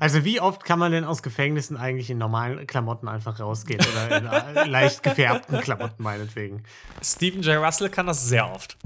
Also 0.00 0.24
wie 0.24 0.40
oft 0.40 0.64
kann 0.64 0.78
man 0.78 0.92
denn 0.92 1.04
aus 1.04 1.22
Gefängnissen 1.24 1.76
eigentlich 1.76 2.08
in 2.08 2.18
normalen 2.18 2.66
Klamotten 2.68 3.08
einfach 3.08 3.40
rausgehen 3.40 3.80
oder 3.80 4.16
in 4.16 4.26
äh, 4.56 4.64
leicht 4.64 5.02
gefärbten 5.02 5.60
Klamotten 5.62 6.02
meinetwegen? 6.02 6.62
Stephen 7.02 7.42
J. 7.42 7.60
Russell 7.60 7.88
kann 7.88 8.06
das 8.06 8.28
sehr 8.28 8.48
oft. 8.48 8.76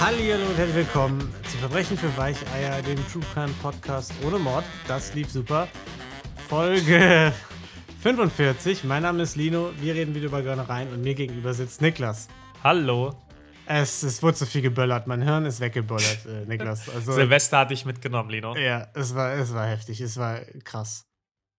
Hallo 0.00 0.48
und 0.48 0.56
herzlich 0.56 0.76
willkommen 0.76 1.34
zu 1.50 1.56
Verbrechen 1.58 1.98
für 1.98 2.16
Weicheier, 2.16 2.82
dem 2.82 3.04
True 3.08 3.24
Crime 3.34 3.52
Podcast 3.60 4.12
ohne 4.24 4.38
Mord. 4.38 4.64
Das 4.86 5.12
lief 5.14 5.28
super. 5.28 5.66
Folge 6.48 7.32
45. 8.02 8.84
Mein 8.84 9.02
Name 9.02 9.22
ist 9.24 9.34
Lino. 9.36 9.72
Wir 9.80 9.94
reden 9.94 10.14
wieder 10.14 10.26
über 10.26 10.42
Gönnereien 10.42 10.92
und 10.92 11.02
mir 11.02 11.14
gegenüber 11.14 11.52
sitzt 11.52 11.80
Niklas. 11.82 12.28
Hallo. 12.62 13.14
Es, 13.66 14.02
es 14.04 14.22
wurde 14.22 14.36
zu 14.36 14.46
viel 14.46 14.62
geböllert. 14.62 15.06
Mein 15.08 15.20
Hirn 15.20 15.44
ist 15.44 15.60
weggeböllert, 15.60 16.24
äh, 16.26 16.46
Niklas. 16.46 16.88
Also, 16.88 17.12
Silvester 17.12 17.58
hatte 17.58 17.74
ich 17.74 17.84
mitgenommen, 17.84 18.30
Lino. 18.30 18.56
ja, 18.56 18.86
es 18.94 19.14
war, 19.14 19.32
es 19.34 19.52
war 19.52 19.66
heftig. 19.66 20.00
Es 20.00 20.16
war 20.16 20.40
krass. 20.64 21.06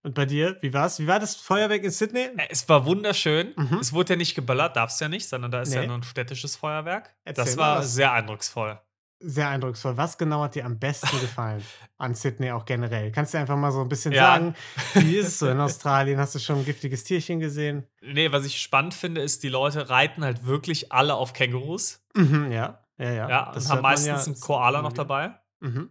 Und 0.02 0.16
bei 0.16 0.26
dir? 0.26 0.56
Wie 0.62 0.74
war's? 0.74 0.98
Wie 1.00 1.08
war 1.08 1.20
das 1.20 1.36
Feuerwerk 1.36 1.84
in 1.84 1.92
Sydney? 1.92 2.30
Äh, 2.38 2.48
Es 2.50 2.68
war 2.70 2.86
wunderschön. 2.86 3.54
Mhm. 3.58 3.78
Es 3.80 3.92
wurde 3.94 4.14
ja 4.14 4.18
nicht 4.18 4.34
geböllert, 4.34 4.76
darfst 4.78 5.02
ja 5.02 5.10
nicht, 5.10 5.28
sondern 5.28 5.52
da 5.52 5.62
ist 5.62 5.74
ja 5.74 5.82
Nee. 5.82 5.88
nur 5.88 5.98
ein 5.98 6.04
städtisches 6.04 6.56
Feuerwerk. 6.56 7.14
Erzähl 7.26 7.44
das 7.44 7.58
war 7.58 7.80
was. 7.80 7.94
sehr 7.94 8.14
eindrucksvoll. 8.14 8.80
Sehr 9.22 9.50
eindrucksvoll. 9.50 9.98
Was 9.98 10.18
genau 10.18 10.42
hat 10.44 10.56
dir 10.56 10.66
am 10.66 10.80
besten 10.80 11.20
gefallen 11.20 11.62
an 11.98 12.16
Sydney 12.16 12.52
auch 12.52 12.64
generell? 12.64 13.12
Kannst 13.12 13.34
du 13.34 13.38
einfach 13.38 13.58
mal 13.58 13.72
so 13.72 13.82
ein 13.82 13.90
bisschen 13.90 14.14
Ja. 14.14 14.24
sagen, 14.24 14.56
wie 14.94 15.18
ist 15.18 15.28
es 15.28 15.40
so 15.40 15.50
in 15.50 15.60
Australien? 15.60 16.18
Hast 16.20 16.36
du 16.36 16.40
schon 16.40 16.60
ein 16.60 16.66
giftiges 16.66 17.04
Tierchen 17.04 17.40
gesehen? 17.42 17.86
Nee, 18.02 18.32
was 18.32 18.46
ich 18.46 18.62
spannend 18.62 18.94
finde, 18.94 19.22
ist, 19.22 19.44
die 19.44 19.50
Leute 19.50 19.90
reiten 19.90 20.24
halt 20.24 20.46
wirklich 20.46 20.92
alle 20.94 21.16
auf 21.16 21.34
Kängurus. 21.34 22.02
Mhm, 22.16 22.50
ja, 22.52 22.80
ja, 22.98 23.12
ja. 23.12 23.30
Ja, 23.30 23.52
Das 23.54 23.66
und 23.66 23.72
haben 23.72 23.82
meistens 23.82 24.08
ja 24.08 24.24
einen 24.24 24.40
Koala 24.40 24.82
noch 24.82 24.94
dabei. 24.94 25.38
Mhm. 25.60 25.90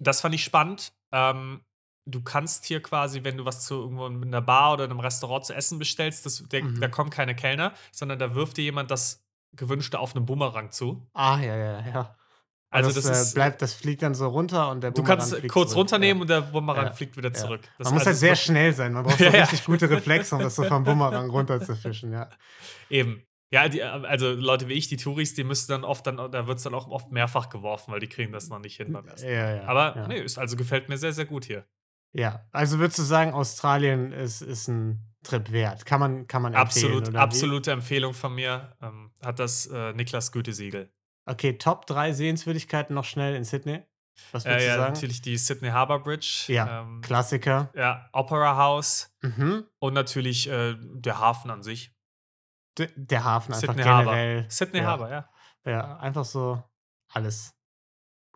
Das 0.00 0.20
fand 0.20 0.34
ich 0.34 0.42
spannend. 0.42 0.92
Ähm, 1.12 1.64
du 2.06 2.22
kannst 2.22 2.64
hier 2.64 2.82
quasi, 2.82 3.22
wenn 3.22 3.36
du 3.36 3.44
was 3.44 3.64
zu 3.64 3.74
irgendwo 3.74 4.06
in 4.06 4.22
einer 4.24 4.40
Bar 4.42 4.72
oder 4.72 4.84
in 4.86 4.90
einem 4.90 5.00
Restaurant 5.00 5.44
zu 5.44 5.54
essen 5.54 5.78
bestellst, 5.78 6.26
das, 6.26 6.42
der, 6.48 6.64
Mhm. 6.64 6.80
da 6.80 6.88
kommen 6.88 7.10
keine 7.10 7.36
Kellner, 7.36 7.72
sondern 7.92 8.18
da 8.18 8.34
wirft 8.34 8.56
dir 8.56 8.62
jemand 8.64 8.90
das 8.90 9.24
Gewünschte 9.52 9.98
auf 10.00 10.14
einen 10.16 10.26
Bumerang 10.26 10.72
zu. 10.72 11.06
Ah, 11.14 11.38
ja, 11.40 11.56
ja, 11.56 11.80
ja. 11.86 12.16
Also 12.70 12.90
das, 12.92 13.04
das, 13.04 13.18
äh, 13.18 13.22
ist, 13.22 13.34
bleibt, 13.34 13.62
das 13.62 13.72
fliegt 13.72 14.02
dann 14.02 14.14
so 14.14 14.28
runter 14.28 14.70
und 14.70 14.82
der 14.82 14.90
du 14.90 14.96
Bumerang 15.02 15.18
kannst 15.18 15.34
fliegt 15.34 15.52
kurz 15.52 15.70
zurück. 15.70 15.80
runternehmen 15.80 16.18
Ja. 16.18 16.22
und 16.22 16.28
der 16.30 16.40
Bumerang 16.52 16.86
Ja. 16.86 16.92
fliegt 16.92 17.16
wieder 17.16 17.28
Ja. 17.30 17.34
zurück. 17.34 17.62
Das 17.78 17.86
Man 17.86 17.94
muss 17.94 18.00
also 18.02 18.06
halt 18.10 18.16
sehr 18.18 18.36
schnell 18.36 18.72
sein. 18.74 18.92
Man 18.92 19.04
braucht 19.04 19.18
so 19.18 19.24
Ja, 19.24 19.30
ja. 19.32 19.40
richtig 19.42 19.64
gute 19.64 19.88
Reflexe, 19.88 20.34
um 20.36 20.42
das 20.42 20.54
so 20.54 20.64
vom 20.64 20.84
Bumerang 20.84 21.30
runterzufischen, 21.30 22.12
ja. 22.12 22.28
Eben. 22.90 23.22
Ja, 23.50 23.66
die, 23.70 23.82
also 23.82 24.32
Leute 24.32 24.68
wie 24.68 24.74
ich, 24.74 24.88
die 24.88 24.98
Touris, 24.98 25.32
die 25.34 25.42
müssen 25.44 25.70
dann 25.70 25.82
oft 25.84 26.06
dann, 26.06 26.18
da 26.18 26.46
wird 26.46 26.58
es 26.58 26.64
dann 26.64 26.74
auch 26.74 26.86
oft 26.88 27.10
mehrfach 27.10 27.48
geworfen, 27.48 27.90
weil 27.92 28.00
die 28.00 28.06
kriegen 28.08 28.30
das 28.30 28.50
noch 28.50 28.58
nicht 28.58 28.76
hin 28.76 28.92
beim. 28.92 29.06
Ja, 29.22 29.54
ja. 29.56 29.62
Aber 29.64 29.96
ja. 29.96 30.06
nee, 30.08 30.18
ist, 30.20 30.38
also 30.38 30.54
gefällt 30.56 30.90
mir 30.90 30.98
sehr, 30.98 31.14
sehr 31.14 31.24
gut 31.24 31.46
hier. 31.46 31.64
Ja, 32.12 32.46
also 32.52 32.78
würdest 32.78 32.98
du 32.98 33.02
sagen, 33.04 33.32
Australien 33.32 34.12
ist, 34.12 34.42
ist 34.42 34.68
ein 34.68 35.00
Trip 35.24 35.50
wert? 35.50 35.86
Kann 35.86 36.00
man, 36.00 36.26
kann 36.26 36.42
man 36.42 36.52
empfehlen? 36.52 36.66
Absolut, 36.92 37.08
oder 37.08 37.12
wie? 37.14 37.22
absolute 37.22 37.70
Empfehlung 37.72 38.12
von 38.12 38.34
mir. 38.34 38.76
Ähm, 38.82 39.12
hat 39.24 39.38
das 39.38 39.66
äh, 39.66 39.94
Niklas 39.94 40.30
Gütesiegel. 40.30 40.90
Okay, 41.30 41.58
Top 41.58 41.86
3 41.86 42.12
Sehenswürdigkeiten 42.12 42.94
noch 42.94 43.04
schnell 43.04 43.34
in 43.34 43.44
Sydney. 43.44 43.82
Was 44.32 44.44
Äh, 44.44 44.50
würdest 44.50 44.66
ja, 44.66 44.74
du 44.74 44.80
sagen? 44.80 44.92
natürlich 44.94 45.22
die 45.22 45.36
Sydney 45.36 45.68
Harbour 45.68 46.02
Bridge. 46.02 46.44
Ja, 46.48 46.80
ähm, 46.80 47.00
Klassiker. 47.02 47.70
ja, 47.74 48.08
Opera 48.12 48.56
House 48.56 49.14
Mhm. 49.22 49.64
und 49.78 49.94
natürlich 49.94 50.48
äh, 50.50 50.74
der 50.78 51.18
Hafen 51.18 51.50
an 51.50 51.62
sich. 51.62 51.92
D 52.78 52.88
der 52.96 53.24
Hafen 53.24 53.52
einfach 53.54 53.68
Sydney 53.74 53.82
generell. 53.84 54.36
Harbour. 54.38 54.50
Sydney 54.50 54.78
ja. 54.80 54.84
Harbour, 54.86 55.10
ja. 55.10 55.28
Ja, 55.64 55.96
einfach 55.98 56.24
so 56.24 56.62
alles 57.12 57.54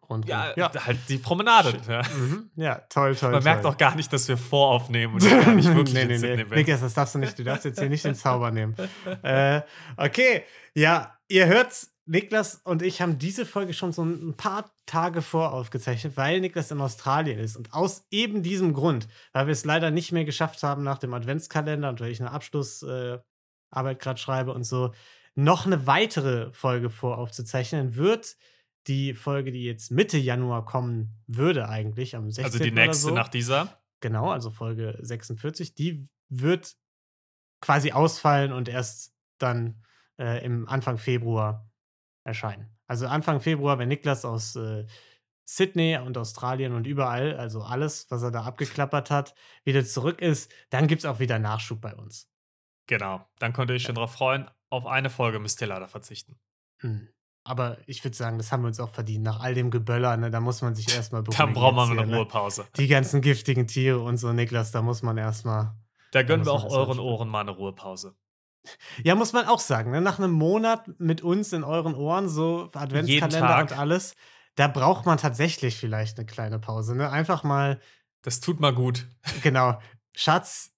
rundum. 0.08 0.28
Ja, 0.28 0.54
halt 0.86 0.98
die 1.08 1.18
Promenade. 1.18 1.80
Ja. 1.88 2.02
Mhm. 2.16 2.50
ja 2.56 2.74
toll, 2.88 3.14
toll. 3.16 3.32
Man 3.32 3.42
merkt 3.42 3.62
toll. 3.62 3.72
auch 3.72 3.76
gar 3.76 3.94
nicht, 3.96 4.12
dass 4.12 4.28
wir 4.28 4.36
voraufnehmen 4.36 5.14
und 5.16 5.20
gar 5.30 5.52
nicht 5.54 5.72
wirklich 5.74 5.94
nee, 5.94 6.04
nee, 6.04 6.18
nee. 6.44 6.44
Niklas, 6.56 6.80
das 6.80 6.94
darfst 6.94 7.14
du 7.14 7.18
nicht. 7.20 7.38
Du 7.38 7.44
darfst 7.44 7.64
jetzt 7.64 7.78
hier 7.80 7.88
nicht 7.88 8.04
den 8.04 8.14
Zauber 8.14 8.50
nehmen. 8.50 8.76
Äh, 9.22 9.62
okay, 9.96 10.44
ja, 10.74 11.18
ihr 11.28 11.46
hört's. 11.46 11.88
Niklas 12.04 12.56
und 12.64 12.82
ich 12.82 13.00
haben 13.00 13.18
diese 13.18 13.46
Folge 13.46 13.74
schon 13.74 13.92
so 13.92 14.02
ein 14.02 14.34
paar 14.36 14.70
Tage 14.86 15.22
voraufgezeichnet, 15.22 16.16
weil 16.16 16.40
Niklas 16.40 16.70
in 16.70 16.80
Australien 16.80 17.38
ist. 17.38 17.56
Und 17.56 17.72
aus 17.72 18.06
eben 18.10 18.42
diesem 18.42 18.72
Grund, 18.72 19.06
weil 19.32 19.46
wir 19.46 19.52
es 19.52 19.64
leider 19.64 19.90
nicht 19.90 20.10
mehr 20.10 20.24
geschafft 20.24 20.62
haben 20.62 20.82
nach 20.82 20.98
dem 20.98 21.14
Adventskalender 21.14 21.88
und 21.88 22.00
weil 22.00 22.10
ich 22.10 22.20
eine 22.20 22.32
Abschlussarbeit 22.32 23.22
äh, 23.72 23.94
gerade 23.94 24.18
schreibe 24.18 24.52
und 24.52 24.64
so, 24.64 24.92
noch 25.34 25.64
eine 25.64 25.86
weitere 25.86 26.52
Folge 26.52 26.90
voraufzuzeichnen, 26.90 27.94
wird 27.94 28.36
die 28.88 29.14
Folge, 29.14 29.52
die 29.52 29.64
jetzt 29.64 29.92
Mitte 29.92 30.18
Januar 30.18 30.64
kommen 30.64 31.22
würde, 31.28 31.68
eigentlich 31.68 32.16
am 32.16 32.30
16. 32.30 32.44
Also 32.44 32.58
die 32.58 32.72
nächste 32.72 33.08
so. 33.08 33.14
nach 33.14 33.28
dieser. 33.28 33.80
Genau, 34.00 34.30
also 34.30 34.50
Folge 34.50 34.98
46, 35.00 35.74
die 35.74 36.08
wird 36.28 36.74
quasi 37.60 37.92
ausfallen 37.92 38.52
und 38.52 38.68
erst 38.68 39.14
dann 39.38 39.84
äh, 40.18 40.44
im 40.44 40.68
Anfang 40.68 40.98
Februar 40.98 41.71
erscheinen. 42.24 42.76
Also 42.86 43.06
Anfang 43.06 43.40
Februar, 43.40 43.78
wenn 43.78 43.88
Niklas 43.88 44.24
aus 44.24 44.56
äh, 44.56 44.86
Sydney 45.44 45.98
und 45.98 46.16
Australien 46.16 46.72
und 46.72 46.86
überall, 46.86 47.36
also 47.36 47.62
alles, 47.62 48.10
was 48.10 48.22
er 48.22 48.30
da 48.30 48.42
abgeklappert 48.42 49.10
hat, 49.10 49.34
wieder 49.64 49.84
zurück 49.84 50.20
ist, 50.20 50.52
dann 50.70 50.86
gibt 50.86 51.00
es 51.00 51.06
auch 51.06 51.18
wieder 51.18 51.38
Nachschub 51.38 51.80
bei 51.80 51.94
uns. 51.94 52.30
Genau. 52.86 53.24
Dann 53.38 53.52
könnt 53.52 53.70
ihr 53.70 53.74
euch 53.74 53.82
schon 53.82 53.94
drauf 53.94 54.12
freuen. 54.12 54.50
Auf 54.70 54.86
eine 54.86 55.10
Folge 55.10 55.38
müsst 55.38 55.60
ihr 55.60 55.66
leider 55.66 55.88
verzichten. 55.88 56.38
Hm. 56.80 57.08
Aber 57.44 57.78
ich 57.86 58.04
würde 58.04 58.16
sagen, 58.16 58.38
das 58.38 58.52
haben 58.52 58.62
wir 58.62 58.68
uns 58.68 58.78
auch 58.78 58.90
verdient. 58.90 59.24
Nach 59.24 59.40
all 59.40 59.54
dem 59.54 59.70
Geböller, 59.70 60.16
ne, 60.16 60.30
da 60.30 60.40
muss 60.40 60.62
man 60.62 60.74
sich 60.74 60.94
erstmal 60.94 61.22
beruhigen. 61.22 61.38
Dann 61.38 61.54
braucht 61.54 61.74
man 61.74 61.88
jetzt 61.90 61.98
eine 61.98 62.10
ne? 62.10 62.16
Ruhepause. 62.18 62.66
Die 62.76 62.86
ganzen 62.86 63.20
giftigen 63.20 63.66
Tiere 63.66 64.00
und 64.00 64.16
so, 64.16 64.32
Niklas, 64.32 64.70
da 64.70 64.80
muss 64.82 65.02
man 65.02 65.18
erstmal. 65.18 65.74
Da 66.12 66.22
gönnen 66.22 66.44
wir 66.44 66.52
auch 66.52 66.70
euren. 66.70 66.98
Ohren 67.00 67.28
mal 67.28 67.40
eine 67.40 67.50
Ruhepause. 67.50 68.14
Ja, 69.02 69.14
muss 69.14 69.32
man 69.32 69.46
auch 69.46 69.58
sagen, 69.58 69.90
ne? 69.90 70.00
nach 70.00 70.18
einem 70.18 70.30
Monat 70.32 70.88
mit 70.98 71.20
uns 71.22 71.52
in 71.52 71.64
euren 71.64 71.94
Ohren, 71.94 72.28
so 72.28 72.70
Adventskalender 72.72 73.60
und 73.60 73.72
alles, 73.78 74.14
da 74.54 74.68
braucht 74.68 75.06
man 75.06 75.18
tatsächlich 75.18 75.76
vielleicht 75.76 76.18
eine 76.18 76.26
kleine 76.26 76.58
Pause. 76.58 76.94
Ne? 76.94 77.10
Einfach 77.10 77.42
mal, 77.42 77.80
Das 78.22 78.40
tut 78.40 78.60
mal 78.60 78.74
gut. 78.74 79.08
genau, 79.42 79.78
Schatz, 80.14 80.72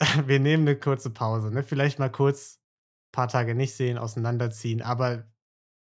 wir 0.26 0.40
nehmen 0.40 0.66
eine 0.66 0.78
kurze 0.78 1.10
Pause. 1.10 1.50
Ne? 1.50 1.62
Vielleicht 1.62 1.98
mal 1.98 2.10
kurz 2.10 2.56
ein 2.56 3.12
paar 3.12 3.28
Tage 3.28 3.54
nicht 3.54 3.74
sehen, 3.74 3.98
auseinanderziehen, 3.98 4.82
aber 4.82 5.24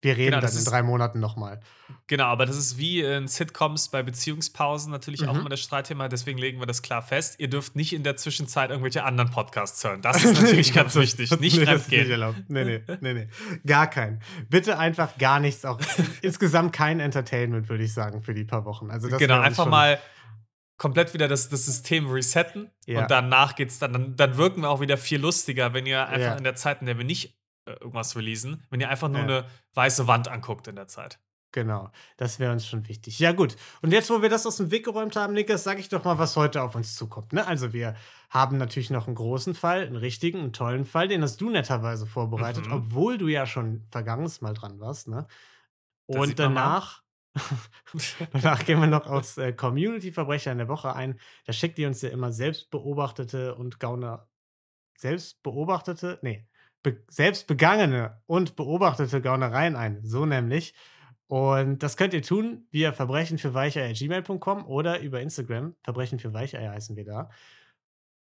wir 0.06 0.16
reden 0.16 0.30
Genau, 0.30 0.40
das 0.40 0.52
dann 0.52 0.58
in 0.58 0.62
ist- 0.64 0.70
drei 0.70 0.82
Monaten 0.82 1.20
nochmal. 1.20 1.60
Genau, 2.06 2.24
aber 2.24 2.46
das 2.46 2.56
ist 2.56 2.78
wie 2.78 3.00
in 3.02 3.28
Sitcoms 3.28 3.88
bei 3.90 4.02
Beziehungspausen 4.02 4.90
natürlich 4.92 5.26
auch 5.28 5.34
Mhm. 5.34 5.40
immer 5.40 5.48
das 5.50 5.60
Streitthema. 5.60 6.08
Deswegen 6.08 6.38
legen 6.38 6.58
wir 6.60 6.66
das 6.66 6.80
klar 6.82 7.02
fest. 7.02 7.36
Ihr 7.38 7.48
dürft 7.50 7.76
nicht 7.76 7.92
in 7.92 8.02
der 8.04 8.16
Zwischenzeit 8.16 8.70
irgendwelche 8.70 9.04
anderen 9.04 9.30
Podcasts 9.30 9.82
hören. 9.84 10.02
Das 10.02 10.22
ist 10.24 10.40
natürlich 10.42 10.72
ganz 10.72 10.94
wichtig. 10.94 11.30
Nicht 11.32 11.40
nee, 11.40 11.48
nicht 11.60 11.68
fremdgehen. 11.68 12.10
erlaubt. 12.10 12.44
Nee, 12.48 12.64
nee, 12.64 12.82
nee, 13.00 13.12
nee. 13.14 13.28
Gar 13.66 13.88
kein. 13.88 14.20
Bitte 14.48 14.78
einfach 14.78 15.18
gar 15.18 15.40
nichts. 15.40 15.64
Auch 15.64 15.78
insgesamt 16.22 16.72
kein 16.72 17.00
Entertainment, 17.00 17.68
würde 17.68 17.84
ich 17.84 17.92
sagen, 17.92 18.22
für 18.22 18.34
die 18.34 18.44
paar 18.44 18.64
Wochen. 18.64 18.90
Also 18.90 19.08
das 19.08 19.18
Genau, 19.18 19.40
einfach 19.40 19.66
mal 19.66 19.98
komplett 20.78 21.14
wieder 21.14 21.26
das, 21.26 21.48
das 21.48 21.64
System 21.64 22.06
resetten 22.10 22.70
Ja. 22.86 23.00
und 23.02 23.10
danach 23.10 23.54
geht's 23.56 23.78
dann, 23.78 23.92
dann, 23.94 24.16
dann 24.16 24.36
wirken 24.36 24.60
wir 24.60 24.68
auch 24.70 24.80
wieder 24.80 24.98
viel 24.98 25.20
lustiger, 25.20 25.72
wenn 25.72 25.86
ihr 25.86 26.06
einfach 26.06 26.32
Ja. 26.32 26.34
in 26.34 26.44
der 26.44 26.54
Zeit, 26.54 26.80
in 26.80 26.86
der 26.86 26.98
wir 26.98 27.04
nicht 27.04 27.35
irgendwas 27.66 28.16
releasen, 28.16 28.64
wenn 28.70 28.80
ihr 28.80 28.88
einfach 28.88 29.08
nur 29.08 29.18
Ja. 29.18 29.24
eine 29.24 29.44
weiße 29.74 30.06
Wand 30.06 30.28
anguckt 30.28 30.68
in 30.68 30.76
der 30.76 30.86
Zeit. 30.86 31.18
Genau, 31.52 31.90
das 32.18 32.38
wäre 32.38 32.52
uns 32.52 32.66
schon 32.66 32.86
wichtig. 32.86 33.18
Ja, 33.18 33.32
gut. 33.32 33.56
Und 33.80 33.90
jetzt, 33.92 34.10
wo 34.10 34.20
wir 34.20 34.28
das 34.28 34.44
aus 34.46 34.56
dem 34.58 34.70
Weg 34.70 34.84
geräumt 34.84 35.16
haben, 35.16 35.32
Niklas, 35.32 35.64
sage 35.64 35.80
ich 35.80 35.88
doch 35.88 36.04
mal, 36.04 36.18
was 36.18 36.36
heute 36.36 36.60
auf 36.62 36.74
uns 36.74 36.94
zukommt. 36.96 37.32
Ne? 37.32 37.46
Also, 37.46 37.72
wir 37.72 37.96
haben 38.28 38.58
natürlich 38.58 38.90
noch 38.90 39.06
einen 39.06 39.14
großen 39.16 39.54
Fall, 39.54 39.86
einen 39.86 39.96
richtigen, 39.96 40.40
einen 40.40 40.52
tollen 40.52 40.84
Fall, 40.84 41.08
den 41.08 41.22
hast 41.22 41.40
du 41.40 41.48
netterweise 41.48 42.06
vorbereitet, 42.06 42.66
Mhm. 42.66 42.72
obwohl 42.72 43.16
du 43.16 43.28
ja 43.28 43.46
schon 43.46 43.86
vergangenes 43.90 44.42
Mal 44.42 44.52
dran 44.52 44.80
warst. 44.80 45.08
Ne? 45.08 45.26
Und 46.06 46.38
danach, 46.38 47.02
danach 48.32 48.64
gehen 48.66 48.80
wir 48.80 48.86
noch 48.86 49.06
aufs 49.06 49.38
äh, 49.38 49.52
Community-Verbrecher 49.52 50.52
in 50.52 50.58
der 50.58 50.68
Woche 50.68 50.94
ein. 50.94 51.18
Da 51.46 51.52
schickt 51.54 51.78
ihr 51.78 51.88
uns 51.88 52.02
ja 52.02 52.10
immer 52.10 52.32
selbst 52.32 52.70
beobachtete 52.70 53.54
und 53.54 53.80
Gauner. 53.80 54.28
Selbst 54.98 55.42
beobachtete? 55.42 56.18
Nee. 56.22 56.46
Be 56.86 57.02
selbst 57.08 57.48
begangene 57.48 58.22
und 58.26 58.54
beobachtete 58.54 59.20
Gaunereien 59.20 59.74
ein. 59.74 60.04
So 60.04 60.24
nämlich. 60.24 60.72
Und 61.26 61.82
das 61.82 61.96
könnt 61.96 62.14
ihr 62.14 62.22
tun 62.22 62.68
via 62.70 62.92
Verbrechen 62.92 63.38
für 63.38 63.50
gmail.com 63.50 64.64
oder 64.66 65.00
über 65.00 65.20
Instagram. 65.20 65.74
Verbrechen 65.82 66.20
für 66.20 66.32
Weicheier 66.32 66.70
heißen 66.70 66.94
wir 66.94 67.04
da. 67.04 67.30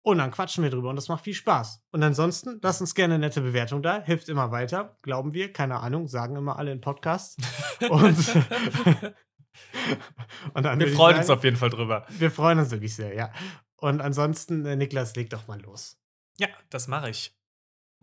Und 0.03 0.19
dann 0.19 0.29
quatschen 0.29 0.63
wir 0.63 0.69
drüber 0.69 0.91
und 0.91 0.97
das 0.97 1.07
macht 1.07 1.23
viel 1.23 1.33
Spaß. 1.33 1.83
Und 1.89 2.03
ansonsten, 2.03 2.59
lasst 2.61 2.79
uns 2.81 2.93
gerne 2.93 3.15
eine 3.15 3.25
nette 3.25 3.41
Bewertung 3.41 3.81
da. 3.81 4.03
Hilft 4.03 4.29
immer 4.29 4.51
weiter, 4.51 4.99
glauben 5.01 5.33
wir. 5.33 5.51
Keine 5.51 5.79
Ahnung, 5.79 6.07
sagen 6.07 6.35
immer 6.35 6.59
alle 6.59 6.71
in 6.71 6.79
Podcasts. 6.79 7.37
Und, 7.89 8.35
und 10.53 10.63
dann 10.63 10.79
wir 10.79 10.89
freuen 10.89 11.17
uns 11.17 11.25
sagen, 11.25 11.39
auf 11.39 11.43
jeden 11.43 11.57
Fall 11.57 11.71
drüber. 11.71 12.05
Wir 12.09 12.29
freuen 12.29 12.59
uns 12.59 12.69
wirklich 12.69 12.95
sehr, 12.95 13.15
ja. 13.15 13.31
Und 13.77 13.99
ansonsten, 13.99 14.63
äh, 14.67 14.75
Niklas, 14.75 15.15
leg 15.15 15.31
doch 15.31 15.47
mal 15.47 15.59
los. 15.59 15.97
Ja, 16.37 16.49
das 16.69 16.87
mache 16.87 17.09
ich. 17.09 17.35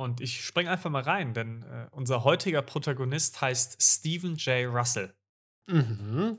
Und 0.00 0.22
ich 0.22 0.42
springe 0.42 0.70
einfach 0.70 0.88
mal 0.88 1.02
rein, 1.02 1.34
denn 1.34 1.62
äh, 1.62 1.86
unser 1.90 2.24
heutiger 2.24 2.62
Protagonist 2.62 3.42
heißt 3.42 3.82
Stephen 3.82 4.36
J. 4.36 4.66
Russell. 4.66 5.12
Mhm. 5.66 6.38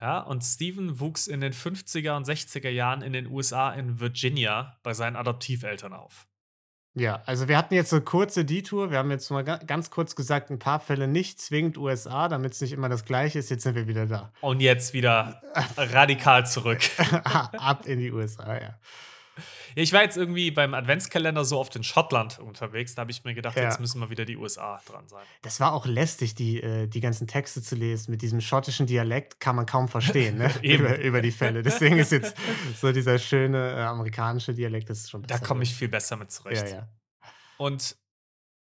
Ja, 0.00 0.20
und 0.20 0.42
Stephen 0.42 0.98
wuchs 0.98 1.26
in 1.26 1.42
den 1.42 1.52
50er 1.52 2.16
und 2.16 2.26
60er 2.26 2.70
Jahren 2.70 3.02
in 3.02 3.12
den 3.12 3.26
USA 3.26 3.74
in 3.74 4.00
Virginia 4.00 4.78
bei 4.82 4.94
seinen 4.94 5.16
Adoptiveltern 5.16 5.92
auf. 5.92 6.26
Ja, 6.94 7.22
also 7.26 7.46
wir 7.46 7.58
hatten 7.58 7.74
jetzt 7.74 7.90
so 7.90 8.00
kurze 8.00 8.46
Detour. 8.46 8.90
Wir 8.90 8.96
haben 8.96 9.10
jetzt 9.10 9.30
mal 9.30 9.44
ga 9.44 9.58
ganz 9.58 9.90
kurz 9.90 10.16
gesagt, 10.16 10.50
ein 10.50 10.58
paar 10.58 10.80
Fälle 10.80 11.08
nicht 11.08 11.42
zwingend 11.42 11.76
USA, 11.76 12.28
damit 12.28 12.54
es 12.54 12.62
nicht 12.62 12.72
immer 12.72 12.88
das 12.88 13.04
Gleiche 13.04 13.38
ist. 13.38 13.50
Jetzt 13.50 13.64
sind 13.64 13.74
wir 13.74 13.86
wieder 13.86 14.06
da. 14.06 14.32
Und 14.40 14.60
jetzt 14.60 14.94
wieder 14.94 15.42
radikal 15.76 16.46
zurück. 16.46 16.80
Ab 17.24 17.84
in 17.84 17.98
die 17.98 18.10
USA, 18.10 18.58
ja. 18.58 18.78
Ich 19.74 19.92
war 19.92 20.02
jetzt 20.02 20.16
irgendwie 20.16 20.50
beim 20.50 20.74
Adventskalender 20.74 21.44
so 21.44 21.58
oft 21.58 21.74
in 21.76 21.82
Schottland 21.84 22.38
unterwegs. 22.38 22.94
Da 22.94 23.00
habe 23.02 23.10
ich 23.10 23.24
mir 23.24 23.34
gedacht, 23.34 23.56
Ja. 23.56 23.64
jetzt 23.64 23.80
müssen 23.80 23.98
mal 24.00 24.10
wieder 24.10 24.24
die 24.24 24.36
USA 24.36 24.80
dran 24.86 25.08
sein. 25.08 25.24
Das 25.42 25.60
war 25.60 25.72
auch 25.72 25.86
lästig, 25.86 26.34
die, 26.34 26.62
äh, 26.62 26.86
die 26.86 27.00
ganzen 27.00 27.26
Texte 27.26 27.62
zu 27.62 27.74
lesen. 27.74 28.10
Mit 28.10 28.22
diesem 28.22 28.40
schottischen 28.40 28.86
Dialekt 28.86 29.40
kann 29.40 29.56
man 29.56 29.66
kaum 29.66 29.88
verstehen, 29.88 30.38
ne? 30.38 30.50
Über, 30.62 30.98
über 30.98 31.22
die 31.22 31.32
Fälle. 31.32 31.62
Deswegen 31.62 31.98
ist 31.98 32.12
jetzt 32.12 32.36
so 32.80 32.92
dieser 32.92 33.18
schöne 33.18 33.72
äh, 33.72 33.80
amerikanische 33.82 34.54
Dialekt, 34.54 34.90
das 34.90 34.98
ist 35.00 35.10
schon 35.10 35.22
Da 35.22 35.34
besser. 35.36 35.46
komme 35.46 35.62
ich 35.62 35.74
viel 35.74 35.88
besser 35.88 36.16
mit 36.16 36.30
zurecht. 36.30 36.68
Ja, 36.68 36.74
ja. 36.76 36.88
Und 37.56 37.96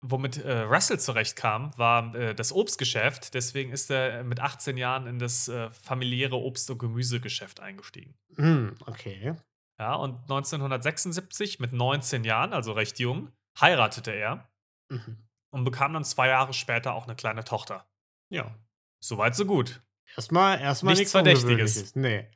womit 0.08 0.38
äh, 0.38 0.60
Russell 0.60 1.00
zurechtkam, 1.00 1.72
war 1.78 2.14
äh, 2.14 2.36
das 2.36 2.54
Obstgeschäft. 2.54 3.34
Deswegen 3.34 3.72
ist 3.72 3.90
er 3.90 4.24
mit 4.24 4.40
18 4.40 4.78
Jahren 4.78 5.08
in 5.08 5.18
das 5.18 5.48
äh, 5.48 5.72
familiäre 5.72 6.36
Obst- 6.36 6.70
und 6.70 6.78
Gemüsegeschäft 6.78 7.60
eingestiegen. 7.60 8.14
Hm, 8.36 8.76
okay. 8.86 9.34
Ja, 9.80 9.96
und 9.96 10.22
1976, 10.24 11.60
mit 11.60 11.74
19 11.74 12.24
Jahren, 12.24 12.54
also 12.54 12.72
recht 12.72 13.00
jung, 13.00 13.32
heiratete 13.60 14.12
er 14.12 14.50
Mhm. 14.90 15.18
und 15.52 15.64
bekam 15.66 15.94
dann 15.94 16.04
zwei 16.04 16.28
Jahre 16.30 16.54
später 16.54 16.94
auch 16.94 17.06
eine 17.06 17.16
kleine 17.16 17.44
Tochter. 17.44 17.88
Ja. 18.30 18.56
Soweit, 19.00 19.36
so 19.36 19.46
gut. 19.46 19.82
Erstmal, 20.16 20.60
erstmal 20.62 20.94
Nichts 20.94 21.00
nichts 21.00 21.12
Verdächtiges. 21.12 21.96
Nee. 21.96 22.30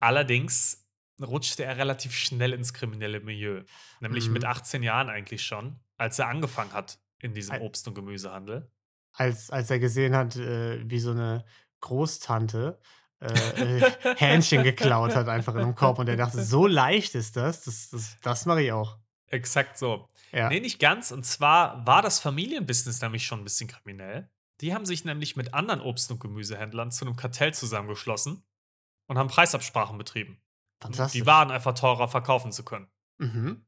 Allerdings 0.00 0.86
rutschte 1.20 1.64
er 1.64 1.76
relativ 1.76 2.14
schnell 2.14 2.52
ins 2.52 2.72
kriminelle 2.72 3.20
Milieu. 3.20 3.64
Nämlich 4.00 4.28
Mhm. 4.28 4.34
mit 4.34 4.44
18 4.44 4.82
Jahren 4.82 5.08
eigentlich 5.08 5.44
schon, 5.44 5.80
als 5.96 6.18
er 6.18 6.28
angefangen 6.28 6.72
hat 6.72 7.00
in 7.18 7.34
diesem 7.34 7.56
Obst- 7.60 7.88
und 7.88 7.94
Gemüsehandel. 7.94 8.70
Als, 9.14 9.50
als 9.50 9.70
er 9.70 9.80
gesehen 9.80 10.14
hat, 10.14 10.36
äh, 10.36 10.88
wie 10.88 11.00
so 11.00 11.10
eine 11.10 11.44
Großtante 11.80 12.78
äh, 13.20 13.78
äh, 13.78 14.16
Hähnchen 14.16 14.62
geklaut 14.62 15.14
hat, 15.14 15.28
einfach 15.28 15.54
in 15.54 15.62
einem 15.62 15.74
Korb. 15.74 15.98
Und 15.98 16.08
er 16.08 16.16
dachte, 16.16 16.42
so 16.42 16.66
leicht 16.66 17.14
ist 17.14 17.36
das, 17.36 17.62
das, 17.62 17.90
das, 17.90 18.16
das 18.22 18.46
mache 18.46 18.62
ich 18.62 18.72
auch. 18.72 18.98
Exakt 19.26 19.76
so. 19.78 20.08
Ja. 20.32 20.48
Nee, 20.48 20.60
nicht 20.60 20.78
ganz. 20.78 21.10
Und 21.10 21.24
zwar 21.24 21.86
war 21.86 22.02
das 22.02 22.20
Familienbusiness 22.20 23.00
nämlich 23.02 23.26
schon 23.26 23.40
ein 23.40 23.44
bisschen 23.44 23.68
kriminell. 23.68 24.30
Die 24.60 24.74
haben 24.74 24.86
sich 24.86 25.04
nämlich 25.04 25.36
mit 25.36 25.54
anderen 25.54 25.80
Obst- 25.80 26.10
und 26.10 26.20
Gemüsehändlern 26.20 26.90
zu 26.90 27.04
einem 27.04 27.16
Kartell 27.16 27.54
zusammengeschlossen 27.54 28.42
und 29.06 29.18
haben 29.18 29.28
Preisabsprachen 29.28 29.98
betrieben, 29.98 30.40
um 30.82 30.92
Fantastisch. 30.92 31.20
die 31.20 31.26
Waren 31.26 31.50
einfach 31.50 31.74
teurer 31.74 32.08
verkaufen 32.08 32.52
zu 32.52 32.64
können. 32.64 32.88
Mhm. 33.18 33.64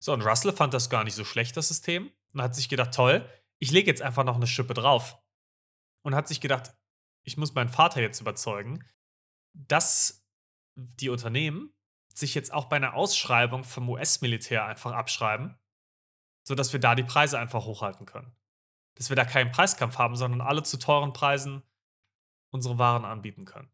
So, 0.00 0.12
und 0.12 0.22
Russell 0.22 0.52
fand 0.52 0.74
das 0.74 0.90
gar 0.90 1.04
nicht 1.04 1.14
so 1.14 1.24
schlecht, 1.24 1.56
das 1.56 1.68
System, 1.68 2.10
und 2.32 2.42
hat 2.42 2.56
sich 2.56 2.68
gedacht, 2.68 2.92
toll, 2.92 3.28
ich 3.58 3.70
lege 3.70 3.88
jetzt 3.88 4.02
einfach 4.02 4.24
noch 4.24 4.34
eine 4.36 4.48
Schippe 4.48 4.74
drauf. 4.74 5.16
Und 6.02 6.16
hat 6.16 6.26
sich 6.26 6.40
gedacht, 6.40 6.74
ich 7.24 7.36
muss 7.36 7.54
meinen 7.54 7.68
Vater 7.68 8.00
jetzt 8.00 8.20
überzeugen, 8.20 8.84
dass 9.52 10.26
die 10.76 11.08
Unternehmen 11.08 11.72
sich 12.14 12.34
jetzt 12.34 12.52
auch 12.52 12.66
bei 12.66 12.76
einer 12.76 12.94
Ausschreibung 12.94 13.64
vom 13.64 13.88
US-Militär 13.88 14.64
einfach 14.64 14.92
abschreiben, 14.92 15.58
sodass 16.46 16.72
wir 16.72 16.80
da 16.80 16.94
die 16.94 17.04
Preise 17.04 17.38
einfach 17.38 17.64
hochhalten 17.64 18.06
können. 18.06 18.34
Dass 18.94 19.08
wir 19.08 19.16
da 19.16 19.24
keinen 19.24 19.52
Preiskampf 19.52 19.98
haben, 19.98 20.16
sondern 20.16 20.40
alle 20.40 20.62
zu 20.62 20.78
teuren 20.78 21.12
Preisen 21.12 21.62
unsere 22.50 22.78
Waren 22.78 23.04
anbieten 23.04 23.44
können. 23.44 23.72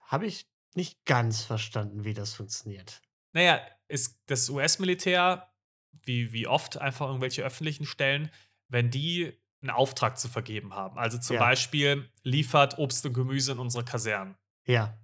Habe 0.00 0.26
ich 0.26 0.50
nicht 0.74 1.04
ganz 1.04 1.42
verstanden, 1.42 2.04
wie 2.04 2.14
das 2.14 2.34
funktioniert. 2.34 3.02
Naja, 3.32 3.60
ist 3.88 4.22
das 4.26 4.48
US-Militär, 4.48 5.52
wie, 5.92 6.32
wie 6.32 6.46
oft 6.46 6.78
einfach 6.78 7.06
irgendwelche 7.06 7.42
öffentlichen 7.42 7.86
Stellen, 7.86 8.30
wenn 8.68 8.90
die 8.90 9.40
einen 9.60 9.70
Auftrag 9.70 10.18
zu 10.18 10.28
vergeben 10.28 10.74
haben. 10.74 10.98
Also 10.98 11.18
zum 11.18 11.34
Ja. 11.34 11.40
Beispiel 11.40 12.10
liefert 12.22 12.78
Obst 12.78 13.04
und 13.06 13.12
Gemüse 13.12 13.52
in 13.52 13.58
unsere 13.58 13.84
Kasernen. 13.84 14.36
Ja. 14.66 14.96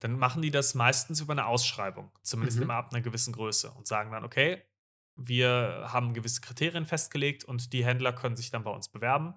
Dann 0.00 0.18
machen 0.18 0.42
die 0.42 0.50
das 0.50 0.74
meistens 0.74 1.20
über 1.20 1.32
eine 1.32 1.46
Ausschreibung, 1.46 2.10
zumindest 2.22 2.58
Mhm. 2.58 2.64
immer 2.64 2.74
ab 2.74 2.92
einer 2.92 3.00
gewissen 3.02 3.32
Größe 3.32 3.70
und 3.72 3.86
sagen 3.86 4.10
dann, 4.12 4.24
okay, 4.24 4.62
wir 5.14 5.86
haben 5.92 6.12
gewisse 6.14 6.40
Kriterien 6.40 6.86
festgelegt 6.86 7.44
und 7.44 7.72
die 7.72 7.84
Händler 7.84 8.12
können 8.12 8.36
sich 8.36 8.50
dann 8.50 8.64
bei 8.64 8.70
uns 8.70 8.88
bewerben 8.88 9.34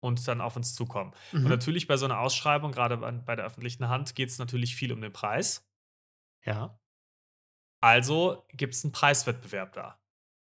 und 0.00 0.26
dann 0.28 0.40
auf 0.40 0.56
uns 0.56 0.74
zukommen. 0.74 1.14
Und 1.32 1.44
Mhm. 1.44 1.48
natürlich 1.48 1.86
bei 1.86 1.96
so 1.96 2.04
einer 2.04 2.18
Ausschreibung, 2.20 2.72
gerade 2.72 2.96
bei 2.98 3.36
der 3.36 3.44
öffentlichen 3.46 3.88
Hand, 3.88 4.14
geht 4.14 4.28
es 4.28 4.38
natürlich 4.38 4.76
viel 4.76 4.92
um 4.92 5.00
den 5.00 5.12
Preis. 5.12 5.66
Ja. 6.44 6.78
Also 7.80 8.46
gibt 8.52 8.74
es 8.74 8.84
einen 8.84 8.92
Preiswettbewerb 8.92 9.72
da. 9.72 10.00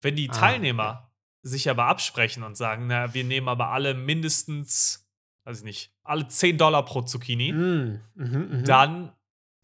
Wenn 0.02 0.16
die 0.16 0.30
Ah, 0.30 0.34
Teilnehmer 0.34 1.11
sich 1.44 1.70
aber 1.70 1.86
absprechen 1.86 2.44
und 2.44 2.56
sagen, 2.56 2.88
na, 2.88 3.14
wir 3.14 3.24
nehmen 3.24 3.48
aber 3.48 3.70
alle 3.70 3.94
mindestens, 3.94 5.10
weiß 5.46 5.60
ich 5.60 5.64
nicht, 5.64 5.94
alle 6.04 6.28
10 6.28 6.58
Dollar 6.58 6.86
pro 6.86 7.02
Zucchini, 7.02 7.52
Mhm. 7.54 8.02
Mhm. 8.16 8.48
Mhm. 8.60 8.64
dann 8.66 9.12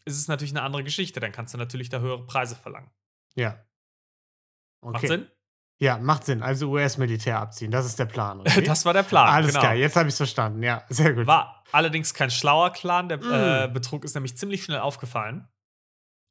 ist 0.06 0.18
es 0.18 0.28
natürlich 0.28 0.54
eine 0.54 0.62
andere 0.64 0.84
Geschichte. 0.84 1.20
Dann 1.20 1.32
kannst 1.32 1.54
du 1.54 1.58
natürlich 1.58 1.90
da 1.90 2.00
höhere 2.00 2.26
Preise 2.26 2.56
verlangen. 2.56 2.90
Ja. 3.36 3.64
Macht 4.82 4.96
Okay. 4.98 5.08
Sinn? 5.08 5.28
Ja, 5.80 5.98
macht 6.00 6.26
Sinn. 6.26 6.42
Also 6.42 6.70
US-Militär 6.72 7.40
abziehen. 7.40 7.70
Das 7.70 7.86
ist 7.86 8.00
der 8.00 8.06
Plan. 8.06 8.40
Okay? 8.40 8.62
Das 8.66 8.86
war 8.86 8.94
der 8.94 9.04
Plan. 9.04 9.28
Alles 9.28 9.50
genau. 9.50 9.60
klar, 9.60 9.76
jetzt 9.76 9.96
habe 9.96 10.08
ich 10.08 10.14
es 10.14 10.18
verstanden. 10.18 10.64
Ja, 10.64 10.84
sehr 10.90 11.14
gut. 11.14 11.28
War 11.28 11.64
allerdings 11.72 12.14
kein 12.14 12.32
schlauer 12.32 12.72
Plan. 12.72 13.10
Der 13.10 13.20
äh, 13.22 13.68
Mm. 13.68 13.74
Betrug 13.74 14.04
ist 14.06 14.16
nämlich 14.16 14.36
ziemlich 14.38 14.64
schnell 14.64 14.80
aufgefallen. 14.80 15.48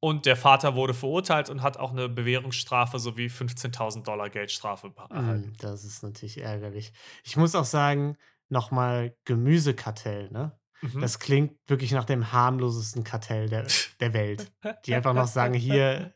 Und 0.08 0.24
der 0.24 0.36
Vater 0.36 0.76
wurde 0.76 0.94
verurteilt 0.94 1.50
und 1.50 1.62
hat 1.62 1.78
auch 1.78 1.90
eine 1.90 2.08
Bewährungsstrafe 2.08 2.98
sowie 3.00 3.26
15.000 3.26 4.04
Dollar 4.04 4.30
Geldstrafe 4.30 4.90
be- 4.90 5.06
erhalten. 5.10 5.52
Das 5.58 5.82
ist 5.84 6.02
natürlich 6.04 6.38
ärgerlich. 6.40 6.92
Ich 7.24 7.36
muss 7.36 7.54
auch 7.56 7.64
sagen, 7.64 8.16
nochmal 8.48 9.16
Gemüsekartell, 9.24 10.30
ne? 10.30 10.52
Mhm. 10.82 11.00
Das 11.00 11.18
klingt 11.18 11.56
wirklich 11.66 11.90
nach 11.92 12.04
dem 12.04 12.30
harmlosesten 12.32 13.02
Kartell 13.02 13.48
der, 13.48 13.66
der 13.98 14.12
Welt. 14.12 14.52
Die 14.84 14.94
einfach 14.94 15.14
noch 15.14 15.26
sagen, 15.26 15.54
hier, 15.54 16.14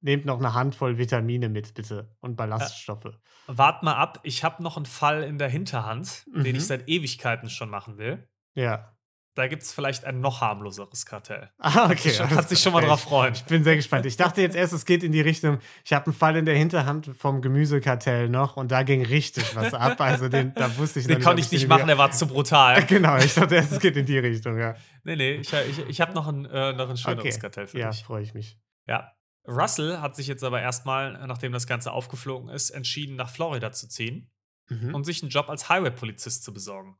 nehmt 0.00 0.24
noch 0.24 0.38
eine 0.38 0.54
Handvoll 0.54 0.98
Vitamine 0.98 1.48
mit, 1.48 1.74
bitte. 1.74 2.16
Und 2.20 2.34
Ballaststoffe. 2.36 3.18
Wart 3.46 3.82
mal 3.84 3.94
ab, 3.94 4.20
ich 4.24 4.42
habe 4.44 4.62
noch 4.62 4.76
einen 4.76 4.86
Fall 4.86 5.22
in 5.22 5.38
der 5.38 5.48
Hinterhand, 5.48 6.24
den 6.26 6.40
Mhm. 6.40 6.46
ich 6.56 6.66
seit 6.66 6.88
Ewigkeiten 6.88 7.50
schon 7.50 7.70
machen 7.70 7.98
will. 7.98 8.28
Ja. 8.54 8.96
Da 9.38 9.46
gibt 9.46 9.62
es 9.62 9.72
vielleicht 9.72 10.04
ein 10.04 10.20
noch 10.20 10.40
harmloseres 10.40 11.06
Kartell. 11.06 11.48
Ah, 11.58 11.84
okay. 11.84 11.94
Kannst 11.94 12.04
dich 12.04 12.16
schon, 12.16 12.28
kannst 12.28 12.50
dich 12.50 12.58
schon 12.60 12.72
mal 12.72 12.80
drauf 12.84 13.02
freuen. 13.02 13.34
Ich 13.34 13.44
bin 13.44 13.62
sehr 13.62 13.76
gespannt. 13.76 14.04
Ich 14.06 14.16
dachte 14.16 14.40
jetzt 14.42 14.56
erst, 14.56 14.72
es 14.72 14.84
geht 14.84 15.04
in 15.04 15.12
die 15.12 15.20
Richtung, 15.20 15.60
ich 15.84 15.92
habe 15.92 16.06
einen 16.06 16.14
Fall 16.14 16.34
in 16.36 16.44
der 16.44 16.56
Hinterhand 16.56 17.10
vom 17.16 17.40
Gemüsekartell 17.40 18.28
noch 18.28 18.56
und 18.56 18.72
da 18.72 18.82
ging 18.82 19.04
richtig 19.04 19.54
was 19.54 19.72
ab. 19.74 20.00
Also 20.00 20.28
den, 20.28 20.52
da 20.54 20.76
wusste 20.76 20.98
ich 20.98 21.06
Den 21.06 21.20
konnte 21.22 21.40
ich 21.40 21.52
nicht 21.52 21.68
machen, 21.68 21.86
der 21.86 21.98
war 21.98 22.10
zu 22.10 22.26
brutal. 22.26 22.84
Genau, 22.86 23.16
ich 23.18 23.32
dachte 23.34 23.54
erst, 23.54 23.72
es 23.72 23.78
geht 23.80 23.96
in 23.96 24.06
die 24.06 24.18
Richtung, 24.18 24.58
ja. 24.58 24.74
nee, 25.04 25.14
nee, 25.14 25.32
ich, 25.34 25.52
ich, 25.52 25.78
ich 25.88 26.00
habe 26.00 26.12
noch 26.14 26.26
ein, 26.26 26.44
äh, 26.46 26.72
noch 26.72 26.90
ein 26.90 26.96
schöneres 26.96 27.36
Okay. 27.36 27.38
Kartell 27.40 27.66
für 27.68 27.78
Ja, 27.78 27.90
dich. 27.90 28.02
freue 28.02 28.22
ich 28.22 28.34
mich. 28.34 28.58
Ja. 28.86 29.12
Russell 29.46 29.98
hat 30.00 30.16
sich 30.16 30.26
jetzt 30.26 30.42
aber 30.42 30.60
erstmal, 30.60 31.12
nachdem 31.26 31.52
das 31.52 31.66
Ganze 31.66 31.92
aufgeflogen 31.92 32.48
ist, 32.48 32.70
entschieden, 32.70 33.14
nach 33.16 33.30
Florida 33.30 33.70
zu 33.72 33.88
ziehen 33.88 34.30
Mhm. 34.68 34.94
und 34.94 35.04
sich 35.04 35.22
einen 35.22 35.30
Job 35.30 35.48
als 35.48 35.68
Highway-Polizist 35.68 36.42
zu 36.44 36.52
besorgen. 36.52 36.98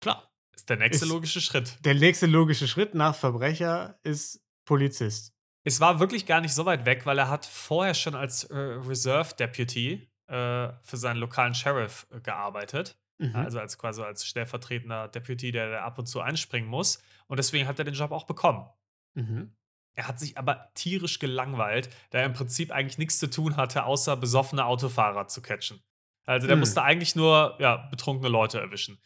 Klar. 0.00 0.27
Ist 0.58 0.68
der 0.68 0.76
nächste 0.76 1.04
Ist- 1.04 1.10
logische 1.12 1.40
Schritt. 1.40 1.78
Der 1.84 1.94
nächste 1.94 2.26
logische 2.26 2.66
Schritt 2.66 2.92
nach 2.92 3.14
Verbrecher 3.14 3.96
ist 4.02 4.44
Polizist. 4.64 5.32
Es 5.62 5.80
war 5.80 6.00
wirklich 6.00 6.26
gar 6.26 6.40
nicht 6.40 6.52
so 6.52 6.66
weit 6.66 6.84
weg, 6.84 7.06
weil 7.06 7.16
er 7.18 7.28
hat 7.30 7.46
vorher 7.46 7.94
schon 7.94 8.16
als 8.16 8.42
äh, 8.44 8.56
Reserve 8.56 9.34
Deputy 9.36 10.10
äh, 10.26 10.68
für 10.82 10.96
seinen 10.96 11.18
lokalen 11.18 11.54
Sheriff 11.54 12.08
äh, 12.10 12.20
gearbeitet. 12.20 12.98
Mhm. 13.18 13.36
Also 13.36 13.60
als 13.60 13.78
quasi 13.78 14.02
als 14.02 14.26
stellvertretender 14.26 15.06
Deputy, 15.06 15.52
der, 15.52 15.68
der 15.70 15.84
ab 15.84 15.96
und 15.98 16.06
zu 16.06 16.20
einspringen 16.20 16.68
muss. 16.68 17.00
Und 17.28 17.36
deswegen 17.36 17.68
hat 17.68 17.78
er 17.78 17.84
den 17.84 17.94
Job 17.94 18.10
auch 18.10 18.24
bekommen. 18.24 18.68
Mhm. 19.14 19.54
Er 19.94 20.08
hat 20.08 20.18
sich 20.18 20.36
aber 20.38 20.70
tierisch 20.74 21.20
gelangweilt, 21.20 21.88
da 22.10 22.18
er 22.18 22.26
im 22.26 22.32
Prinzip 22.32 22.72
eigentlich 22.72 22.98
nichts 22.98 23.18
zu 23.20 23.30
tun 23.30 23.56
hatte, 23.56 23.84
außer 23.84 24.16
besoffene 24.16 24.64
Autofahrer 24.64 25.28
zu 25.28 25.40
catchen. 25.40 25.80
Also 26.24 26.46
der 26.46 26.54
Hm. 26.56 26.60
musste 26.60 26.82
eigentlich 26.82 27.16
nur 27.16 27.56
ja, 27.58 27.76
betrunkene 27.90 28.28
Leute 28.28 28.60
erwischen. 28.60 29.00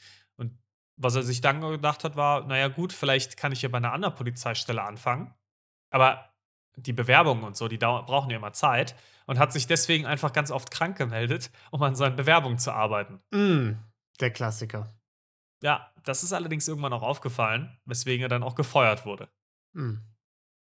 Was 1.03 1.17
er 1.17 1.23
sich 1.23 1.41
dann 1.41 1.61
gedacht 1.61 2.05
hat, 2.05 2.15
war, 2.17 2.47
naja 2.47 2.69
gut, 2.69 2.93
vielleicht 2.93 3.37
kann 3.37 3.51
ich 3.51 3.63
ja 3.63 3.69
bei 3.69 3.79
einer 3.79 3.93
anderen 3.93 4.15
Polizeistelle 4.15 4.83
anfangen. 4.83 5.35
Aber 5.91 6.33
die 6.77 6.93
Bewerbungen 6.93 7.45
und 7.45 7.57
so, 7.57 7.67
die 7.69 7.77
brauchen 7.77 8.31
ja 8.31 8.37
immer 8.37 8.53
Zeit. 8.53 8.95
Und 9.27 9.39
hat 9.39 9.53
sich 9.53 9.67
deswegen 9.67 10.07
einfach 10.07 10.33
ganz 10.33 10.51
oft 10.51 10.71
krank 10.71 10.97
gemeldet, 10.97 11.51
um 11.71 11.83
an 11.83 11.95
seinen 11.95 12.17
Bewerbungen 12.17 12.59
zu 12.59 12.73
arbeiten. 12.73 13.21
Mm, 13.31 13.79
der 14.21 14.31
Klassiker. 14.31 14.95
Ja, 15.63 15.93
das 16.03 16.25
ist 16.25 16.33
allerdings 16.33 16.67
irgendwann 16.67 16.93
auch 16.93 17.03
aufgefallen, 17.03 17.79
weswegen 17.85 18.23
er 18.25 18.29
dann 18.29 18.43
auch 18.43 18.57
gefeuert 18.57 19.07
wurde. 19.07 19.29
Mm. 19.75 19.99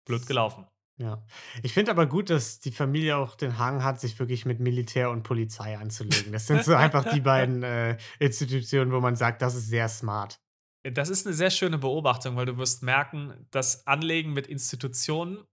Blöd 0.05 0.25
gelaufen. 0.25 0.67
Ja. 0.99 1.23
Ich 1.63 1.73
finde 1.73 1.91
aber 1.91 2.07
gut, 2.07 2.29
dass 2.29 2.59
die 2.59 2.71
Familie 2.73 3.15
auch 3.17 3.35
den 3.35 3.57
Hang 3.57 3.83
hat, 3.85 4.01
sich 4.01 4.19
wirklich 4.19 4.45
mit 4.45 4.59
Militär 4.59 5.09
und 5.11 5.23
Polizei 5.23 5.77
anzulegen. 5.77 6.33
Das 6.33 6.45
sind 6.45 6.61
so 6.61 6.75
einfach 6.75 7.05
die 7.05 7.21
beiden, 7.21 7.63
äh, 7.63 7.97
Institutionen, 8.19 8.91
wo 8.91 8.99
man 8.99 9.15
sagt, 9.15 9.41
das 9.41 9.55
ist 9.55 9.67
sehr 9.69 9.87
smart. 9.87 10.39
Das 10.83 11.09
ist 11.09 11.25
'ne 11.25 11.33
sehr 11.33 11.49
schöne 11.51 11.77
Beobachtung, 11.77 12.35
weil 12.35 12.45
du 12.45 12.57
wirst 12.57 12.83
merken, 12.83 13.47
das 13.51 13.85
Anlegen 13.85 14.31
mit 14.33 14.47
Institutionen, 14.47 15.43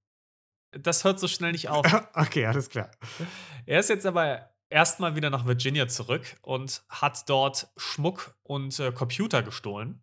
das 0.73 1.05
hört 1.05 1.21
so 1.21 1.29
schnell 1.29 1.53
nicht 1.53 1.69
auf. 1.69 1.87
Okay, 2.15 2.47
alles 2.47 2.69
klar. 2.71 2.91
Er 3.67 3.81
ist 3.81 3.91
jetzt 3.91 4.07
aber 4.07 4.51
erst 4.71 5.01
mal 5.01 5.17
wieder 5.17 5.31
nach 5.31 5.47
Virginia 5.47 5.89
zurück 5.89 6.37
und 6.43 6.85
hat 6.89 7.29
dort 7.29 7.69
Schmuck 7.77 8.37
und, 8.45 8.79
äh, 8.81 8.93
Computer 8.93 9.43
gestohlen 9.43 10.03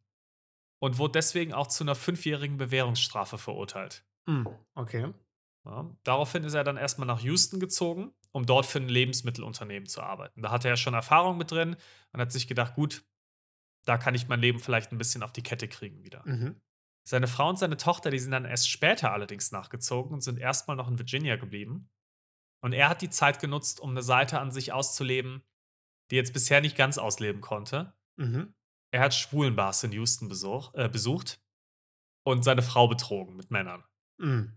und 0.80 0.98
wurde 1.00 1.14
deswegen 1.14 1.54
auch 1.54 1.68
zu 1.68 1.84
'ner 1.86 1.96
fünfjährigen 1.96 2.58
Bewährungsstrafe 2.58 3.38
verurteilt. 3.38 4.06
Hm, 4.28 4.48
okay. 4.76 5.14
Ja, 5.66 5.90
daraufhin 6.04 6.44
ist 6.44 6.54
er 6.54 6.64
dann 6.64 6.78
erst 6.78 7.00
mal 7.00 7.06
nach 7.06 7.22
Houston 7.22 7.60
gezogen, 7.60 8.14
um 8.32 8.46
dort 8.46 8.66
für 8.66 8.80
'n 8.80 8.90
Lebensmittelunternehmen 8.90 9.88
zu 9.88 10.02
arbeiten. 10.02 10.42
Da 10.42 10.52
hatte 10.52 10.68
er 10.68 10.76
schon 10.78 10.94
Erfahrung 10.94 11.38
mit 11.38 11.52
drin 11.52 11.78
und 12.12 12.20
hat 12.20 12.32
sich 12.32 12.48
gedacht: 12.48 12.76
„Gut, 12.76 13.06
da 13.86 13.98
kann 13.98 14.16
ich 14.16 14.28
mein 14.30 14.42
Leben 14.42 14.60
vielleicht 14.60 14.92
'n 14.94 14.98
bisschen 15.00 15.24
auf 15.24 15.34
die 15.34 15.44
Kette 15.44 15.68
kriegen 15.70 16.04
wieder.“ 16.04 16.26
Mhm. 16.26 16.62
Seine 17.08 17.28
Frau 17.28 17.50
und 17.50 17.60
seine 17.60 17.78
Tochter, 17.78 18.12
die 18.12 18.20
sind 18.20 18.32
dann 18.32 18.46
erst 18.46 18.70
später 18.70 19.14
allerdings 19.14 19.52
nachgezogen 19.52 20.14
und 20.14 20.22
sind 20.22 20.40
erst 20.40 20.68
mal 20.68 20.76
noch 20.76 20.90
in 20.90 21.00
Virginia 21.00 21.38
geblieben. 21.38 21.90
Und 22.62 22.74
er 22.74 22.90
hat 22.90 23.02
die 23.02 23.10
Zeit 23.12 23.40
genutzt, 23.42 23.80
um 23.82 23.94
'ne 23.94 24.04
Seite 24.04 24.40
an 24.40 24.52
sich 24.52 24.74
auszuleben, 24.74 25.44
die 26.12 26.18
jetzt 26.18 26.34
bisher 26.34 26.62
nicht 26.62 26.78
ganz 26.78 26.98
ausleben 27.00 27.42
konnte. 27.42 27.96
Mhm. 28.18 28.54
Er 28.92 29.02
hat 29.02 29.14
Schwulenbars 29.16 29.84
in 29.84 29.92
Houston 29.94 30.30
besuch 30.30 30.74
äh, 30.76 30.90
besucht 30.90 31.42
und 32.26 32.44
seine 32.44 32.64
Frau 32.64 32.88
betrogen 32.88 33.36
mit 33.38 33.52
Männern. 33.52 33.84
Hm, 34.20 34.54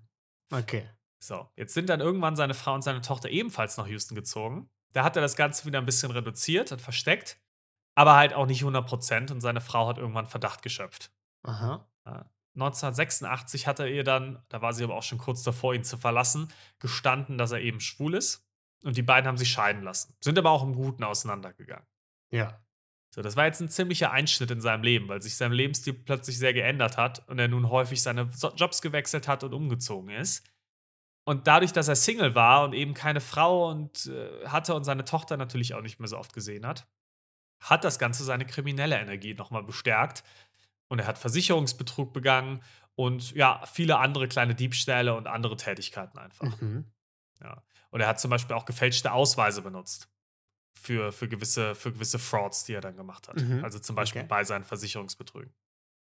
okay. 0.53 0.96
So, 1.23 1.49
jetzt 1.57 1.75
sind 1.75 1.89
dann 1.89 2.01
irgendwann 2.01 2.37
seine 2.37 2.55
Frau 2.55 2.75
und 2.75 2.83
seine 2.83 3.01
Tochter 3.01 3.29
ebenfalls 3.31 3.77
nach 3.77 3.87
Houston 3.87 4.15
gezogen. 4.15 4.69
Da 4.93 5.05
hat 5.05 5.17
er 5.17 5.23
das 5.23 5.37
Ganze 5.37 5.65
wieder 5.67 5.79
'n 5.79 5.87
bisschen 5.87 6.11
reduziert 6.11 6.73
und 6.73 6.81
versteckt, 6.81 7.39
aber 7.97 8.17
halt 8.17 8.35
auch 8.35 8.47
nicht 8.47 8.63
100 8.65 8.87
% 8.89 9.33
und 9.33 9.41
seine 9.41 9.61
Frau 9.61 9.89
hat 9.89 9.99
irgendwann 9.99 10.27
Verdacht 10.27 10.63
geschöpft. 10.63 11.13
Aha. 11.45 11.87
Ja. 12.07 12.31
1986 12.57 13.67
hat 13.67 13.81
er 13.81 13.89
ihr 13.89 14.05
dann 14.05 14.43
da 14.49 14.63
war 14.63 14.73
sie 14.75 14.85
aber 14.85 14.97
auch 14.97 15.03
schon 15.05 15.19
kurz 15.19 15.43
davor, 15.43 15.75
ihn 15.75 15.85
zu 15.85 15.99
verlassen, 15.99 16.49
gestanden, 16.81 17.39
dass 17.39 17.53
er 17.53 17.61
eben 17.61 17.81
schwul 17.81 18.15
ist 18.15 18.47
und 18.85 18.97
die 18.97 19.03
beiden 19.03 19.29
haben 19.29 19.39
sich 19.39 19.51
scheiden 19.51 19.83
lassen, 19.83 20.15
sind 20.23 20.39
aber 20.39 20.51
auch 20.51 20.63
im 20.65 20.75
Guten 20.75 21.05
auseinandergegangen. 21.05 21.87
Ja. 22.33 22.61
So, 23.15 23.23
das 23.23 23.37
war 23.37 23.47
jetzt 23.47 23.61
'n 23.63 23.69
ziemlicher 23.71 24.13
Einschnitt 24.13 24.51
in 24.53 24.61
seinem 24.63 24.83
Leben, 24.85 25.09
weil 25.09 25.23
sich 25.23 25.37
sein 25.37 25.53
Lebensstil 25.53 25.95
plötzlich 25.95 26.39
sehr 26.39 26.55
geändert 26.55 26.97
hat 26.99 27.29
und 27.29 27.39
er 27.39 27.49
nun 27.49 27.71
häufig 27.71 28.03
seine 28.03 28.31
Jobs 28.57 28.83
gewechselt 28.83 29.29
hat 29.29 29.45
und 29.45 29.55
umgezogen 29.55 30.11
ist. 30.11 30.45
Und 31.29 31.49
dadurch, 31.49 31.73
dass 31.73 31.89
er 31.89 31.97
Single 31.97 32.35
war 32.37 32.65
und 32.65 32.73
eben 32.73 32.95
keine 32.95 33.21
Frau 33.21 33.69
und 33.69 34.07
äh, 34.07 34.47
hatte 34.47 34.75
und 34.75 34.85
seine 34.85 35.05
Tochter 35.05 35.37
natürlich 35.37 35.75
auch 35.75 35.83
nicht 35.83 35.99
mehr 35.99 36.09
so 36.09 36.19
oft 36.19 36.33
gesehen 36.33 36.65
hat, 36.65 36.87
hat 37.61 37.83
das 37.85 37.99
Ganze 37.99 38.23
seine 38.23 38.47
kriminelle 38.47 38.97
Energie 38.97 39.35
noch 39.35 39.51
mal 39.51 39.63
bestärkt 39.63 40.23
und 40.89 41.01
er 41.01 41.07
hat 41.07 41.19
Versicherungsbetrug 41.19 42.13
begangen 42.13 42.63
und, 42.95 43.33
ja, 43.33 43.63
viele 43.67 43.99
andere 43.99 44.29
kleine 44.29 44.55
Diebstähle 44.55 45.15
und 45.15 45.27
andere 45.27 45.57
Tätigkeiten 45.57 46.17
einfach. 46.19 46.61
Mhm. 46.61 46.85
Ja. 47.43 47.63
Und 47.91 48.01
er 48.01 48.07
hat 48.09 48.21
zum 48.21 48.31
Beispiel 48.31 48.55
auch 48.55 48.65
gefälschte 48.65 49.13
Ausweise 49.13 49.63
benutzt 49.63 50.09
für 50.79 51.11
für 51.13 51.29
gewisse 51.29 51.75
für 51.75 51.93
gewisse 51.93 52.19
Frauds, 52.19 52.65
die 52.65 52.75
er 52.75 52.81
dann 52.81 52.97
gemacht 52.97 53.29
hat. 53.29 53.37
Mhm. 53.41 53.65
Also, 53.65 53.79
zum 53.81 53.97
Beispiel 53.97 54.21
Okay. 54.21 54.29
bei 54.29 54.45
seinen 54.45 54.65
Versicherungsbetrügen. 54.65 55.53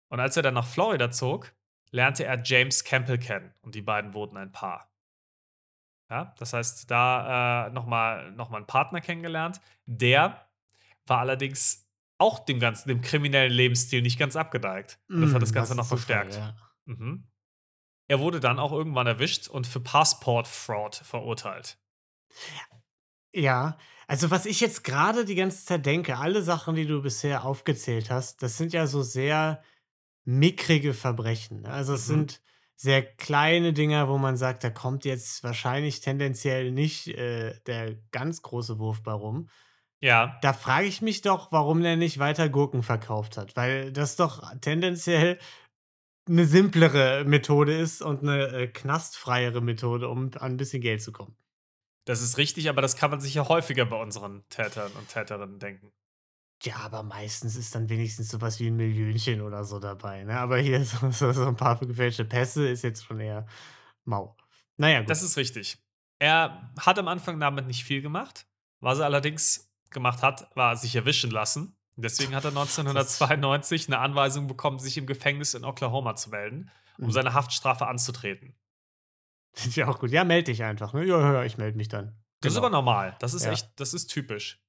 Und 0.09 0.19
als 0.19 0.35
er 0.35 0.43
dann 0.43 0.53
nach 0.55 0.67
Florida 0.67 1.11
zog, 1.11 1.53
lernte 1.91 2.25
er 2.25 2.41
James 2.43 2.83
Campbell 2.83 3.17
kennen 3.19 3.53
und 3.61 3.73
die 3.75 3.81
beiden 3.81 4.13
wurden 4.13 4.37
ein 4.37 4.51
Paar. 4.51 4.92
Ja, 6.13 6.35
das 6.37 6.53
heißt, 6.53 6.91
da, 6.91 7.67
äh, 7.67 7.69
noch 7.71 7.87
mal 7.87 8.31
noch 8.33 8.49
mal 8.51 8.59
'n 8.61 8.67
Partner 8.67 9.01
kennengelernt. 9.01 9.59
Der 9.87 10.47
war 11.07 11.19
allerdings 11.19 11.89
auch 12.19 12.39
dem 12.45 12.59
ganzen 12.59 12.89
dem 12.89 13.01
kriminellen 13.01 13.51
Lebensstil 13.53 14.01
nicht 14.03 14.19
ganz 14.19 14.35
abgeneigt. 14.35 14.99
Und 15.15 15.21
das 15.23 15.33
hat 15.33 15.41
das 15.41 15.51
Hm, 15.51 15.53
Ganze 15.53 15.75
noch 15.75 15.85
ist 15.85 15.89
Zufall, 15.89 16.29
verstärkt. 16.29 16.33
ja. 16.33 16.55
Mhm. 16.85 17.27
Er 18.09 18.19
wurde 18.21 18.39
dann 18.39 18.59
auch 18.59 18.71
irgendwann 18.73 19.07
erwischt 19.07 19.47
und 19.49 19.67
für 19.67 19.81
Passport 19.81 20.47
Fraud 20.47 20.95
verurteilt. 20.95 21.79
Ja, 23.35 23.77
also, 24.07 24.29
was 24.29 24.45
ich 24.45 24.59
jetzt 24.59 24.83
grade 24.83 25.25
die 25.25 25.33
ganze 25.35 25.65
Zeit 25.65 25.85
denke, 25.87 26.17
alle 26.17 26.43
Sachen, 26.43 26.75
die 26.75 26.85
du 26.85 27.01
bisher 27.01 27.45
aufgezählt 27.45 28.11
hast, 28.11 28.43
das 28.43 28.57
sind 28.57 28.73
ja 28.73 28.85
so 28.85 29.01
sehr 29.01 29.63
mickrige 30.25 30.93
Verbrechen, 30.93 31.61
ne? 31.63 31.69
Also, 31.69 31.95
es 31.95 32.05
Mhm. 32.05 32.07
sind 32.07 32.41
sehr 32.83 33.03
kleine 33.03 33.73
Dinger, 33.73 34.09
wo 34.09 34.17
man 34.19 34.37
sagt, 34.37 34.63
da 34.65 34.69
kommt 34.71 35.05
jetzt 35.05 35.43
wahrscheinlich 35.43 36.01
tendenziell 36.01 36.71
nicht, 36.71 37.07
äh, 37.09 37.59
der 37.67 37.95
ganz 38.11 38.41
große 38.43 38.79
Wurf 38.79 39.03
bei 39.03 39.13
rum. 39.13 39.49
Ja. 40.03 40.43
Da 40.43 40.53
frage 40.53 40.87
ich 40.87 41.01
mich 41.01 41.21
doch, 41.21 41.51
warum 41.53 41.81
der 41.83 41.97
nicht 41.97 42.19
weiter 42.19 42.49
Gurken 42.49 42.83
verkauft 42.83 43.37
hat, 43.37 43.55
weil 43.55 43.91
das 43.93 44.17
doch 44.17 44.43
tendenziell 44.61 45.39
'ne 46.29 46.45
simplere 46.45 47.25
Methode 47.25 47.77
ist 47.77 48.01
und 48.03 48.23
'ne, 48.23 48.47
äh, 48.49 48.67
knastfreiere 48.67 49.61
Methode, 49.61 50.09
um 50.09 50.31
an 50.39 50.53
'n 50.53 50.57
bisschen 50.57 50.81
Geld 50.81 51.01
zu 51.03 51.11
kommen. 51.13 51.35
Das 52.07 52.21
ist 52.21 52.37
richtig, 52.37 52.67
aber 52.69 52.81
das 52.81 52.97
kann 52.97 53.11
man 53.11 53.21
sich 53.21 53.33
ja 53.33 53.47
häufiger 53.47 53.85
bei 53.85 53.95
unseren 54.01 54.43
Tätern 54.49 54.91
und 54.93 55.07
Täterinnen 55.07 55.59
denken. 55.59 55.91
Ja, 56.65 56.77
aber 56.77 57.03
meistens 57.03 57.55
ist 57.57 57.75
dann 57.75 57.89
wenigstens 57.89 58.29
so 58.29 58.39
was 58.39 58.59
wie 58.59 58.67
'n 58.67 58.75
Millionchen 58.77 59.41
oder 59.41 59.65
so 59.65 59.79
dabei, 59.79 60.23
ne? 60.23 60.39
Aber 60.39 60.57
hier 60.59 60.83
so 60.85 61.11
so 61.11 61.31
so 61.33 61.43
'n 61.45 61.55
paar 61.57 61.77
gefälschte 61.79 62.23
Pässe 62.25 62.67
ist 62.69 62.83
jetzt 62.83 63.03
schon 63.03 63.19
eher 63.19 63.45
mau. 64.05 64.37
Na 64.79 64.89
ja, 64.89 65.01
gut. 65.01 65.09
Das 65.09 65.21
ist 65.21 65.37
richtig. 65.37 65.77
Er 66.19 66.71
hat 66.79 66.97
am 66.99 67.07
Anfang 67.07 67.39
damit 67.39 67.67
nicht 67.67 67.83
viel 67.83 68.01
gemacht. 68.01 68.47
Was 68.79 68.99
er 68.99 69.05
allerdings 69.05 69.71
gemacht 69.89 70.21
hat, 70.21 70.49
war 70.55 70.75
sich 70.77 70.95
erwischen 70.95 71.31
lassen. 71.31 71.75
Deswegen 71.95 72.35
hat 72.35 72.45
er 72.45 72.51
1992 72.51 73.87
'ne 73.89 73.99
Anweisung 73.99 74.47
bekommen, 74.47 74.79
sich 74.79 74.97
im 74.97 75.05
Gefängnis 75.05 75.53
in 75.53 75.63
Oklahoma 75.65 76.15
zu 76.15 76.29
melden, 76.29 76.71
um 77.01 77.11
Mhm. 77.11 77.11
seine 77.11 77.33
Haftstrafe 77.33 77.87
anzutreten. 77.87 78.55
Finde 79.55 79.69
ich 79.69 79.83
auch 79.83 79.99
gut. 79.99 80.09
Ja, 80.11 80.23
melde 80.23 80.45
dich 80.51 80.63
einfach, 80.63 80.93
ne? 80.93 81.05
Ja, 81.05 81.19
ja, 81.19 81.33
ja, 81.33 81.43
ich 81.43 81.57
melde 81.57 81.77
mich 81.77 81.87
dann. 81.87 82.23
Das 82.43 82.51
ist 82.53 82.57
Genau. 82.57 82.57
aber 82.57 82.69
normal. 82.69 83.15
Das 83.19 83.33
ist 83.33 83.45
Ja. 83.45 83.47
echt 83.47 83.79
das 83.79 83.93
ist 83.93 84.07
typisch. 84.07 84.62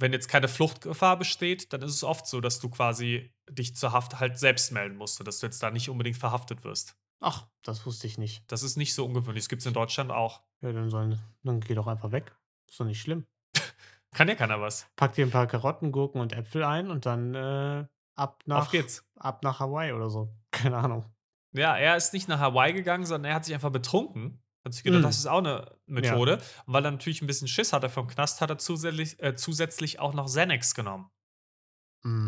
Wenn 0.00 0.12
jetzt 0.12 0.28
keine 0.28 0.48
Fluchtgefahr 0.48 1.18
besteht, 1.18 1.72
dann 1.72 1.82
ist 1.82 1.94
es 1.94 2.04
oft 2.04 2.26
so, 2.26 2.40
dass 2.40 2.58
du 2.58 2.70
quasi 2.70 3.32
dich 3.50 3.76
zur 3.76 3.92
Haft 3.92 4.18
halt 4.18 4.38
selbst 4.38 4.72
melden 4.72 4.96
musst, 4.96 5.16
sodass 5.16 5.40
du 5.40 5.46
jetzt 5.46 5.62
da 5.62 5.70
nicht 5.70 5.90
unbedingt 5.90 6.16
verhaftet 6.16 6.64
wirst. 6.64 6.96
Ach, 7.20 7.46
das 7.62 7.84
wusste 7.84 8.06
ich 8.06 8.16
nicht. 8.16 8.42
Das 8.50 8.62
ist 8.62 8.76
nicht 8.76 8.94
so 8.94 9.04
ungewöhnlich. 9.04 9.44
Das 9.44 9.48
gibt's 9.50 9.66
in 9.66 9.74
Deutschland 9.74 10.10
auch. 10.10 10.42
Ja, 10.62 10.72
dann 10.72 10.88
sollen 10.88 11.18
dann 11.42 11.60
geh 11.60 11.74
doch 11.74 11.86
einfach 11.86 12.12
weg. 12.12 12.34
Ist 12.68 12.80
doch 12.80 12.86
nicht 12.86 13.00
schlimm. 13.00 13.26
Kann 14.14 14.26
ja 14.28 14.34
keiner 14.34 14.60
was. 14.60 14.86
Pack 14.96 15.12
dir 15.14 15.26
'n 15.26 15.30
paar 15.30 15.46
Karotten, 15.46 15.92
Gurken 15.92 16.20
und 16.20 16.32
Äpfel 16.32 16.64
ein 16.64 16.90
und 16.90 17.04
dann, 17.04 17.34
äh, 17.34 17.86
ab 18.16 18.42
nach 18.46 18.62
Auf 18.62 18.70
geht's. 18.70 19.04
ab 19.16 19.42
nach 19.44 19.60
Hawaii 19.60 19.92
oder 19.92 20.08
so. 20.08 20.32
Keine 20.50 20.78
Ahnung. 20.78 21.04
Ja, 21.52 21.76
er 21.76 21.96
ist 21.96 22.12
nicht 22.14 22.28
nach 22.28 22.38
Hawaii 22.38 22.72
gegangen, 22.72 23.04
sondern 23.04 23.30
er 23.30 23.36
hat 23.36 23.44
sich 23.44 23.54
einfach 23.54 23.70
betrunken. 23.70 24.42
Hat 24.66 24.74
sich 24.74 24.84
gedacht, 24.84 25.04
Mhm. 25.04 25.04
das 25.04 25.18
ist 25.18 25.26
auch 25.26 25.40
'ne 25.40 25.74
Ja. 25.98 26.18
Methode. 26.18 26.36
Und 26.66 26.74
weil 26.74 26.84
er 26.84 26.90
natürlich 26.90 27.22
'n 27.22 27.26
bisschen 27.26 27.48
Schiss 27.48 27.72
hatte 27.72 27.88
vom 27.88 28.06
Knast, 28.08 28.40
hat 28.42 28.50
er 28.50 28.58
zusätzlich 28.58 29.18
äh, 29.22 29.34
zusätzlich 29.34 29.98
auch 30.00 30.12
noch 30.12 30.26
Xanax 30.26 30.74
genommen. 30.74 31.10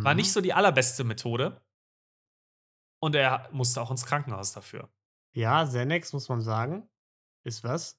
War 0.04 0.14
nicht 0.14 0.32
Mhm. 0.32 0.32
so 0.32 0.40
die 0.40 0.52
allerbeste 0.52 1.04
Methode. 1.04 1.62
Und 3.02 3.16
er 3.16 3.48
musste 3.50 3.82
auch 3.82 3.90
ins 3.90 4.06
Krankenhaus 4.06 4.52
dafür. 4.52 4.88
Ja, 5.34 5.64
Xanax, 5.64 6.12
muss 6.12 6.28
man 6.28 6.42
sagen, 6.42 6.88
ist 7.44 7.64
was? 7.64 7.98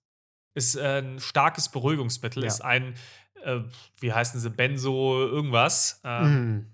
Ist, 0.57 0.75
äh, 0.75 0.99
'n 0.99 1.19
starkes 1.19 1.69
Beruhigungsmittel, 1.69 2.43
Ja. 2.43 2.59
ist 2.59 2.61
ein, 2.61 2.95
äh, 3.43 3.61
wie 3.99 4.13
heißen 4.13 4.39
sie, 4.39 4.49
Benzo 4.51 5.19
irgendwas. 5.25 5.99
Ähm, 6.03 6.43
Mhm. 6.43 6.73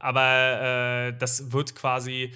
aber, 0.00 1.10
äh, 1.12 1.18
das 1.18 1.52
wird 1.52 1.74
quasi 1.76 2.34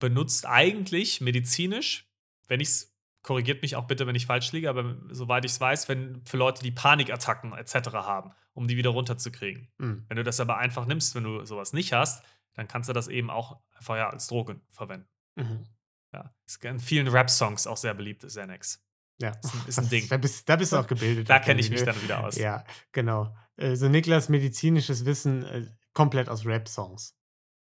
benutzt 0.00 0.46
eigentlich 0.46 1.20
medizinisch, 1.20 2.10
wenn 2.48 2.60
ich's 2.60 2.89
korrigiert 3.22 3.62
mich 3.62 3.76
auch 3.76 3.86
bitte, 3.86 4.06
wenn 4.06 4.14
ich 4.14 4.26
falsch 4.26 4.52
liege, 4.52 4.68
aber 4.70 4.96
soweit 5.10 5.44
ich's 5.44 5.60
weiß, 5.60 5.88
wenn 5.88 6.22
für 6.24 6.36
Leute, 6.36 6.62
die 6.62 6.70
Panikattacken 6.70 7.52
et 7.52 7.68
cetera 7.68 8.04
haben, 8.06 8.32
um 8.54 8.66
die 8.66 8.76
wieder 8.76 8.90
runterzukriegen. 8.90 9.68
Mhm. 9.78 10.04
Wenn 10.08 10.16
du 10.16 10.24
das 10.24 10.40
aber 10.40 10.58
einfach 10.58 10.86
nimmst, 10.86 11.14
wenn 11.14 11.24
du 11.24 11.44
so 11.44 11.56
was 11.56 11.72
nicht 11.72 11.92
hast, 11.92 12.24
dann 12.54 12.66
kannst 12.68 12.88
du 12.88 12.92
das 12.92 13.08
eben 13.08 13.30
auch 13.30 13.60
einfach, 13.76 13.96
ja, 13.96 14.10
als 14.10 14.26
Droge 14.26 14.60
verwenden. 14.70 15.08
Mhm. 15.36 15.64
Ja, 16.12 16.34
ist 16.46 16.64
in 16.64 16.80
vielen 16.80 17.08
Rap-Songs 17.08 17.66
auch 17.66 17.76
sehr 17.76 17.94
beliebt, 17.94 18.22
Xanax. 18.26 18.82
Ja, 19.20 19.30
Ist 19.44 19.54
'n 19.54 19.68
ist 19.68 19.78
'n 19.78 19.88
Ding. 19.88 20.08
Da 20.08 20.16
bist 20.16 20.48
da 20.48 20.56
bist 20.56 20.72
du 20.72 20.78
auch 20.78 20.86
gebildet. 20.86 21.28
Da 21.28 21.38
kenne 21.38 21.60
ich 21.60 21.70
mich 21.70 21.84
dann 21.84 22.00
wieder 22.02 22.24
aus. 22.24 22.36
Ja, 22.36 22.64
genau. 22.90 23.36
Äh, 23.56 23.76
so 23.76 23.88
Niklas 23.88 24.28
medizinisches 24.28 25.04
Wissen, 25.04 25.44
äh, 25.44 25.66
komplett 25.92 26.28
aus 26.28 26.46
Rap-Songs. 26.46 27.14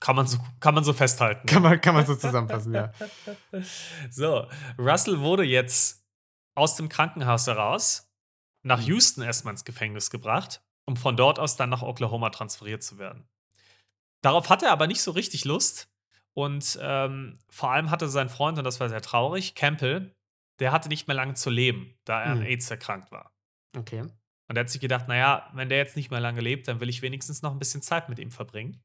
Kann 0.03 0.17
man 0.17 0.27
so 0.27 0.37
kann 0.59 0.75
man 0.75 0.83
so 0.83 0.91
festhalten. 0.91 1.47
Kann 1.47 1.63
man 1.63 1.79
kann 1.79 1.95
man 1.95 2.05
so 2.05 2.13
zusammenfassen, 2.15 2.73
ja. 2.73 2.91
So, 4.11 4.47
Russell 4.77 5.19
wurde 5.21 5.43
jetzt 5.43 6.05
aus 6.55 6.75
dem 6.75 6.89
Krankenhaus 6.89 7.47
heraus 7.47 8.11
nach 8.63 8.79
Mhm. 8.81 8.85
Houston 8.87 9.21
erst 9.23 9.45
mal 9.45 9.51
ins 9.51 9.63
Gefängnis 9.63 10.09
gebracht, 10.09 10.61
um 10.85 10.97
von 10.97 11.15
dort 11.15 11.39
aus 11.39 11.55
dann 11.55 11.69
nach 11.69 11.83
Oklahoma 11.83 12.31
transferiert 12.31 12.83
zu 12.83 12.97
werden. 12.97 13.29
Darauf 14.21 14.49
hatte 14.49 14.65
er 14.65 14.71
aber 14.73 14.87
nicht 14.87 15.01
so 15.01 15.11
richtig 15.11 15.45
Lust 15.45 15.89
und, 16.33 16.77
ähm, 16.81 17.39
vor 17.49 17.71
allem 17.71 17.89
hatte 17.89 18.09
sein 18.09 18.27
Freund, 18.27 18.57
und 18.57 18.63
das 18.65 18.79
war 18.81 18.89
sehr 18.89 19.01
traurig, 19.01 19.55
Campbell, 19.55 20.13
der 20.59 20.71
hatte 20.73 20.89
nicht 20.89 21.07
mehr 21.07 21.15
lange 21.15 21.33
zu 21.35 21.49
leben, 21.49 21.95
da 22.05 22.21
er 22.23 22.31
an 22.31 22.39
Mhm. 22.39 22.45
AIDS 22.45 22.69
erkrankt 22.69 23.09
war. 23.11 23.33
Okay. 23.77 24.01
Und 24.49 24.57
er 24.57 24.61
hat 24.61 24.69
sich 24.69 24.81
gedacht, 24.81 25.07
naja, 25.07 25.49
wenn 25.53 25.69
der 25.69 25.77
jetzt 25.77 25.95
nicht 25.95 26.11
mehr 26.11 26.19
lange 26.19 26.41
lebt, 26.41 26.67
dann 26.67 26.79
will 26.81 26.89
ich 26.89 27.01
wenigstens 27.01 27.41
noch 27.41 27.51
ein 27.53 27.59
bisschen 27.59 27.81
Zeit 27.81 28.09
mit 28.09 28.19
ihm 28.19 28.31
verbringen. 28.31 28.81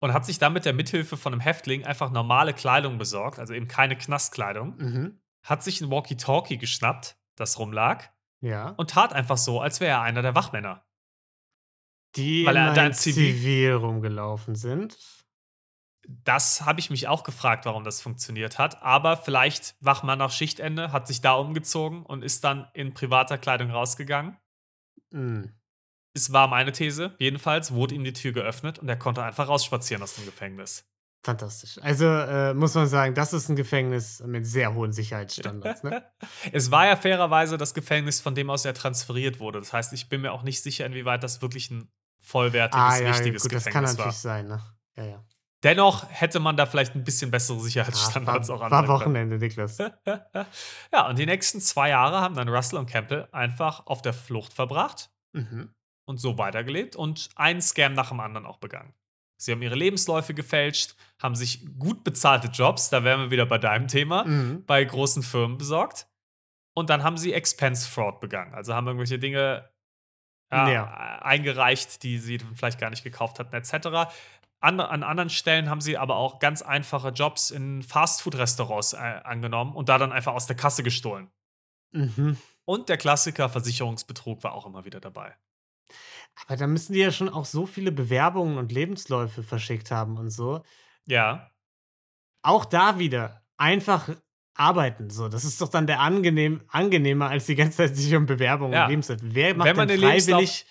Und 0.00 0.12
hat 0.12 0.24
sich 0.24 0.38
dann 0.38 0.52
mit 0.52 0.64
der 0.64 0.72
Mithilfe 0.74 1.16
von 1.16 1.32
einem 1.32 1.40
Häftling 1.40 1.84
einfach 1.84 2.10
normale 2.10 2.54
Kleidung 2.54 2.98
besorgt, 2.98 3.38
also 3.38 3.52
eben 3.54 3.66
keine 3.68 3.96
Knastkleidung. 3.96 4.76
Mhm. 4.76 5.20
Hat 5.42 5.62
sich 5.64 5.80
ein 5.80 5.90
Walkie-Talkie 5.90 6.56
geschnappt, 6.58 7.16
das 7.36 7.58
rumlag, 7.58 8.04
Ja. 8.40 8.70
und 8.76 8.90
tat 8.90 9.12
einfach 9.12 9.36
so, 9.38 9.60
als 9.60 9.80
wäre 9.80 9.90
er 9.92 10.02
einer 10.02 10.22
der 10.22 10.34
Wachmänner. 10.36 10.84
Die 12.16 12.46
Weil 12.46 12.56
er 12.56 12.72
in 12.76 12.86
in 12.86 12.92
Zivil- 12.92 13.34
Zivil 13.34 13.72
rumgelaufen 13.74 14.54
sind. 14.54 14.96
Das 16.06 16.62
habe 16.64 16.80
ich 16.80 16.88
mich 16.90 17.06
auch 17.06 17.22
gefragt, 17.22 17.66
warum 17.66 17.84
das 17.84 18.00
funktioniert 18.00 18.58
hat. 18.58 18.82
Aber 18.82 19.16
vielleicht 19.16 19.74
Wachmann 19.80 20.18
nach 20.18 20.30
Schichtende, 20.30 20.90
hat 20.90 21.06
sich 21.06 21.20
da 21.20 21.32
umgezogen 21.34 22.02
und 22.06 22.22
ist 22.22 22.44
dann 22.44 22.68
in 22.72 22.94
privater 22.94 23.36
Kleidung 23.36 23.70
rausgegangen. 23.70 24.38
Mhm. 25.10 25.52
Es 26.18 26.32
war 26.32 26.48
meine 26.48 26.72
These. 26.72 27.14
Jedenfalls 27.18 27.72
wurde 27.72 27.94
ihm 27.94 28.04
die 28.04 28.12
Tür 28.12 28.32
geöffnet 28.32 28.78
und 28.78 28.88
er 28.88 28.96
konnte 28.96 29.22
einfach 29.22 29.48
rausspazieren 29.48 30.02
aus 30.02 30.14
dem 30.14 30.24
Gefängnis. 30.26 30.84
Fantastisch. 31.24 31.78
Also 31.82 32.06
äh, 32.06 32.54
muss 32.54 32.74
man 32.74 32.86
sagen, 32.86 33.14
das 33.14 33.32
ist 33.32 33.48
ein 33.48 33.56
Gefängnis 33.56 34.22
mit 34.24 34.46
sehr 34.46 34.72
hohen 34.74 34.92
Sicherheitsstandards. 34.92 35.82
Ne? 35.82 36.04
Es 36.52 36.70
war 36.70 36.86
ja 36.86 36.96
fairerweise 36.96 37.58
das 37.58 37.74
Gefängnis, 37.74 38.20
von 38.20 38.34
dem 38.34 38.50
aus 38.50 38.64
er 38.64 38.72
transferiert 38.74 39.40
wurde. 39.40 39.58
Das 39.58 39.72
heißt, 39.72 39.92
ich 39.94 40.08
bin 40.08 40.20
mir 40.20 40.32
auch 40.32 40.42
nicht 40.44 40.62
sicher, 40.62 40.86
inwieweit 40.86 41.22
das 41.24 41.42
wirklich 41.42 41.70
ein 41.70 41.90
vollwertiges, 42.20 42.80
ah 42.80 42.98
ja, 43.00 43.10
richtiges 43.10 43.42
gut, 43.42 43.52
das 43.52 43.64
kann 43.64 43.72
Gefängnis 43.84 43.92
natürlich 43.98 44.06
war. 44.06 44.20
sein. 44.20 44.46
Ne? 44.48 44.60
Ja, 44.96 45.04
ja. 45.04 45.24
Dennoch 45.64 46.06
hätte 46.08 46.38
man 46.38 46.56
da 46.56 46.66
vielleicht 46.66 46.94
ein 46.94 47.02
bisschen 47.02 47.32
bessere 47.32 47.56
Ah, 47.56 47.60
Sicherheitsstandards 47.60 48.48
auch 48.48 48.60
war, 48.60 48.70
war 48.70 48.78
anwenden 48.78 48.86
können. 48.86 49.00
Wochenende, 49.00 49.38
Niklas. 49.38 49.78
ja, 50.92 51.08
und 51.08 51.18
die 51.18 51.26
nächsten 51.26 51.60
zwei 51.60 51.88
Jahre 51.88 52.20
haben 52.20 52.36
dann 52.36 52.48
Russell 52.48 52.78
und 52.78 52.86
Campbell 52.88 53.26
einfach 53.32 53.84
auf 53.86 54.00
der 54.02 54.12
Flucht 54.14 54.52
verbracht 54.52 55.10
Mhm. 55.34 55.74
Und 56.08 56.18
so 56.18 56.38
weitergelebt 56.38 56.96
und 56.96 57.28
einen 57.36 57.60
Scam 57.60 57.92
nach 57.92 58.08
dem 58.08 58.20
anderen 58.20 58.46
auch 58.46 58.56
begangen. 58.58 58.94
Sie 59.40 59.52
haben 59.52 59.62
ihre 59.62 59.76
Lebensläufe 59.76 60.34
gefälscht, 60.34 60.96
haben 61.22 61.36
sich 61.36 61.64
gut 61.78 62.02
bezahlte 62.02 62.48
Jobs, 62.48 62.90
da 62.90 63.04
wären 63.04 63.20
wir 63.20 63.30
wieder 63.30 63.46
bei 63.46 63.58
deinem 63.58 63.86
Thema, 63.86 64.24
Mhm. 64.24 64.64
bei 64.66 64.82
großen 64.84 65.22
Firmen 65.22 65.58
besorgt. 65.58 66.08
Und 66.74 66.90
dann 66.90 67.02
haben 67.04 67.16
sie 67.18 67.32
Expense 67.32 67.88
Fraud 67.88 68.20
begangen. 68.20 68.54
Also 68.54 68.74
haben 68.74 68.86
irgendwelche 68.86 69.18
Dinge 69.18 69.68
ja, 70.50 70.70
Ja. 70.70 71.18
eingereicht, 71.22 72.02
die 72.02 72.18
sie 72.18 72.38
vielleicht 72.54 72.80
gar 72.80 72.90
nicht 72.90 73.04
gekauft 73.04 73.38
hatten, 73.38 73.54
etc. 73.54 74.10
An, 74.60 74.80
an 74.80 75.02
anderen 75.04 75.30
Stellen 75.30 75.68
haben 75.70 75.80
sie 75.80 75.98
aber 75.98 76.16
auch 76.16 76.38
ganz 76.40 76.62
einfache 76.62 77.10
Jobs 77.10 77.50
in 77.50 77.82
Fastfood-Restaurants 77.82 78.94
äh, 78.94 78.96
angenommen 78.96 79.74
und 79.74 79.88
da 79.88 79.98
dann 79.98 80.10
einfach 80.10 80.32
aus 80.34 80.46
der 80.46 80.56
Kasse 80.56 80.82
gestohlen. 80.82 81.30
Mhm. 81.92 82.36
Und 82.64 82.88
der 82.88 82.96
Klassiker 82.96 83.48
Versicherungsbetrug 83.48 84.42
war 84.42 84.52
auch 84.52 84.66
immer 84.66 84.84
wieder 84.84 85.00
dabei. 85.00 85.36
Aber 86.44 86.56
da 86.56 86.66
müssen 86.66 86.92
die 86.92 87.00
ja 87.00 87.10
schon 87.10 87.28
auch 87.28 87.44
so 87.44 87.66
viele 87.66 87.90
Bewerbungen 87.92 88.58
und 88.58 88.72
Lebensläufe 88.72 89.42
verschickt 89.42 89.90
haben 89.90 90.16
und 90.18 90.30
so. 90.30 90.62
Ja, 91.06 91.50
Auch 92.42 92.64
da 92.64 92.98
wieder 92.98 93.44
einfach 93.56 94.08
arbeiten. 94.54 95.10
So, 95.10 95.28
das 95.28 95.44
ist 95.44 95.60
doch 95.60 95.68
dann 95.68 95.86
der 95.86 96.00
angenehm, 96.00 96.62
angenehmer, 96.68 97.28
als 97.28 97.46
die 97.46 97.54
ganze 97.56 97.78
Zeit 97.78 97.96
sich 97.96 98.14
um 98.14 98.26
Bewerbungen 98.26 98.72
Ja. 98.74 98.84
und 98.84 98.90
Lebensläufe. 98.90 99.20
Wer 99.34 99.54
macht 99.56 99.68
denn 99.68 99.88
Lebenslauf- 99.88 100.26
freiwillig 100.28 100.66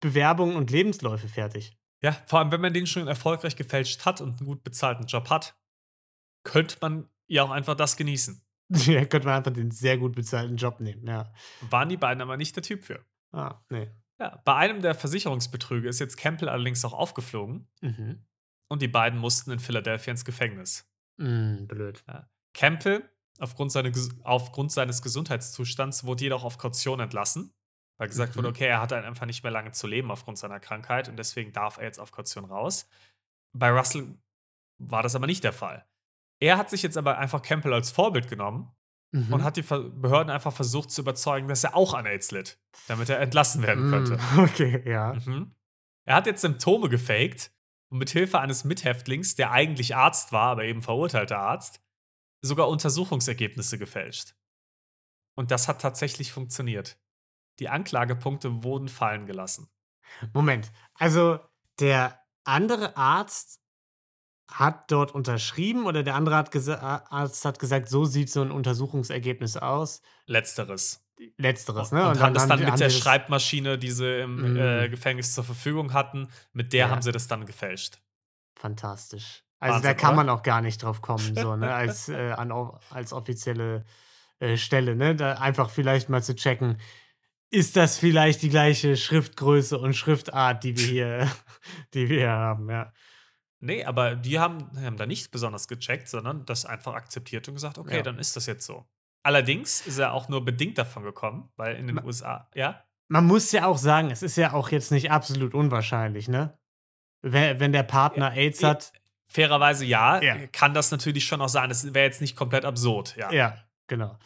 Bewerbungen 0.00 0.56
und 0.56 0.70
Lebensläufe 0.70 1.28
fertig? 1.28 1.76
Ja, 2.02 2.12
vor 2.26 2.38
allem, 2.38 2.52
wenn 2.52 2.60
man 2.60 2.72
den 2.72 2.86
schon 2.86 3.08
erfolgreich 3.08 3.56
gefälscht 3.56 4.04
hat 4.04 4.20
und 4.20 4.38
einen 4.38 4.46
gut 4.46 4.62
bezahlten 4.62 5.06
Job 5.06 5.30
hat, 5.30 5.56
könnte 6.44 6.76
man 6.80 7.08
ja 7.26 7.42
auch 7.42 7.50
einfach 7.50 7.74
das 7.74 7.96
genießen. 7.96 8.40
Ja, 8.86 9.04
könnte 9.06 9.26
man 9.26 9.36
einfach 9.38 9.52
den 9.52 9.70
sehr 9.70 9.96
gut 9.98 10.14
bezahlten 10.14 10.56
Job 10.56 10.78
nehmen, 10.80 11.06
ja. 11.06 11.32
Waren 11.70 11.88
die 11.88 11.96
beiden 11.96 12.20
aber 12.20 12.36
nicht 12.36 12.54
der 12.54 12.62
Typ 12.62 12.84
für. 12.84 13.02
Ah, 13.32 13.60
nee. 13.70 13.88
Ja, 14.20 14.40
bei 14.44 14.54
einem 14.56 14.82
der 14.82 14.94
Versicherungsbetrüge 14.94 15.88
ist 15.88 16.00
jetzt 16.00 16.16
Campbell 16.16 16.48
allerdings 16.48 16.84
auch 16.84 16.92
aufgeflogen 16.92 17.68
Mhm. 17.80 18.24
und 18.68 18.82
die 18.82 18.88
beiden 18.88 19.18
mussten 19.18 19.50
in 19.52 19.60
Philadelphia 19.60 20.10
ins 20.10 20.24
Gefängnis. 20.24 20.90
Mm, 21.18 21.66
blöd. 21.66 22.04
Campbell, 22.54 23.08
aufgrund, 23.38 23.70
seine, 23.72 23.92
aufgrund 24.24 24.72
seines 24.72 25.02
Gesundheitszustands, 25.02 26.04
wurde 26.04 26.24
jedoch 26.24 26.42
auf 26.44 26.58
Kaution 26.58 26.98
entlassen, 27.00 27.54
weil 27.98 28.08
gesagt 28.08 28.34
Mhm. 28.34 28.38
wurde, 28.38 28.48
okay, 28.48 28.66
er 28.66 28.80
hat 28.80 28.92
halt 28.92 29.04
einfach 29.04 29.26
nicht 29.26 29.42
mehr 29.44 29.52
lange 29.52 29.70
zu 29.72 29.86
leben 29.86 30.10
aufgrund 30.10 30.38
seiner 30.38 30.58
Krankheit 30.60 31.08
und 31.08 31.16
deswegen 31.16 31.52
darf 31.52 31.76
er 31.78 31.84
jetzt 31.84 32.00
auf 32.00 32.10
Kaution 32.10 32.44
raus. 32.44 32.88
Bei 33.52 33.70
Russell 33.70 34.18
war 34.80 35.02
das 35.02 35.14
aber 35.14 35.26
nicht 35.26 35.44
der 35.44 35.52
Fall. 35.52 35.86
Er 36.40 36.56
hat 36.58 36.70
sich 36.70 36.82
jetzt 36.82 36.96
aber 36.96 37.18
einfach 37.18 37.42
Campbell 37.42 37.72
als 37.72 37.90
Vorbild 37.90 38.28
genommen 38.28 38.72
Mhm. 39.10 39.32
und 39.32 39.42
hat 39.44 39.56
die 39.56 39.62
Behörden 39.62 40.30
einfach 40.30 40.52
versucht 40.52 40.90
zu 40.90 41.00
überzeugen, 41.00 41.48
dass 41.48 41.64
er 41.64 41.74
auch 41.74 41.94
an 41.94 42.06
AIDS 42.06 42.30
litt, 42.30 42.58
damit 42.88 43.08
er 43.08 43.20
entlassen 43.20 43.62
werden 43.62 43.90
könnte. 43.90 44.18
Mm, 44.34 44.38
Okay, 44.44 44.82
ja. 44.88 45.14
Mhm. 45.14 45.54
Er 46.04 46.14
hat 46.16 46.26
jetzt 46.26 46.42
Symptome 46.42 46.88
gefaked 46.88 47.50
und 47.90 47.98
mit 47.98 48.10
Hilfe 48.10 48.38
eines 48.38 48.64
Mithäftlings, 48.64 49.34
der 49.34 49.50
eigentlich 49.50 49.96
Arzt 49.96 50.32
war, 50.32 50.50
aber 50.50 50.64
eben 50.64 50.82
verurteilter 50.82 51.38
Arzt, 51.38 51.80
sogar 52.42 52.68
Untersuchungsergebnisse 52.68 53.78
gefälscht. 53.78 54.34
Und 55.34 55.50
das 55.50 55.68
hat 55.68 55.80
tatsächlich 55.80 56.32
funktioniert. 56.32 56.98
Die 57.60 57.68
Anklagepunkte 57.68 58.62
wurden 58.62 58.88
fallen 58.88 59.26
gelassen. 59.26 59.68
Moment. 60.32 60.70
Also, 60.94 61.38
der 61.80 62.20
andere 62.44 62.96
Arzt 62.96 63.57
hat 64.50 64.90
dort 64.90 65.12
unterschrieben 65.12 65.86
oder 65.86 66.02
der 66.02 66.14
andere 66.14 66.36
hat 66.36 66.56
Arzt 67.10 67.44
hat 67.44 67.58
gesagt, 67.58 67.88
so 67.88 68.04
sieht 68.04 68.30
so 68.30 68.40
ein 68.42 68.50
Untersuchungsergebnis 68.50 69.56
aus. 69.56 70.00
Letzteres. 70.26 71.04
Letzteres, 71.36 71.90
Und, 71.92 71.98
ne? 71.98 72.04
haben 72.20 72.32
das 72.34 72.46
dann 72.46 72.60
mit 72.64 72.78
der 72.78 72.90
Schreibmaschine, 72.90 73.76
die 73.76 73.90
sie 73.90 74.20
im 74.20 74.52
Mhm. 74.52 74.56
äh, 74.56 74.88
Gefängnis 74.88 75.34
zur 75.34 75.44
Verfügung 75.44 75.92
hatten, 75.92 76.28
mit 76.52 76.72
der 76.72 76.86
Ja. 76.86 76.90
haben 76.90 77.02
sie 77.02 77.10
das 77.12 77.26
dann 77.26 77.44
gefälscht. 77.44 77.98
Fantastisch. 78.54 79.42
Also 79.60 79.74
Wahnsinn, 79.76 79.88
da 79.90 79.94
kann 79.94 80.08
oder? 80.10 80.16
man 80.16 80.28
auch 80.28 80.42
gar 80.44 80.60
nicht 80.60 80.82
drauf 80.82 81.02
kommen, 81.02 81.34
so, 81.34 81.56
ne? 81.56 81.74
Als, 81.74 82.08
äh, 82.08 82.30
an, 82.32 82.52
als 82.90 83.12
offizielle 83.12 83.84
äh, 84.38 84.56
Stelle, 84.56 84.94
ne? 84.94 85.16
Da 85.16 85.34
einfach 85.34 85.70
vielleicht 85.70 86.08
mal 86.08 86.22
zu 86.22 86.36
checken, 86.36 86.80
ist 87.50 87.76
das 87.76 87.98
vielleicht 87.98 88.42
die 88.42 88.50
gleiche 88.50 88.96
Schriftgröße 88.96 89.78
und 89.78 89.94
Schriftart, 89.94 90.62
die 90.62 90.76
wir 90.78 90.86
hier, 90.86 91.30
die 91.94 92.08
wir 92.08 92.18
hier 92.18 92.30
haben, 92.30 92.70
ja. 92.70 92.92
Nee, 93.60 93.84
aber 93.84 94.14
die 94.14 94.38
haben, 94.38 94.70
haben 94.80 94.96
da 94.96 95.06
nicht 95.06 95.30
besonders 95.32 95.66
gecheckt, 95.68 96.08
sondern 96.08 96.44
das 96.46 96.64
einfach 96.64 96.94
akzeptiert 96.94 97.48
und 97.48 97.54
gesagt, 97.54 97.78
okay, 97.78 97.96
Ja. 97.96 98.02
dann 98.02 98.18
ist 98.18 98.36
das 98.36 98.46
jetzt 98.46 98.64
so. 98.64 98.86
Allerdings 99.24 99.84
ist 99.86 99.98
er 99.98 100.12
auch 100.12 100.28
nur 100.28 100.44
bedingt 100.44 100.78
davon 100.78 101.02
gekommen, 101.02 101.50
weil 101.56 101.74
in 101.76 101.86
den 101.88 101.96
Ma- 101.96 102.04
USA, 102.04 102.48
ja, 102.54 102.84
Man 103.08 103.24
muss 103.26 103.50
ja 103.52 103.66
auch 103.66 103.78
sagen, 103.78 104.10
es 104.10 104.22
ist 104.22 104.36
ja 104.36 104.52
auch 104.52 104.68
jetzt 104.70 104.92
nicht 104.92 105.10
absolut 105.10 105.54
unwahrscheinlich, 105.54 106.28
ne? 106.28 106.56
Wenn, 107.22 107.58
wenn 107.58 107.72
der 107.72 107.82
Partner 107.82 108.32
AIDS 108.32 108.60
ja, 108.60 108.68
hat, 108.68 108.92
fairerweise 109.26 109.84
ja, 109.84 110.22
Ja. 110.22 110.46
kann 110.48 110.72
das 110.72 110.90
natürlich 110.92 111.26
schon 111.26 111.40
auch 111.40 111.48
sein. 111.48 111.68
Das 111.68 111.92
wäre 111.94 112.04
jetzt 112.06 112.20
nicht 112.20 112.36
komplett 112.36 112.64
absurd, 112.64 113.16
ja. 113.16 113.32
ja, 113.32 113.56
genau. 113.88 114.18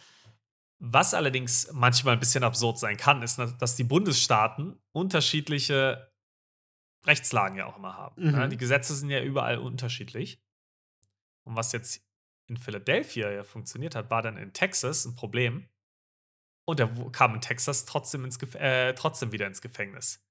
Was 0.78 1.14
allerdings 1.14 1.70
manchmal 1.72 2.14
ein 2.14 2.20
bisschen 2.20 2.44
absurd 2.44 2.78
sein 2.78 2.96
kann, 2.96 3.22
ist, 3.22 3.38
dass 3.38 3.76
die 3.76 3.84
Bundesstaaten 3.84 4.78
unterschiedliche 4.90 6.11
Rechtslagen 7.06 7.56
ja 7.58 7.66
auch 7.66 7.76
immer 7.76 7.96
haben. 7.96 8.22
Mhm. 8.22 8.30
Ne? 8.32 8.48
Die 8.48 8.56
Gesetze 8.56 8.94
sind 8.94 9.10
ja 9.10 9.22
überall 9.22 9.58
unterschiedlich. 9.58 10.40
Und 11.44 11.56
was 11.56 11.72
jetzt 11.72 12.06
in 12.48 12.56
Philadelphia 12.56 13.30
ja 13.30 13.44
funktioniert 13.44 13.94
hat, 13.94 14.10
war 14.10 14.22
dann 14.22 14.36
in 14.36 14.52
Texas 14.52 15.04
ein 15.04 15.14
Problem. 15.14 15.68
Und 16.64 16.78
er 16.78 16.88
kam 17.10 17.34
in 17.34 17.40
Texas 17.40 17.84
trotzdem, 17.84 18.24
ins 18.24 18.38
Gef 18.38 18.54
äh, 18.54 18.94
trotzdem 18.94 19.32
wieder 19.32 19.46
ins 19.46 19.60
Gefängnis. 19.60 20.24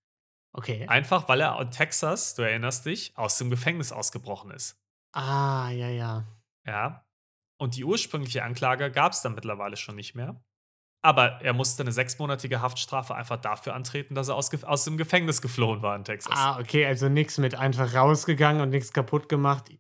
Okay. 0.54 0.88
Einfach 0.88 1.28
weil 1.28 1.42
er 1.42 1.60
in 1.60 1.72
Texas, 1.72 2.36
du 2.36 2.42
erinnerst 2.42 2.86
dich, 2.86 3.18
aus 3.18 3.38
dem 3.38 3.50
Gefängnis 3.50 3.92
ausgebrochen 3.92 4.52
ist. 4.52 4.82
Ah, 5.14 5.70
ja, 5.72 5.90
ja. 5.90 6.26
Ja. 6.66 7.06
Und 7.58 7.76
die 7.76 7.84
ursprüngliche 7.84 8.44
Anklage 8.44 8.92
gab 8.92 9.12
es 9.12 9.22
dann 9.22 9.36
mittlerweile 9.36 9.78
schon 9.78 9.96
nicht 9.96 10.16
mehr. 10.16 10.42
Aber 11.04 11.42
er 11.42 11.54
musste 11.54 11.82
eine 11.82 11.92
sechsmonatige 11.92 12.62
Haftstrafe 12.62 13.16
einfach 13.16 13.38
dafür 13.38 13.74
antreten, 13.74 14.14
dass 14.14 14.28
er 14.28 14.36
aus, 14.36 14.52
aus 14.64 14.84
dem 14.84 14.98
Gefängnis 14.98 15.42
geflohen 15.42 15.82
war 15.82 15.96
in 15.96 16.04
Texas. 16.04 16.34
Ah, 16.36 16.60
okay, 16.60 16.86
also 16.86 17.10
nichts 17.10 17.40
mit 17.40 17.56
einfach 17.56 17.96
rausgegangen 17.96 18.62
und 18.62 18.70
nichts 18.70 18.94
kaputt 18.94 19.28
gemacht. 19.28 19.72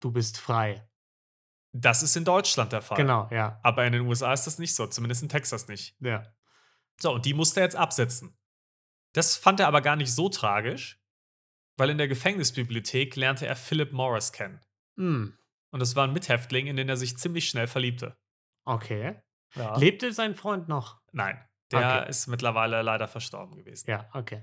Du 0.00 0.10
bist 0.10 0.38
frei. 0.38 0.88
Das 1.72 2.02
ist 2.02 2.16
in 2.16 2.24
Deutschland 2.24 2.72
der 2.72 2.82
Fall. 2.82 2.96
Genau, 2.96 3.28
ja. 3.30 3.60
Aber 3.62 3.86
in 3.86 3.92
den 3.92 4.02
USA 4.02 4.32
ist 4.32 4.44
das 4.46 4.58
nicht 4.58 4.74
so, 4.74 4.88
zumindest 4.88 5.22
in 5.22 5.28
Texas 5.28 5.68
nicht. 5.68 5.94
Ja. 6.00 6.24
So, 7.00 7.12
und 7.14 7.26
die 7.26 7.34
musste 7.34 7.60
er 7.60 7.64
jetzt 7.66 7.76
absetzen. 7.76 8.36
Das 9.12 9.36
fand 9.36 9.60
er 9.60 9.68
aber 9.68 9.80
gar 9.82 9.94
nicht 9.94 10.12
so 10.12 10.28
tragisch, 10.28 11.00
weil 11.76 11.90
in 11.90 11.98
der 11.98 12.08
Gefängnisbibliothek 12.08 13.14
lernte 13.14 13.46
er 13.46 13.54
Philip 13.54 13.92
Morris 13.92 14.32
kennen. 14.32 14.60
Hm, 14.96 15.38
Und 15.70 15.80
das 15.80 15.94
war 15.94 16.08
ein 16.08 16.12
Mithäftling, 16.12 16.66
in 16.66 16.76
den 16.76 16.88
er 16.88 16.96
sich 16.96 17.16
ziemlich 17.18 17.48
schnell 17.48 17.68
verliebte. 17.68 18.16
okay. 18.64 19.20
Ja. 19.54 19.76
Lebte 19.76 20.12
sein 20.12 20.34
Freund 20.34 20.68
noch? 20.68 21.00
Nein, 21.12 21.42
der 21.72 22.00
Okay. 22.02 22.10
ist 22.10 22.26
mittlerweile 22.28 22.82
leider 22.82 23.08
verstorben 23.08 23.56
gewesen. 23.56 23.90
Ja, 23.90 24.08
okay. 24.14 24.42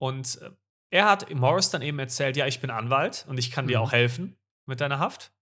Und 0.00 0.40
äh, 0.42 0.50
er 0.92 1.08
hat 1.08 1.30
Morris 1.34 1.70
dann 1.70 1.82
eben 1.82 1.98
erzählt, 1.98 2.36
ja, 2.36 2.46
ich 2.46 2.60
bin 2.60 2.70
Anwalt 2.70 3.24
und 3.28 3.38
ich 3.38 3.50
kann 3.50 3.66
dir 3.66 3.78
Mhm. 3.78 3.84
auch 3.84 3.92
helfen 3.92 4.38
mit 4.66 4.80
deiner 4.80 4.98
Haft, 4.98 5.32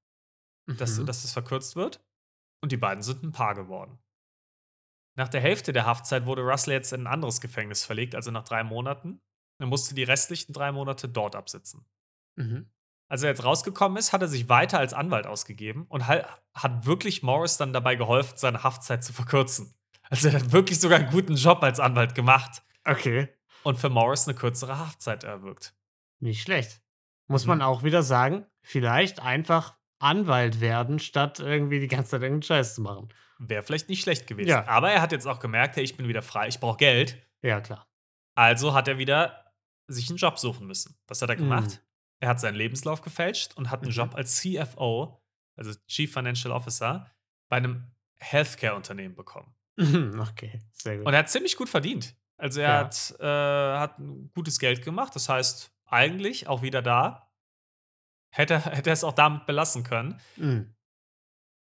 dass, 0.67 0.99
Mhm. 0.99 1.07
dass 1.07 1.25
es 1.25 1.33
verkürzt 1.33 1.77
wird. 1.77 2.05
Und 2.63 2.73
die 2.73 2.77
beiden 2.77 3.03
sind 3.03 3.23
ein 3.23 3.33
Paar 3.33 3.55
geworden. 3.55 3.99
Nach 5.17 5.29
der 5.29 5.41
Hälfte 5.41 5.73
der 5.73 5.87
Haftzeit 5.87 6.27
wurde 6.27 6.43
Russell 6.43 6.75
jetzt 6.75 6.93
in 6.93 7.03
ein 7.03 7.07
anderes 7.07 7.41
Gefängnis 7.41 7.85
verlegt, 7.85 8.15
also 8.15 8.31
nach 8.31 8.45
drei 8.45 8.63
Monaten. 8.65 9.21
Er 9.61 9.67
musste 9.67 9.95
die 9.95 10.05
restlichen 10.05 10.53
drei 10.53 10.71
Monate 10.73 11.09
dort 11.09 11.35
absitzen. 11.35 11.85
Mhm. 12.37 12.71
Als 13.09 13.23
er 13.23 13.31
jetzt 13.31 13.45
rausgekommen 13.45 13.97
ist, 13.99 14.13
hat 14.13 14.21
er 14.23 14.29
sich 14.29 14.49
weiter 14.49 14.79
als 14.79 14.93
Anwalt 14.93 15.27
ausgegeben 15.27 15.87
und 15.89 16.07
hat, 16.07 16.27
wirklich 16.85 17.23
Morris 17.23 17.57
dann 17.57 17.73
dabei 17.73 17.95
geholfen, 17.97 18.35
seine 18.37 18.63
Haftzeit 18.63 19.03
zu 19.03 19.13
verkürzen. 19.13 19.75
Also 20.11 20.29
er 20.29 20.35
hat 20.35 20.53
wirklich 20.53 20.79
sogar 20.81 20.99
einen 20.99 21.11
guten 21.11 21.35
Job 21.37 21.63
als 21.63 21.81
Anwalt 21.81 22.15
gemacht 22.15 22.63
Okay. 22.85 23.29
und 23.63 23.79
für 23.79 23.89
Morris 23.89 24.27
eine 24.29 24.37
kürzere 24.37 24.79
Haftzeit 24.79 25.25
erwirkt. 25.25 25.75
Nicht 26.21 26.43
schlecht. 26.43 26.81
Muss 27.27 27.45
Mhm. 27.45 27.49
man 27.51 27.63
auch 27.63 27.83
wieder 27.83 28.03
sagen, 28.03 28.47
vielleicht 28.63 29.21
einfach 29.21 29.75
Anwalt 29.99 30.61
werden, 30.61 30.99
statt 30.99 31.41
irgendwie 31.41 31.81
die 31.81 31.89
ganze 31.89 32.13
Zeit 32.13 32.23
irgendeinen 32.23 32.43
Scheiß 32.43 32.75
zu 32.75 32.83
machen. 32.83 33.09
Wäre 33.39 33.63
vielleicht 33.63 33.89
nicht 33.89 34.03
schlecht 34.03 34.27
gewesen. 34.27 34.49
Ja. 34.49 34.67
Aber 34.69 34.91
er 34.91 35.01
hat 35.03 35.13
jetzt 35.13 35.27
auch 35.27 35.39
gemerkt, 35.41 35.77
hey, 35.77 35.85
ich 35.85 35.97
bin 35.97 36.09
wieder 36.09 36.23
frei, 36.23 36.49
ich 36.49 36.61
brauche 36.61 36.77
Geld. 36.79 37.17
Ja, 37.43 37.61
klar. 37.61 37.87
Also 38.35 38.75
hat 38.75 38.89
er 38.89 38.99
wieder 38.99 39.45
sich 39.87 40.09
einen 40.09 40.19
Job 40.19 40.39
suchen 40.39 40.67
müssen. 40.67 40.97
Was 41.07 41.23
hat 41.23 41.31
er 41.31 41.37
Mhm. 41.37 41.49
Er 42.21 42.29
hat 42.31 42.41
seinen 42.41 42.57
Lebenslauf 42.57 43.01
gefälscht 43.03 43.57
und 43.57 43.71
hat 43.71 43.81
einen 43.83 43.91
Mhm. 43.91 43.97
Job 43.97 44.15
als 44.15 44.37
CFO, 44.37 45.23
also 45.57 45.73
Chief 45.87 46.13
Financial 46.13 46.53
Officer, 46.53 47.11
bei 47.49 47.57
einem 47.59 47.91
Healthcare-Unternehmen 48.21 49.15
bekommen. 49.15 49.55
Okay, 49.79 50.61
sehr 50.73 50.97
gut. 50.99 51.07
Und 51.07 51.13
er 51.13 51.21
hat 51.21 51.31
ziemlich 51.31 51.57
gut 51.57 51.69
verdient. 51.69 52.17
Also 52.37 52.61
er 52.61 52.69
Ja. 52.69 52.79
hat, 52.85 53.15
äh, 53.21 53.79
hat 53.79 53.99
ein 54.01 54.31
gutes 54.35 54.59
Geld 54.59 54.83
gemacht. 54.85 55.15
Das 55.15 55.29
heißt, 55.29 55.73
eigentlich 55.87 56.49
auch 56.49 56.63
wieder 56.63 56.83
da. 56.83 57.31
Hätte, 58.31 58.59
hätte 58.65 58.91
er 58.91 58.95
es 58.95 59.05
auch 59.05 59.13
damit 59.13 59.47
belassen 59.47 59.85
können. 59.85 60.21
Mhm. 60.37 60.75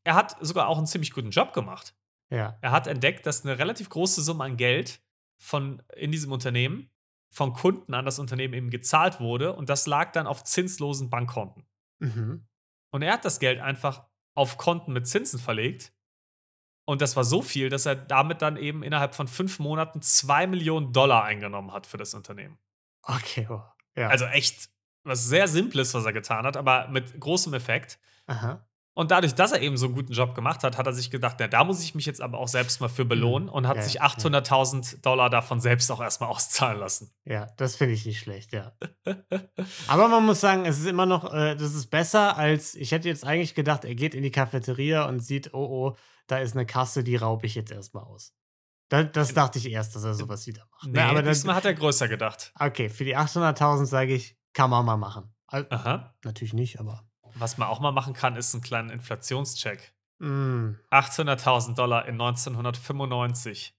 Er 0.05 0.15
hat 0.15 0.37
sogar 0.41 0.67
auch 0.67 0.77
einen 0.77 0.85
ziemlich 0.87 1.11
guten 1.11 1.31
Job 1.31 1.53
gemacht. 1.53 1.95
Ja. 2.29 2.57
Er 2.61 2.71
hat 2.71 2.87
entdeckt, 2.87 3.25
dass 3.25 3.43
eine 3.43 3.57
relativ 3.57 3.89
große 3.89 4.21
Summe 4.21 4.43
an 4.43 4.57
Geld 4.57 5.01
von, 5.39 5.81
in 5.95 6.11
diesem 6.11 6.31
Unternehmen 6.31 6.89
von 7.33 7.53
Kunden 7.53 7.95
an 7.95 8.05
das 8.05 8.19
Unternehmen 8.19 8.53
eben 8.53 8.69
gezahlt 8.69 9.19
wurde 9.19 9.53
und 9.53 9.67
das 9.67 9.87
lag 9.87 10.11
dann 10.11 10.27
auf 10.27 10.43
zinslosen 10.43 11.09
Bankkonten. 11.09 11.65
Mhm. 11.99 12.47
Und 12.91 13.01
er 13.01 13.13
hat 13.13 13.25
das 13.25 13.39
Geld 13.39 13.59
einfach 13.59 14.05
auf 14.35 14.59
Konten 14.59 14.93
mit 14.93 15.07
Zinsen 15.07 15.39
verlegt. 15.39 15.91
Und 16.85 17.01
das 17.01 17.15
war 17.15 17.23
so 17.23 17.41
viel, 17.41 17.69
dass 17.69 17.87
er 17.87 17.95
damit 17.95 18.43
dann 18.43 18.55
eben 18.55 18.83
innerhalb 18.83 19.15
von 19.15 19.27
fünf 19.27 19.57
Monaten 19.57 20.01
zwei 20.03 20.45
Millionen 20.45 20.93
Dollar 20.93 21.23
eingenommen 21.23 21.73
hat 21.73 21.87
für 21.87 21.97
das 21.97 22.13
Unternehmen. 22.13 22.59
Okay, 23.01 23.47
oh. 23.49 23.63
ja. 23.95 24.09
Also 24.09 24.25
echt 24.25 24.69
was 25.03 25.25
sehr 25.25 25.47
Simples, 25.47 25.93
was 25.95 26.05
er 26.05 26.13
getan 26.13 26.45
hat, 26.45 26.55
aber 26.55 26.87
mit 26.89 27.19
großem 27.19 27.53
Effekt. 27.55 27.99
Aha. 28.27 28.63
Und 28.95 29.09
dadurch, 29.09 29.33
dass 29.33 29.51
er 29.51 29.61
eben 29.61 29.75
so 29.75 29.87
einen 29.87 29.95
guten 29.95 30.13
Job 30.13 30.35
gemacht 30.35 30.63
hat, 30.63 30.77
hat 30.77 30.85
er 30.85 30.93
sich 30.93 31.09
gedacht, 31.09 31.37
na, 31.39 31.47
da 31.47 31.63
muss 31.63 31.81
ich 31.83 31.95
mich 31.95 32.05
jetzt 32.05 32.21
aber 32.21 32.37
auch 32.37 32.47
selbst 32.47 32.79
mal 32.79 32.89
für 32.89 33.05
belohnen 33.05 33.49
und 33.49 33.67
hat 33.67 33.77
Ja, 33.77 33.81
sich 33.81 33.93
ja. 33.95 34.03
800.000 34.05 35.01
Dollar 35.01 35.31
davon 35.31 35.59
selbst 35.59 35.91
auch 35.91 35.99
erstmal 35.99 36.29
auszahlen 36.29 36.79
lassen. 36.79 37.11
Ja, 37.25 37.47
das 37.57 37.75
finde 37.75 37.95
ich 37.95 38.05
nicht 38.05 38.19
schlecht, 38.19 38.53
ja. 38.53 38.73
Aber 39.87 40.07
man 40.09 40.25
muss 40.25 40.41
sagen, 40.41 40.65
es 40.65 40.77
ist 40.79 40.85
immer 40.85 41.05
noch, 41.07 41.33
äh, 41.33 41.55
das 41.55 41.73
ist 41.73 41.87
besser 41.87 42.37
als, 42.37 42.75
ich 42.75 42.91
hätte 42.91 43.07
jetzt 43.07 43.25
eigentlich 43.25 43.55
gedacht, 43.55 43.83
er 43.85 43.95
geht 43.95 44.13
in 44.13 44.21
die 44.23 44.31
Cafeteria 44.31 45.05
und 45.07 45.19
sieht, 45.21 45.53
oh 45.53 45.65
oh, 45.93 45.97
da 46.27 46.37
ist 46.37 46.53
eine 46.55 46.65
Kasse, 46.65 47.03
die 47.03 47.15
raube 47.15 47.45
ich 47.47 47.55
jetzt 47.55 47.71
erstmal 47.71 48.03
aus. 48.03 48.33
Da, 48.89 49.03
das 49.03 49.33
dachte 49.33 49.57
ich 49.57 49.71
erst, 49.71 49.95
dass 49.95 50.03
er 50.03 50.13
sowas 50.13 50.45
wieder 50.45 50.67
macht. 50.71 50.85
Nee, 50.85 50.99
Ne, 50.99 51.05
aber 51.05 51.23
diesmal 51.23 51.55
hat 51.55 51.65
er 51.65 51.73
größer 51.73 52.07
gedacht. 52.07 52.53
okay, 52.59 52.89
für 52.89 53.05
die 53.05 53.17
800.000 53.17 53.85
sage 53.85 54.13
ich, 54.13 54.37
kann 54.53 54.69
man 54.69 54.85
mal 54.85 54.97
machen. 54.97 55.33
Also, 55.47 55.67
Aha. 55.71 56.13
natürlich 56.23 56.53
nicht, 56.53 56.79
aber. 56.79 57.03
Was 57.35 57.57
man 57.57 57.67
auch 57.67 57.79
mal 57.79 57.91
machen 57.91 58.13
kann, 58.13 58.35
ist 58.35 58.53
einen 58.53 58.63
kleinen 58.63 58.89
Inflationscheck. 58.89 59.93
Mm, 60.19 60.75
800.000 60.91 61.75
Dollar 61.75 62.05
in 62.07 62.13
1995. 62.21 63.75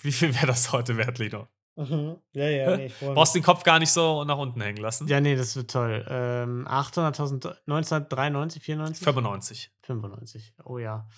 Wie 0.00 0.12
viel 0.12 0.34
wäre 0.34 0.46
das 0.48 0.72
heute 0.72 0.96
wert, 0.96 1.18
Lido? 1.18 1.48
Mhm. 1.76 2.18
Ja, 2.32 2.48
ja, 2.48 2.76
nee, 2.76 2.86
ich 2.86 2.98
Brauchst 3.00 3.34
den 3.34 3.42
Kopf 3.42 3.62
gar 3.62 3.78
nicht 3.78 3.90
so 3.92 4.24
nach 4.24 4.36
unten 4.36 4.60
hängen 4.60 4.76
lassen? 4.78 5.06
Ja, 5.08 5.20
nee, 5.20 5.36
das 5.36 5.56
wird 5.56 5.70
toll. 5.70 6.04
Ähm, 6.08 6.66
800.000, 6.68 7.38
Do- 7.40 7.48
1993, 7.66 8.62
94? 8.62 9.04
95. 9.04 9.72
95. 9.82 10.54
Oh 10.64 10.78
ja. 10.78 11.08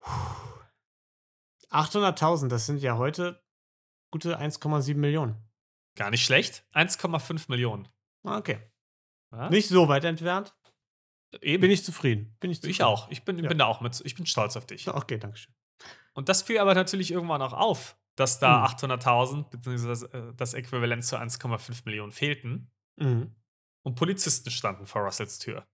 Puh. 0.00 0.10
800.000, 1.70 2.48
das 2.48 2.66
sind 2.66 2.80
ja 2.80 2.96
heute 2.96 3.42
gute 4.10 4.38
1,7 4.38 4.94
Millionen. 4.96 5.36
Gar 5.96 6.10
nicht 6.10 6.24
schlecht. 6.24 6.64
1,5 6.72 7.46
Millionen. 7.48 7.88
Ah, 8.24 8.38
Okay. 8.38 8.58
Ja? 9.32 9.50
Nicht 9.50 9.68
so 9.68 9.88
weit 9.88 10.04
entfernt. 10.04 10.54
Eben. 11.42 11.60
Bin 11.60 11.70
ich 11.70 11.84
zufrieden. 11.84 12.36
Bin 12.40 12.50
ich, 12.50 12.58
zufrieden. 12.58 12.70
ich 12.72 12.82
auch. 12.82 13.10
Ich 13.10 13.24
bin, 13.24 13.38
Ja. 13.38 13.48
bin 13.48 13.58
da 13.58 13.66
auch 13.66 13.80
mit. 13.80 14.00
Ich 14.04 14.14
bin 14.14 14.24
stolz 14.26 14.56
auf 14.56 14.66
dich. 14.66 14.88
Okay, 14.88 15.18
danke 15.18 15.36
schön. 15.36 15.54
Und 16.14 16.28
das 16.28 16.42
fiel 16.42 16.58
aber 16.58 16.74
natürlich 16.74 17.10
irgendwann 17.12 17.42
auch 17.42 17.52
auf, 17.52 17.96
dass 18.16 18.38
da 18.40 18.58
Mhm. 18.58 18.64
800.000 18.64 19.50
beziehungsweise 19.50 20.06
äh, 20.12 20.34
das 20.34 20.54
Äquivalent 20.54 21.04
zu 21.04 21.16
1,5 21.18 21.84
Millionen 21.84 22.12
fehlten 22.12 22.70
Mhm. 22.98 23.36
und 23.84 23.94
Polizisten 23.94 24.50
standen 24.50 24.86
vor 24.86 25.02
Russells 25.02 25.38
Tür. 25.38 25.68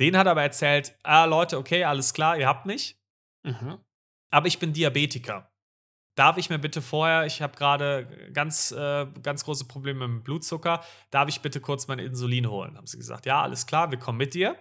Den 0.00 0.16
hat 0.16 0.26
er 0.26 0.32
aber 0.32 0.42
erzählt, 0.42 0.98
ah 1.02 1.26
Leute, 1.26 1.58
okay, 1.58 1.84
alles 1.84 2.14
klar, 2.14 2.38
ihr 2.38 2.48
habt 2.48 2.64
mich, 2.66 2.98
Mhm. 3.44 3.78
aber 4.30 4.46
ich 4.48 4.58
bin 4.58 4.72
Diabetiker. 4.72 5.51
Darf 6.14 6.36
ich 6.36 6.50
mir 6.50 6.58
bitte 6.58 6.82
vorher, 6.82 7.24
ich 7.24 7.40
habe 7.40 7.56
gerade 7.56 8.30
ganz, 8.34 8.70
äh, 8.70 9.06
ganz 9.22 9.44
große 9.44 9.64
Probleme 9.66 10.06
mit 10.06 10.18
dem 10.20 10.22
Blutzucker, 10.24 10.84
darf 11.10 11.28
ich 11.28 11.40
bitte 11.40 11.60
kurz 11.60 11.88
mein 11.88 11.98
Insulin 11.98 12.50
holen? 12.50 12.76
Haben 12.76 12.86
sie 12.86 12.98
gesagt, 12.98 13.24
ja, 13.24 13.40
alles 13.42 13.66
klar, 13.66 13.90
wir 13.90 13.98
kommen 13.98 14.18
mit 14.18 14.34
dir. 14.34 14.56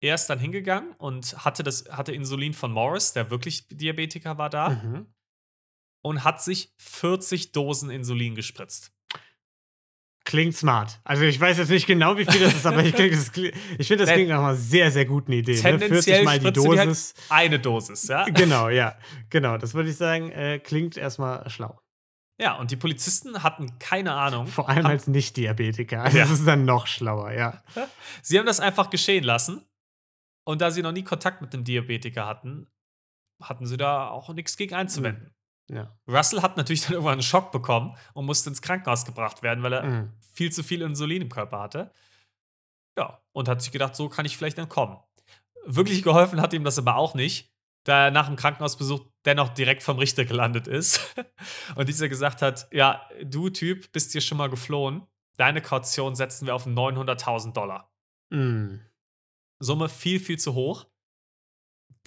Er 0.00 0.14
ist 0.16 0.26
dann 0.26 0.38
hingegangen 0.38 0.92
und 0.98 1.44
hatte, 1.44 1.62
das, 1.62 1.88
hatte 1.90 2.12
Insulin 2.12 2.52
von 2.54 2.72
Morris, 2.72 3.12
der 3.12 3.30
wirklich 3.30 3.68
Diabetiker 3.68 4.38
war 4.38 4.50
da, 4.50 4.70
Mhm. 4.70 5.06
und 6.04 6.24
hat 6.24 6.42
sich 6.42 6.72
40 6.78 7.52
Dosen 7.52 7.90
Insulin 7.90 8.34
gespritzt. 8.34 8.92
Klingt 10.28 10.54
smart. 10.54 11.00
Also 11.04 11.22
ich 11.24 11.40
weiß 11.40 11.56
jetzt 11.56 11.70
nicht 11.70 11.86
genau, 11.86 12.18
wie 12.18 12.26
viel 12.26 12.38
das 12.38 12.52
ist, 12.52 12.66
aber 12.66 12.84
ich, 12.84 12.92
ich 12.98 13.16
finde, 13.88 14.04
das 14.04 14.12
klingt 14.12 14.28
nach 14.28 14.40
einer 14.40 14.54
sehr, 14.54 14.90
sehr 14.90 15.06
guten 15.06 15.32
Idee. 15.32 15.54
Ne? 15.54 15.58
Tendenziell 15.62 16.16
40 16.22 16.24
mal 16.26 16.38
die 16.38 16.52
du 16.52 16.64
dir 16.64 16.78
halt 16.80 16.88
Dosis. 16.90 17.14
Eine 17.30 17.58
Dosis, 17.58 18.08
ja? 18.08 18.24
Genau, 18.26 18.68
ja. 18.68 18.98
Genau, 19.30 19.56
das 19.56 19.72
würde 19.72 19.88
ich 19.88 19.96
sagen, 19.96 20.30
äh, 20.30 20.58
klingt 20.58 20.98
erstmal 20.98 21.48
schlau. 21.48 21.80
Ja, 22.38 22.56
und 22.58 22.70
die 22.70 22.76
Polizisten 22.76 23.42
hatten 23.42 23.78
keine 23.78 24.12
Ahnung. 24.12 24.48
Vor 24.48 24.68
allem 24.68 24.84
als 24.84 25.06
Nicht-Diabetiker. 25.06 26.02
Also 26.02 26.18
Ja. 26.18 26.24
das 26.24 26.32
ist 26.40 26.46
dann 26.46 26.66
noch 26.66 26.86
schlauer, 26.86 27.32
ja. 27.32 27.62
Sie 28.22 28.38
haben 28.38 28.44
das 28.44 28.60
einfach 28.60 28.90
geschehen 28.90 29.24
lassen. 29.24 29.64
Und 30.44 30.60
da 30.60 30.70
sie 30.70 30.82
noch 30.82 30.92
nie 30.92 31.04
Kontakt 31.04 31.40
mit 31.40 31.54
einem 31.54 31.64
Diabetiker 31.64 32.26
hatten, 32.26 32.66
hatten 33.42 33.64
sie 33.64 33.78
da 33.78 34.08
auch 34.08 34.28
nichts 34.34 34.58
gegen 34.58 34.74
einzuwenden. 34.74 35.34
Ja. 35.70 35.96
Russell 36.08 36.42
hat 36.42 36.56
natürlich 36.56 36.82
dann 36.84 36.92
irgendwann 36.92 37.14
einen 37.14 37.22
Schock 37.22 37.52
bekommen 37.52 37.96
und 38.14 38.26
musste 38.26 38.50
ins 38.50 38.62
Krankenhaus 38.62 39.04
gebracht 39.04 39.42
werden, 39.42 39.62
weil 39.62 39.72
er 39.72 39.82
Mhm. 39.84 40.12
viel 40.32 40.50
zu 40.52 40.62
viel 40.62 40.82
Insulin 40.82 41.22
im 41.22 41.28
Körper 41.28 41.60
hatte. 41.60 41.92
Ja, 42.98 43.22
und 43.32 43.48
hat 43.48 43.62
sich 43.62 43.72
gedacht, 43.72 43.94
so 43.94 44.08
kann 44.08 44.26
ich 44.26 44.36
vielleicht 44.36 44.58
entkommen. 44.58 44.98
Wirklich 45.64 46.02
geholfen 46.02 46.40
hat 46.40 46.52
ihm 46.52 46.64
das 46.64 46.78
aber 46.78 46.96
auch 46.96 47.14
nicht, 47.14 47.52
da 47.84 48.06
er 48.06 48.10
nach 48.10 48.26
dem 48.26 48.36
Krankenhausbesuch 48.36 49.06
dennoch 49.24 49.50
direkt 49.50 49.82
vom 49.82 49.98
Richter 49.98 50.24
gelandet 50.24 50.66
ist. 50.66 51.14
Und 51.76 51.88
dieser 51.88 52.08
gesagt 52.08 52.42
hat: 52.42 52.66
Ja, 52.72 53.08
du 53.22 53.50
Typ, 53.50 53.92
bist 53.92 54.12
hier 54.12 54.20
schon 54.20 54.38
mal 54.38 54.48
geflohen. 54.50 55.06
Deine 55.36 55.62
Kaution 55.62 56.14
setzen 56.16 56.46
wir 56.46 56.54
auf 56.54 56.66
900.000 56.66 57.52
Dollar. 57.52 57.92
Mhm. 58.30 58.80
Summe 59.60 59.88
viel, 59.88 60.18
viel 60.20 60.38
zu 60.38 60.54
hoch. 60.54 60.86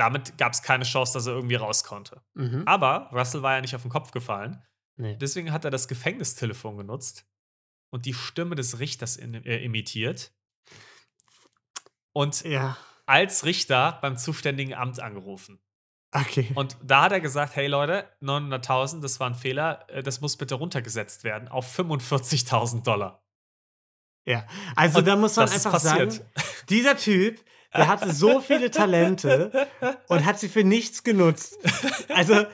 Damit 0.02 0.36
gab 0.40 0.52
es 0.54 0.64
keine 0.64 0.84
Chance, 0.84 1.14
dass 1.14 1.28
er 1.28 1.34
irgendwie 1.34 1.54
raus 1.56 1.84
konnte. 1.84 2.24
Mhm. 2.34 2.64
Aber 2.66 3.12
Russell 3.14 3.44
war 3.44 3.54
ja 3.54 3.62
nicht 3.62 3.76
auf 3.76 3.84
den 3.84 3.92
Kopf 3.92 4.10
gefallen. 4.10 4.60
Nee. 4.96 5.16
Deswegen 5.18 5.52
hat 5.52 5.64
er 5.64 5.70
das 5.70 5.88
Gefängnistelefon 5.88 6.76
genutzt 6.76 7.28
und 7.92 8.08
die 8.08 8.16
Stimme 8.16 8.56
des 8.56 8.80
Richters 8.80 9.16
in, 9.16 9.36
äh, 9.36 9.58
imitiert. 9.64 10.34
Und 12.14 12.42
Ja. 12.44 12.78
als 13.06 13.46
Richter 13.46 14.00
beim 14.02 14.18
zuständigen 14.18 14.74
Amt 14.74 15.00
angerufen. 15.00 15.62
Okay. 16.14 16.52
Und 16.56 16.76
da 16.84 17.04
hat 17.04 17.12
er 17.12 17.22
gesagt: 17.22 17.56
Hey 17.56 17.68
Leute, 17.68 18.10
900.000, 18.22 19.02
das 19.04 19.20
war 19.20 19.28
ein 19.30 19.36
Fehler, 19.36 19.86
äh, 19.88 20.02
das 20.02 20.20
muss 20.20 20.36
bitte 20.36 20.56
runtergesetzt 20.56 21.24
werden 21.24 21.48
auf 21.48 21.72
45.000 21.78 22.84
Dollar. 22.88 23.24
Ja. 24.26 24.48
Also 24.76 24.98
Und 25.00 25.06
da 25.08 25.16
muss 25.16 25.36
man 25.36 25.48
einfach 25.48 25.72
passiert. 25.74 26.12
sagen, 26.14 26.30
dieser 26.70 26.98
Typ, 26.98 27.40
der 27.76 27.88
hatte 27.88 28.12
so 28.14 28.40
viele 28.42 28.70
Talente 28.72 29.68
und 30.08 30.26
hat 30.26 30.40
sie 30.40 30.50
für 30.50 30.64
nichts 30.64 31.04
genutzt. 31.04 31.58
Also, 32.10 32.46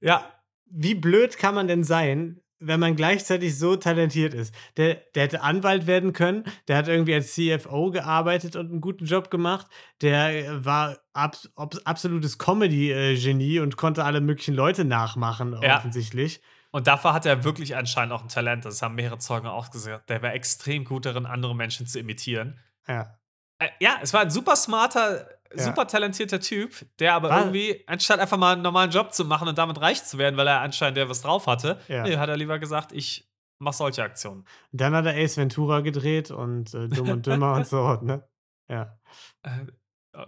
Ja, 0.00 0.24
wie 0.66 0.94
blöd 0.94 1.38
kann 1.38 1.54
man 1.54 1.68
denn 1.68 1.84
sein, 1.84 2.40
wenn 2.58 2.80
man 2.80 2.96
gleichzeitig 2.96 3.58
so 3.58 3.76
talentiert 3.76 4.34
ist? 4.34 4.54
Der, 4.76 4.96
der 5.14 5.24
hätte 5.24 5.42
Anwalt 5.42 5.86
werden 5.86 6.12
können, 6.12 6.44
der 6.68 6.76
hat 6.76 6.88
irgendwie 6.88 7.14
als 7.14 7.34
CFO 7.34 7.90
gearbeitet 7.90 8.56
und 8.56 8.70
einen 8.70 8.80
guten 8.80 9.04
Job 9.06 9.30
gemacht, 9.30 9.66
der 10.02 10.64
war 10.64 10.98
abs 11.12 11.50
absolutes 11.84 12.38
Comedy-Genie 12.38 13.60
und 13.60 13.76
konnte 13.76 14.04
alle 14.04 14.20
möglichen 14.20 14.54
Leute 14.54 14.84
nachmachen, 14.84 15.56
Ja. 15.62 15.76
offensichtlich. 15.78 16.40
und 16.72 16.86
dafür 16.86 17.14
hat 17.14 17.24
er 17.26 17.44
wirklich 17.44 17.76
anscheinend 17.76 18.12
auch 18.12 18.22
ein 18.22 18.28
Talent. 18.28 18.64
Das 18.66 18.82
haben 18.82 18.96
mehrere 18.96 19.18
Zeugen 19.18 19.46
auch 19.46 19.70
gesagt. 19.70 20.10
Der 20.10 20.20
war 20.22 20.34
extrem 20.34 20.84
gut 20.84 21.06
darin, 21.06 21.24
andere 21.24 21.54
Menschen 21.54 21.86
zu 21.86 21.98
imitieren. 21.98 22.58
Ja. 22.86 23.18
Äh, 23.58 23.68
ja, 23.80 23.98
es 24.02 24.12
war 24.12 24.20
ein 24.22 24.30
super 24.30 24.56
smarter 24.56 25.28
ja. 25.54 25.64
super 25.64 25.86
talentierter 25.86 26.40
Typ, 26.40 26.86
der 26.98 27.14
aber 27.14 27.30
War- 27.30 27.38
irgendwie, 27.40 27.82
anstatt 27.86 28.20
einfach 28.20 28.36
mal 28.36 28.54
einen 28.54 28.62
normalen 28.62 28.90
Job 28.90 29.12
zu 29.12 29.24
machen 29.24 29.48
und 29.48 29.58
damit 29.58 29.80
reich 29.80 30.04
zu 30.04 30.18
werden, 30.18 30.36
weil 30.36 30.46
er 30.46 30.60
anscheinend 30.60 30.96
der 30.96 31.08
was 31.08 31.22
drauf 31.22 31.46
hatte, 31.46 31.80
Ja. 31.88 32.02
nee, 32.02 32.16
hat 32.16 32.28
er 32.28 32.36
lieber 32.36 32.58
gesagt, 32.58 32.92
ich 32.92 33.28
mach 33.58 33.72
solche 33.72 34.02
Aktionen. 34.02 34.44
Dann 34.72 34.94
hat 34.94 35.06
er 35.06 35.14
Ace 35.14 35.36
Ventura 35.36 35.80
gedreht 35.80 36.30
und 36.30 36.74
äh, 36.74 36.88
Dumm 36.88 37.08
und 37.10 37.26
Dümmer 37.26 37.54
und 37.54 37.66
so, 37.66 37.94
ne? 38.02 38.28
Ja. 38.70 38.98
Äh, 39.42 39.66
äh, 40.14 40.26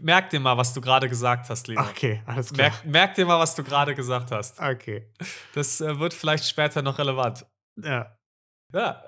merk 0.00 0.30
dir 0.30 0.40
mal, 0.40 0.56
was 0.56 0.74
du 0.74 0.80
gerade 0.80 1.08
gesagt 1.08 1.48
hast, 1.48 1.68
Lino. 1.68 1.82
Okay, 1.82 2.22
alles 2.26 2.52
klar. 2.52 2.70
Merk, 2.70 2.84
merk 2.86 3.14
dir 3.14 3.26
mal, 3.26 3.38
was 3.38 3.54
du 3.54 3.62
gerade 3.62 3.94
gesagt 3.94 4.30
hast. 4.30 4.58
Okay. 4.60 5.12
Das 5.54 5.80
äh, 5.80 5.98
wird 5.98 6.14
vielleicht 6.14 6.48
später 6.48 6.82
noch 6.82 6.98
relevant. 6.98 7.46
Ja. 7.82 8.16
Ja, 8.74 9.04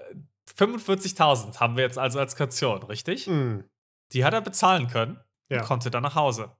45.000 0.50 1.60
haben 1.60 1.76
wir 1.76 1.84
jetzt 1.84 1.98
also 1.98 2.18
als 2.18 2.36
Kaution, 2.36 2.82
richtig? 2.84 3.26
Mm. 3.26 3.60
Die 4.12 4.24
hat 4.24 4.34
er 4.34 4.40
bezahlen 4.40 4.88
können 4.88 5.20
Ja. 5.48 5.60
und 5.60 5.66
konnte 5.66 5.90
dann 5.90 6.02
nach 6.02 6.14
Hause. 6.14 6.56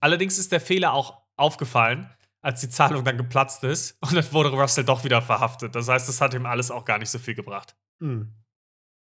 Allerdings 0.00 0.38
ist 0.38 0.52
der 0.52 0.60
Fehler 0.60 0.92
auch 0.92 1.22
aufgefallen, 1.36 2.12
als 2.42 2.60
die 2.60 2.68
Zahlung 2.68 3.04
dann 3.04 3.16
geplatzt 3.16 3.64
ist 3.64 3.96
und 4.02 4.14
dann 4.14 4.32
wurde 4.32 4.50
Russell 4.50 4.84
doch 4.84 5.02
wieder 5.04 5.22
verhaftet. 5.22 5.74
Das 5.74 5.88
heißt, 5.88 6.08
das 6.08 6.20
hat 6.20 6.34
ihm 6.34 6.46
alles 6.46 6.70
auch 6.70 6.84
gar 6.84 6.98
nicht 6.98 7.10
so 7.10 7.18
viel 7.18 7.34
gebracht. 7.34 7.76
Mm. 8.00 8.22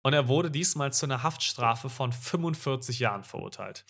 Und 0.05 0.13
er 0.13 0.27
wurde 0.27 0.51
diesmal 0.51 0.91
zu 0.91 1.05
einer 1.05 1.23
Haftstrafe 1.23 1.89
von 1.89 2.11
45 2.11 2.99
Jahren 2.99 3.23
verurteilt. 3.23 3.85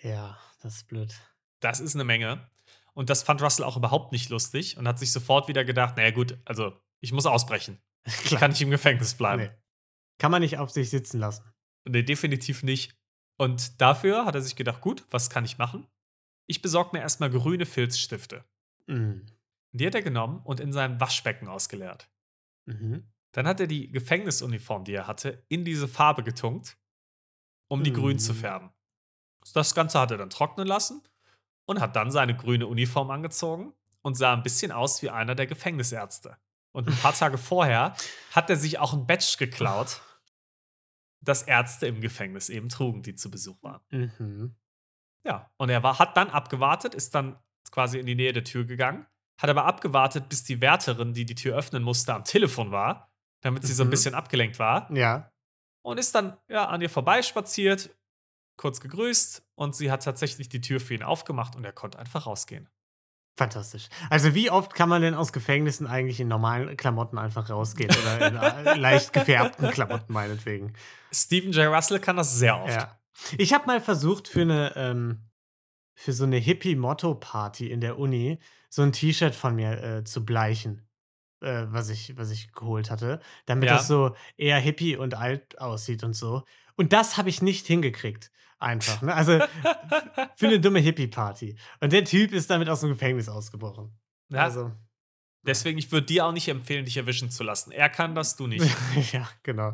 Ja, 0.00 0.38
das 0.62 0.76
ist 0.76 0.88
blöd. 0.88 1.14
Das 1.60 1.80
ist 1.80 1.94
eine 1.94 2.04
Menge. 2.04 2.50
Und 2.94 3.10
das 3.10 3.22
fand 3.22 3.42
Russell 3.42 3.64
auch 3.64 3.76
überhaupt 3.76 4.12
nicht 4.12 4.30
lustig 4.30 4.76
und 4.76 4.86
hat 4.86 4.98
sich 4.98 5.12
sofort 5.12 5.48
wieder 5.48 5.64
gedacht, 5.64 5.96
naja 5.96 6.12
gut, 6.12 6.38
also 6.44 6.78
ich 7.00 7.12
muss 7.12 7.26
ausbrechen. 7.26 7.78
Ich 8.06 8.30
kann 8.38 8.50
nicht 8.50 8.60
im 8.62 8.70
Gefängnis 8.70 9.14
bleiben. 9.14 9.42
Nee. 9.42 9.50
Kann 10.18 10.30
man 10.30 10.42
nicht 10.42 10.58
auf 10.58 10.70
sich 10.70 10.90
sitzen 10.90 11.18
lassen. 11.18 11.44
Nee, 11.88 12.02
definitiv 12.02 12.62
nicht. 12.62 12.96
Und 13.38 13.80
dafür 13.80 14.24
hat 14.26 14.34
er 14.34 14.42
sich 14.42 14.56
gedacht, 14.56 14.80
gut, 14.80 15.04
was 15.10 15.28
kann 15.30 15.44
ich 15.44 15.58
machen? 15.58 15.86
Ich 16.46 16.62
besorge 16.62 16.90
mir 16.96 17.02
erstmal 17.02 17.30
grüne 17.30 17.66
Filzstifte. 17.66 18.44
Mm. 18.86 19.20
Die 19.72 19.86
hat 19.86 19.94
er 19.94 20.02
genommen 20.02 20.40
und 20.44 20.60
in 20.60 20.72
sein 20.72 21.00
Waschbecken 21.00 21.48
ausgeleert. 21.48 22.08
Mhm. 22.66 23.10
Dann 23.32 23.48
hat 23.48 23.58
er 23.58 23.66
die 23.66 23.90
Gefängnisuniform, 23.90 24.84
die 24.84 24.94
er 24.94 25.08
hatte, 25.08 25.44
in 25.48 25.64
diese 25.64 25.88
Farbe 25.88 26.22
getunkt, 26.22 26.78
um 27.68 27.82
die 27.82 27.92
grün 27.92 28.20
zu 28.20 28.32
Mhm. 28.32 28.36
färben. 28.36 28.70
Das 29.52 29.74
Ganze 29.74 29.98
hat 29.98 30.12
er 30.12 30.18
dann 30.18 30.30
trocknen 30.30 30.66
lassen 30.68 31.02
und 31.66 31.80
hat 31.80 31.96
dann 31.96 32.12
seine 32.12 32.36
grüne 32.36 32.68
Uniform 32.68 33.10
angezogen 33.10 33.74
und 34.02 34.14
sah 34.14 34.32
ein 34.32 34.44
bisschen 34.44 34.70
aus 34.70 35.02
wie 35.02 35.10
einer 35.10 35.34
der 35.34 35.48
Gefängnisärzte. 35.48 36.38
Und 36.74 36.88
ein 36.88 36.96
paar 36.96 37.12
Tage 37.14 37.38
vorher 37.38 37.94
hat 38.32 38.50
er 38.50 38.56
sich 38.56 38.78
auch 38.80 38.92
ein 38.92 39.06
Badge 39.06 39.36
geklaut, 39.38 40.00
das 41.20 41.42
Ärzte 41.42 41.86
im 41.86 42.00
Gefängnis 42.00 42.48
eben 42.48 42.68
trugen, 42.68 43.02
die 43.02 43.14
zu 43.14 43.30
Besuch 43.30 43.62
waren. 43.62 43.80
Mhm. 43.90 44.56
Ja, 45.24 45.50
und 45.56 45.70
er 45.70 45.82
war, 45.82 45.98
hat 45.98 46.16
dann 46.16 46.30
abgewartet, 46.30 46.94
ist 46.94 47.14
dann 47.14 47.38
quasi 47.70 47.98
in 47.98 48.06
die 48.06 48.14
Nähe 48.16 48.32
der 48.32 48.44
Tür 48.44 48.64
gegangen, 48.64 49.06
hat 49.40 49.48
aber 49.48 49.64
abgewartet, 49.64 50.28
bis 50.28 50.42
die 50.44 50.60
Wärterin, 50.60 51.14
die 51.14 51.24
die 51.24 51.34
Tür 51.36 51.56
öffnen 51.56 51.82
musste, 51.82 52.12
am 52.12 52.24
Telefon 52.24 52.72
war, 52.72 53.10
damit 53.40 53.64
sie 53.64 53.72
so 53.72 53.84
ein 53.84 53.86
Mhm. 53.86 53.90
bisschen 53.90 54.14
abgelenkt 54.14 54.58
war. 54.58 54.92
Ja. 54.92 55.32
Und 55.82 55.98
ist 55.98 56.14
dann 56.14 56.36
ja, 56.48 56.66
an 56.66 56.80
ihr 56.82 56.90
vorbeispaziert, 56.90 57.90
kurz 58.56 58.80
gegrüßt 58.80 59.46
und 59.54 59.74
sie 59.76 59.90
hat 59.90 60.02
tatsächlich 60.04 60.48
die 60.48 60.60
Tür 60.60 60.80
für 60.80 60.94
ihn 60.94 61.02
aufgemacht 61.04 61.54
und 61.56 61.64
er 61.64 61.72
konnte 61.72 61.98
einfach 61.98 62.26
rausgehen. 62.26 62.68
Fantastisch. 63.36 63.88
Also 64.10 64.34
wie 64.34 64.50
oft 64.50 64.74
kann 64.74 64.88
man 64.88 65.02
denn 65.02 65.14
aus 65.14 65.32
Gefängnissen 65.32 65.86
eigentlich 65.88 66.20
in 66.20 66.28
normalen 66.28 66.76
Klamotten 66.76 67.18
einfach 67.18 67.50
rausgehen 67.50 67.90
oder 67.90 68.28
in 68.28 68.66
äh, 68.66 68.74
leicht 68.76 69.12
gefärbten 69.12 69.70
Klamotten 69.70 70.12
meinetwegen? 70.12 70.72
Stephen 71.12 71.50
J. 71.52 71.66
Russell 71.66 71.98
kann 71.98 72.16
das 72.16 72.36
sehr 72.36 72.60
oft. 72.62 72.72
Ja. 72.74 72.98
Ich 73.36 73.52
habe 73.52 73.66
mal 73.66 73.80
versucht 73.80 74.28
für 74.28 74.42
eine 74.42 74.72
ähm, 74.76 75.24
für 75.96 76.12
so 76.12 76.24
eine 76.24 76.36
Hippie-Motto-Party 76.36 77.70
in 77.70 77.80
der 77.80 77.98
Uni 77.98 78.38
so 78.68 78.82
ein 78.82 78.92
T-Shirt 78.92 79.34
von 79.34 79.54
mir 79.54 79.82
äh, 79.82 80.04
zu 80.04 80.24
bleichen, 80.24 80.86
äh, 81.40 81.64
was 81.68 81.88
ich 81.88 82.16
was 82.16 82.30
ich 82.30 82.52
geholt 82.52 82.90
hatte, 82.90 83.20
damit 83.46 83.68
Ja. 83.68 83.76
das 83.76 83.88
so 83.88 84.14
eher 84.36 84.58
hippie 84.58 84.96
und 84.96 85.14
alt 85.14 85.58
aussieht 85.60 86.02
und 86.04 86.14
so. 86.14 86.44
Und 86.76 86.92
das 86.92 87.16
habe 87.16 87.28
ich 87.28 87.42
nicht 87.42 87.66
hingekriegt. 87.66 88.30
Einfach. 88.64 89.02
Ne? 89.02 89.14
Also 89.14 89.38
für 90.36 90.46
eine 90.46 90.58
dumme 90.60 90.80
Hippie-Party. 90.80 91.56
Und 91.80 91.92
der 91.92 92.04
Typ 92.04 92.32
ist 92.32 92.50
damit 92.50 92.68
aus 92.68 92.80
dem 92.80 92.90
Gefängnis 92.90 93.28
ausgebrochen. 93.28 93.96
Ja, 94.30 94.40
Also, 94.42 94.72
deswegen, 95.46 95.78
ich 95.78 95.92
würde 95.92 96.06
dir 96.06 96.24
auch 96.26 96.32
nicht 96.32 96.48
empfehlen, 96.48 96.84
dich 96.86 96.96
erwischen 96.96 97.30
zu 97.30 97.44
lassen. 97.44 97.70
Er 97.72 97.88
kann 97.90 98.14
das, 98.14 98.36
du 98.36 98.46
nicht. 98.46 98.64
ja, 99.12 99.28
genau. 99.42 99.72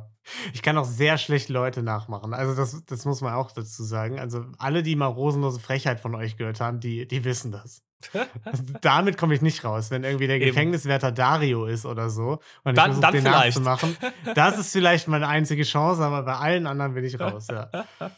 Ich 0.52 0.62
kann 0.62 0.76
auch 0.76 0.84
sehr 0.84 1.18
schlecht 1.18 1.48
Leute 1.48 1.82
nachmachen. 1.82 2.34
Also, 2.34 2.54
das, 2.54 2.84
das 2.84 3.04
muss 3.04 3.20
man 3.20 3.32
auch 3.34 3.52
dazu 3.52 3.84
sagen. 3.84 4.18
Also, 4.18 4.44
alle, 4.58 4.82
die 4.82 4.96
mal 4.96 5.06
rosenlose 5.06 5.60
Frechheit 5.60 6.00
von 6.00 6.14
euch 6.14 6.36
gehört 6.36 6.60
haben, 6.60 6.80
die, 6.80 7.06
die 7.06 7.24
wissen 7.24 7.52
das. 7.52 7.82
Also, 8.44 8.64
damit 8.80 9.18
komme 9.18 9.34
ich 9.34 9.42
nicht 9.42 9.62
raus. 9.62 9.90
Wenn 9.90 10.04
irgendwie 10.04 10.26
der 10.26 10.36
Eben. 10.36 10.46
Gefängniswärter 10.46 11.12
Dario 11.12 11.66
ist 11.66 11.84
oder 11.86 12.08
so 12.10 12.40
und 12.64 12.76
Dann- 12.76 12.92
ich 12.92 12.96
versuche, 12.96 13.00
dann 13.02 13.12
den 13.12 13.22
vielleicht. 13.22 13.58
nachzumachen, 13.58 13.96
das 14.34 14.58
ist 14.58 14.72
vielleicht 14.72 15.06
meine 15.06 15.28
einzige 15.28 15.62
Chance, 15.64 16.02
aber 16.02 16.22
bei 16.22 16.34
allen 16.34 16.66
anderen 16.66 16.94
bin 16.94 17.04
ich 17.04 17.20
raus. 17.20 17.46
Ja. 17.50 17.70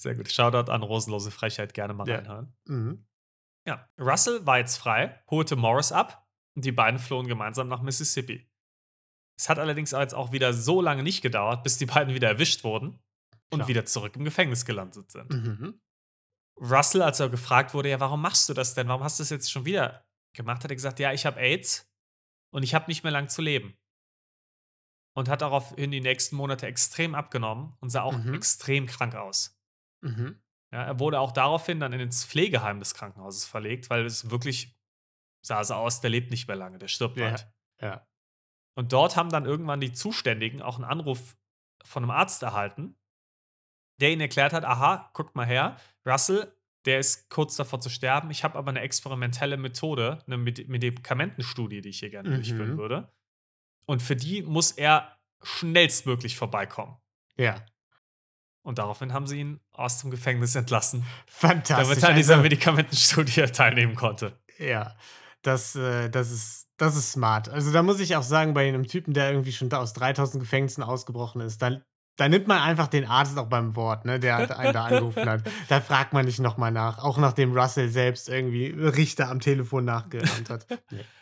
Sehr 0.00 0.14
gut. 0.14 0.30
Shoutout 0.32 0.70
an 0.72 0.82
Rosenlose 0.82 1.30
Frechheit, 1.30 1.74
gerne 1.74 1.92
mal 1.92 2.08
Ja. 2.08 2.16
reinhören. 2.16 2.56
Mhm. 2.66 3.06
Ja, 3.66 3.86
Russell 3.98 4.46
war 4.46 4.56
jetzt 4.58 4.78
frei, 4.78 5.22
holte 5.30 5.56
Morris 5.56 5.92
ab 5.92 6.26
und 6.56 6.64
die 6.64 6.72
beiden 6.72 6.98
flohen 6.98 7.26
gemeinsam 7.26 7.68
nach 7.68 7.82
Mississippi. 7.82 8.50
Es 9.38 9.48
hat 9.50 9.58
allerdings 9.58 9.90
jetzt 9.90 10.14
auch 10.14 10.32
wieder 10.32 10.54
so 10.54 10.80
lange 10.80 11.02
nicht 11.02 11.20
gedauert, 11.20 11.62
bis 11.62 11.76
die 11.76 11.84
beiden 11.86 12.14
wieder 12.14 12.28
erwischt 12.28 12.64
wurden 12.64 12.98
und 13.50 13.58
Klar. 13.58 13.68
wieder 13.68 13.84
zurück 13.84 14.16
im 14.16 14.24
Gefängnis 14.24 14.64
gelandet 14.64 15.10
sind. 15.10 15.30
Mhm. 15.30 15.80
Russell, 16.58 17.02
als 17.02 17.20
er 17.20 17.28
gefragt 17.28 17.74
wurde, 17.74 17.90
ja, 17.90 18.00
warum 18.00 18.22
machst 18.22 18.48
du 18.48 18.54
das 18.54 18.72
denn? 18.74 18.88
Warum 18.88 19.02
hast 19.04 19.18
du 19.18 19.22
das 19.22 19.30
jetzt 19.30 19.50
schon 19.52 19.66
wieder 19.66 20.06
gemacht? 20.34 20.64
Hat 20.64 20.70
er 20.70 20.76
gesagt, 20.76 20.98
ja, 20.98 21.12
ich 21.12 21.26
habe 21.26 21.38
AIDS 21.40 21.90
und 22.54 22.62
ich 22.62 22.74
habe 22.74 22.86
nicht 22.88 23.02
mehr 23.02 23.12
lang 23.12 23.28
zu 23.28 23.42
leben. 23.42 23.76
Und 25.14 25.28
hat 25.28 25.42
daraufhin 25.42 25.90
die 25.90 26.00
nächsten 26.00 26.36
Monate 26.36 26.66
extrem 26.66 27.14
abgenommen 27.14 27.74
und 27.80 27.90
sah 27.90 28.02
auch 28.02 28.16
Mhm. 28.16 28.32
extrem 28.34 28.86
krank 28.86 29.14
aus. 29.14 29.59
Mhm. 30.02 30.40
Ja, 30.72 30.84
er 30.84 30.98
wurde 31.00 31.18
auch 31.20 31.32
daraufhin 31.32 31.80
dann 31.80 31.92
ins 31.92 32.24
Pflegeheim 32.24 32.78
des 32.78 32.94
Krankenhauses 32.94 33.44
verlegt, 33.44 33.90
weil 33.90 34.04
es 34.06 34.30
wirklich 34.30 34.76
sah 35.42 35.64
so 35.64 35.74
aus, 35.74 36.00
der 36.00 36.10
lebt 36.10 36.30
nicht 36.30 36.46
mehr 36.46 36.56
lange, 36.56 36.78
der 36.78 36.88
stirbt 36.88 37.16
Ja. 37.16 37.28
bald. 37.30 37.48
Ja. 37.80 38.06
Und 38.76 38.92
dort 38.92 39.16
haben 39.16 39.30
dann 39.30 39.46
irgendwann 39.46 39.80
die 39.80 39.92
Zuständigen 39.92 40.62
auch 40.62 40.76
einen 40.76 40.84
Anruf 40.84 41.36
von 41.84 42.02
einem 42.04 42.10
Arzt 42.10 42.42
erhalten, 42.42 42.96
der 44.00 44.10
ihnen 44.12 44.20
erklärt 44.20 44.52
hat: 44.52 44.64
Aha, 44.64 45.10
guckt 45.12 45.34
mal 45.34 45.46
her, 45.46 45.76
Russell, 46.06 46.54
der 46.86 46.98
ist 47.00 47.28
kurz 47.30 47.56
davor 47.56 47.80
zu 47.80 47.90
sterben. 47.90 48.30
Ich 48.30 48.44
habe 48.44 48.56
aber 48.56 48.70
eine 48.70 48.80
experimentelle 48.80 49.56
Methode, 49.56 50.22
eine 50.26 50.36
Medi- 50.36 50.66
Medikamentenstudie, 50.68 51.80
die 51.80 51.88
ich 51.90 51.98
hier 51.98 52.10
gerne 52.10 52.30
Mhm. 52.30 52.34
durchführen 52.36 52.78
würde. 52.78 53.12
Und 53.86 54.00
für 54.02 54.16
die 54.16 54.42
muss 54.42 54.70
er 54.72 55.18
schnellstmöglich 55.42 56.36
vorbeikommen. 56.36 56.96
Ja. 57.36 57.64
Und 58.62 58.78
daraufhin 58.78 59.12
haben 59.12 59.26
sie 59.26 59.40
ihn 59.40 59.60
aus 59.72 60.00
dem 60.00 60.10
Gefängnis 60.10 60.54
entlassen, 60.54 61.04
Fantastisch. 61.26 61.86
damit 61.88 62.02
er 62.02 62.08
an 62.10 62.16
dieser 62.16 62.34
Also- 62.34 62.42
Medikamentenstudie 62.42 63.42
teilnehmen 63.52 63.94
konnte. 63.94 64.38
Ja, 64.58 64.94
das, 65.42 65.74
äh, 65.76 66.10
das, 66.10 66.30
ist, 66.30 66.68
das 66.76 66.94
ist 66.96 67.12
smart. 67.12 67.48
Also 67.48 67.72
da 67.72 67.82
muss 67.82 67.98
ich 68.00 68.14
auch 68.16 68.22
sagen, 68.22 68.52
bei 68.52 68.68
einem 68.68 68.86
Typen, 68.86 69.14
der 69.14 69.30
irgendwie 69.30 69.52
schon 69.52 69.72
aus 69.72 69.94
3000 69.94 70.42
Gefängnissen 70.42 70.82
ausgebrochen 70.82 71.40
ist, 71.40 71.62
da, 71.62 71.80
da 72.16 72.28
nimmt 72.28 72.46
man 72.48 72.60
einfach 72.60 72.88
den 72.88 73.06
Arzt 73.06 73.38
auch 73.38 73.46
beim 73.48 73.74
Wort, 73.76 74.04
ne, 74.04 74.20
der 74.20 74.36
einen 74.58 74.74
da 74.74 74.84
angerufen 74.84 75.26
hat. 75.28 75.42
Da 75.68 75.80
fragt 75.80 76.12
man 76.12 76.26
nicht 76.26 76.40
nochmal 76.40 76.70
nach, 76.70 76.98
auch 76.98 77.16
nachdem 77.16 77.56
Russell 77.56 77.88
selbst 77.88 78.28
irgendwie 78.28 78.66
Richter 78.66 79.30
am 79.30 79.40
Telefon 79.40 79.86
nachgeahmt 79.86 80.50
hat. 80.50 80.66
Nee. 80.90 81.04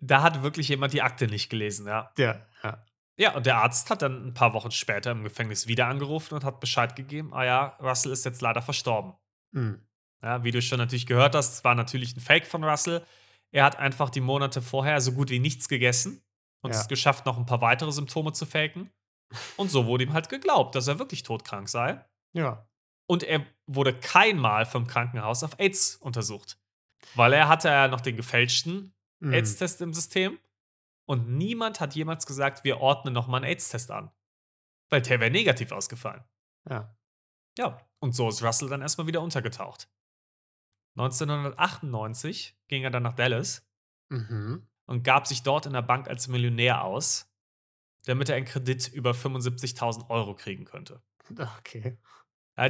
Da 0.00 0.22
hat 0.22 0.44
wirklich 0.44 0.68
jemand 0.68 0.92
die 0.92 1.02
Akte 1.02 1.26
nicht 1.26 1.50
gelesen, 1.50 1.88
ja. 1.88 2.12
Ja, 2.16 2.36
ja. 2.62 2.78
Ja, 3.18 3.34
und 3.34 3.46
der 3.46 3.56
Arzt 3.58 3.90
hat 3.90 4.02
dann 4.02 4.28
ein 4.28 4.34
paar 4.34 4.52
Wochen 4.54 4.70
später 4.70 5.10
im 5.10 5.24
Gefängnis 5.24 5.66
wieder 5.66 5.88
angerufen 5.88 6.34
und 6.34 6.44
hat 6.44 6.60
Bescheid 6.60 6.94
gegeben, 6.94 7.34
ah 7.34 7.44
ja, 7.44 7.64
Russell 7.80 8.12
ist 8.12 8.24
jetzt 8.24 8.40
leider 8.42 8.62
verstorben. 8.62 9.14
Hm. 9.52 9.80
Ja, 10.22 10.44
wie 10.44 10.50
du 10.52 10.62
schon 10.62 10.78
natürlich 10.78 11.06
gehört 11.06 11.34
hast, 11.34 11.54
es 11.54 11.64
war 11.64 11.74
natürlich 11.74 12.16
ein 12.16 12.20
Fake 12.20 12.46
von 12.46 12.62
Russell. 12.64 13.04
Er 13.50 13.64
hat 13.64 13.76
einfach 13.78 14.10
die 14.10 14.20
Monate 14.20 14.62
vorher 14.62 15.00
so 15.00 15.12
gut 15.12 15.30
wie 15.30 15.38
nichts 15.40 15.68
gegessen 15.68 16.22
und 16.62 16.72
Ja. 16.74 16.80
es 16.80 16.88
geschafft, 16.88 17.26
noch 17.26 17.38
ein 17.38 17.46
paar 17.46 17.60
weitere 17.60 17.90
Symptome 17.92 18.32
zu 18.32 18.46
faken. 18.46 18.90
Und 19.56 19.70
so 19.70 19.86
wurde 19.86 20.04
ihm 20.04 20.12
halt 20.12 20.28
geglaubt, 20.28 20.74
dass 20.74 20.86
er 20.88 20.98
wirklich 20.98 21.22
todkrank 21.22 21.68
sei. 21.68 22.04
Ja. 22.34 22.68
Und 23.06 23.22
er 23.24 23.44
wurde 23.66 23.94
keinmal 23.94 24.64
vom 24.64 24.86
Krankenhaus 24.86 25.42
auf 25.42 25.58
AIDS 25.58 25.96
untersucht. 25.96 26.58
Weil 27.14 27.32
er 27.32 27.48
hatte 27.48 27.68
ja 27.68 27.88
noch 27.88 28.00
den 28.00 28.16
gefälschten 28.16 28.92
Hm. 29.20 29.32
AIDS-Test 29.32 29.80
im 29.80 29.92
System. 29.92 30.38
Und 31.08 31.28
niemand 31.28 31.80
hat 31.80 31.94
jemals 31.94 32.26
gesagt, 32.26 32.64
wir 32.64 32.80
ordnen 32.80 33.14
nochmal 33.14 33.42
einen 33.42 33.50
AIDS-Test 33.50 33.90
an. 33.90 34.10
Weil 34.90 35.00
der 35.02 35.20
wäre 35.20 35.30
negativ 35.30 35.72
ausgefallen. 35.72 36.22
Ja. 36.68 36.94
Ja, 37.58 37.80
und 37.98 38.14
so 38.14 38.28
ist 38.28 38.42
Russell 38.42 38.68
dann 38.68 38.82
erstmal 38.82 39.06
wieder 39.06 39.22
untergetaucht. 39.22 39.90
1998 40.96 42.56
ging 42.68 42.82
er 42.82 42.90
dann 42.90 43.02
nach 43.02 43.14
Dallas 43.14 43.66
Mhm. 44.10 44.66
und 44.86 45.02
gab 45.02 45.26
sich 45.26 45.42
dort 45.42 45.66
in 45.66 45.72
der 45.74 45.82
Bank 45.82 46.08
als 46.08 46.28
Millionär 46.28 46.82
aus, 46.84 47.30
damit 48.06 48.28
er 48.28 48.36
einen 48.36 48.46
Kredit 48.46 48.88
über 48.88 49.12
75.000 49.12 50.08
Euro 50.10 50.34
kriegen 50.34 50.64
könnte. 50.64 51.02
Okay. 51.58 51.98